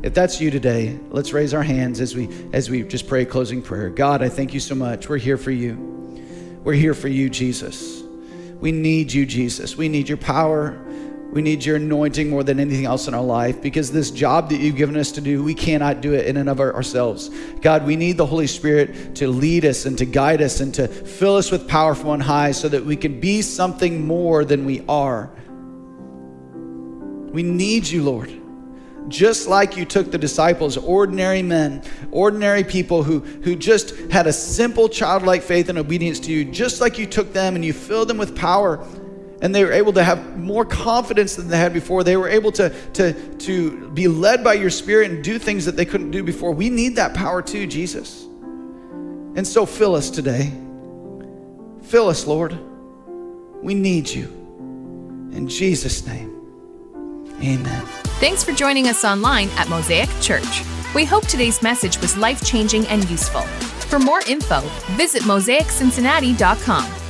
If 0.00 0.14
that's 0.14 0.40
you 0.40 0.50
today, 0.50 0.98
let's 1.10 1.32
raise 1.32 1.52
our 1.54 1.62
hands 1.62 2.00
as 2.00 2.14
we 2.14 2.28
as 2.52 2.70
we 2.70 2.82
just 2.82 3.08
pray 3.08 3.22
a 3.22 3.26
closing 3.26 3.60
prayer. 3.60 3.90
God, 3.90 4.22
I 4.22 4.28
thank 4.28 4.54
you 4.54 4.60
so 4.60 4.76
much. 4.76 5.08
We're 5.08 5.18
here 5.18 5.36
for 5.36 5.50
you. 5.50 5.74
We're 6.62 6.74
here 6.74 6.94
for 6.94 7.08
you, 7.08 7.28
Jesus. 7.28 8.02
We 8.60 8.70
need 8.70 9.12
you, 9.12 9.26
Jesus. 9.26 9.76
We 9.76 9.88
need 9.88 10.08
your 10.08 10.18
power. 10.18 10.84
We 11.32 11.42
need 11.42 11.64
your 11.64 11.76
anointing 11.76 12.30
more 12.30 12.42
than 12.42 12.58
anything 12.58 12.86
else 12.86 13.06
in 13.06 13.12
our 13.12 13.22
life 13.22 13.60
because 13.60 13.92
this 13.92 14.10
job 14.10 14.48
that 14.48 14.60
you've 14.60 14.76
given 14.76 14.96
us 14.96 15.12
to 15.12 15.20
do, 15.20 15.42
we 15.42 15.54
cannot 15.54 16.00
do 16.00 16.14
it 16.14 16.26
in 16.26 16.38
and 16.38 16.48
of 16.48 16.58
ourselves. 16.58 17.28
God, 17.60 17.84
we 17.84 17.96
need 17.96 18.16
the 18.16 18.24
Holy 18.24 18.46
Spirit 18.46 19.14
to 19.16 19.28
lead 19.28 19.64
us 19.64 19.84
and 19.84 19.98
to 19.98 20.06
guide 20.06 20.40
us 20.40 20.60
and 20.60 20.72
to 20.74 20.88
fill 20.88 21.36
us 21.36 21.50
with 21.50 21.68
power 21.68 21.94
from 21.94 22.10
on 22.10 22.20
high 22.20 22.52
so 22.52 22.68
that 22.68 22.84
we 22.84 22.96
can 22.96 23.20
be 23.20 23.42
something 23.42 24.06
more 24.06 24.44
than 24.44 24.64
we 24.64 24.82
are. 24.88 25.30
We 27.30 27.42
need 27.42 27.86
you, 27.86 28.04
Lord. 28.04 28.32
Just 29.06 29.48
like 29.48 29.76
you 29.76 29.84
took 29.84 30.10
the 30.10 30.18
disciples, 30.18 30.76
ordinary 30.76 31.42
men, 31.42 31.82
ordinary 32.10 32.64
people 32.64 33.02
who, 33.02 33.20
who 33.20 33.54
just 33.54 33.96
had 34.10 34.26
a 34.26 34.32
simple 34.32 34.88
childlike 34.88 35.42
faith 35.42 35.68
and 35.68 35.78
obedience 35.78 36.20
to 36.20 36.32
you, 36.32 36.44
just 36.44 36.80
like 36.80 36.98
you 36.98 37.06
took 37.06 37.32
them 37.32 37.54
and 37.54 37.64
you 37.64 37.72
filled 37.72 38.08
them 38.08 38.18
with 38.18 38.36
power 38.36 38.84
and 39.40 39.54
they 39.54 39.64
were 39.64 39.72
able 39.72 39.92
to 39.92 40.02
have 40.02 40.36
more 40.36 40.64
confidence 40.64 41.36
than 41.36 41.48
they 41.48 41.56
had 41.56 41.72
before. 41.72 42.02
They 42.02 42.16
were 42.16 42.28
able 42.28 42.50
to, 42.52 42.70
to, 42.94 43.12
to 43.36 43.88
be 43.90 44.08
led 44.08 44.42
by 44.42 44.54
your 44.54 44.70
spirit 44.70 45.10
and 45.10 45.22
do 45.22 45.38
things 45.38 45.64
that 45.66 45.76
they 45.76 45.84
couldn't 45.84 46.10
do 46.10 46.22
before. 46.22 46.52
We 46.52 46.70
need 46.70 46.96
that 46.96 47.14
power 47.14 47.40
too, 47.40 47.66
Jesus. 47.66 48.24
And 48.24 49.46
so 49.46 49.64
fill 49.64 49.94
us 49.94 50.10
today. 50.10 50.52
Fill 51.82 52.08
us, 52.08 52.26
Lord. 52.26 52.58
We 53.62 53.74
need 53.74 54.08
you. 54.08 54.24
In 55.32 55.46
Jesus' 55.48 56.06
name, 56.06 56.34
amen. 57.40 57.86
Thanks 58.20 58.42
for 58.42 58.50
joining 58.50 58.88
us 58.88 59.04
online 59.04 59.48
at 59.50 59.68
Mosaic 59.68 60.08
Church. 60.20 60.64
We 60.92 61.04
hope 61.04 61.28
today's 61.28 61.62
message 61.62 62.00
was 62.00 62.16
life 62.16 62.44
changing 62.44 62.84
and 62.88 63.08
useful. 63.08 63.42
For 63.42 64.00
more 64.00 64.22
info, 64.26 64.60
visit 64.96 65.22
mosaiccincinnati.com. 65.22 67.07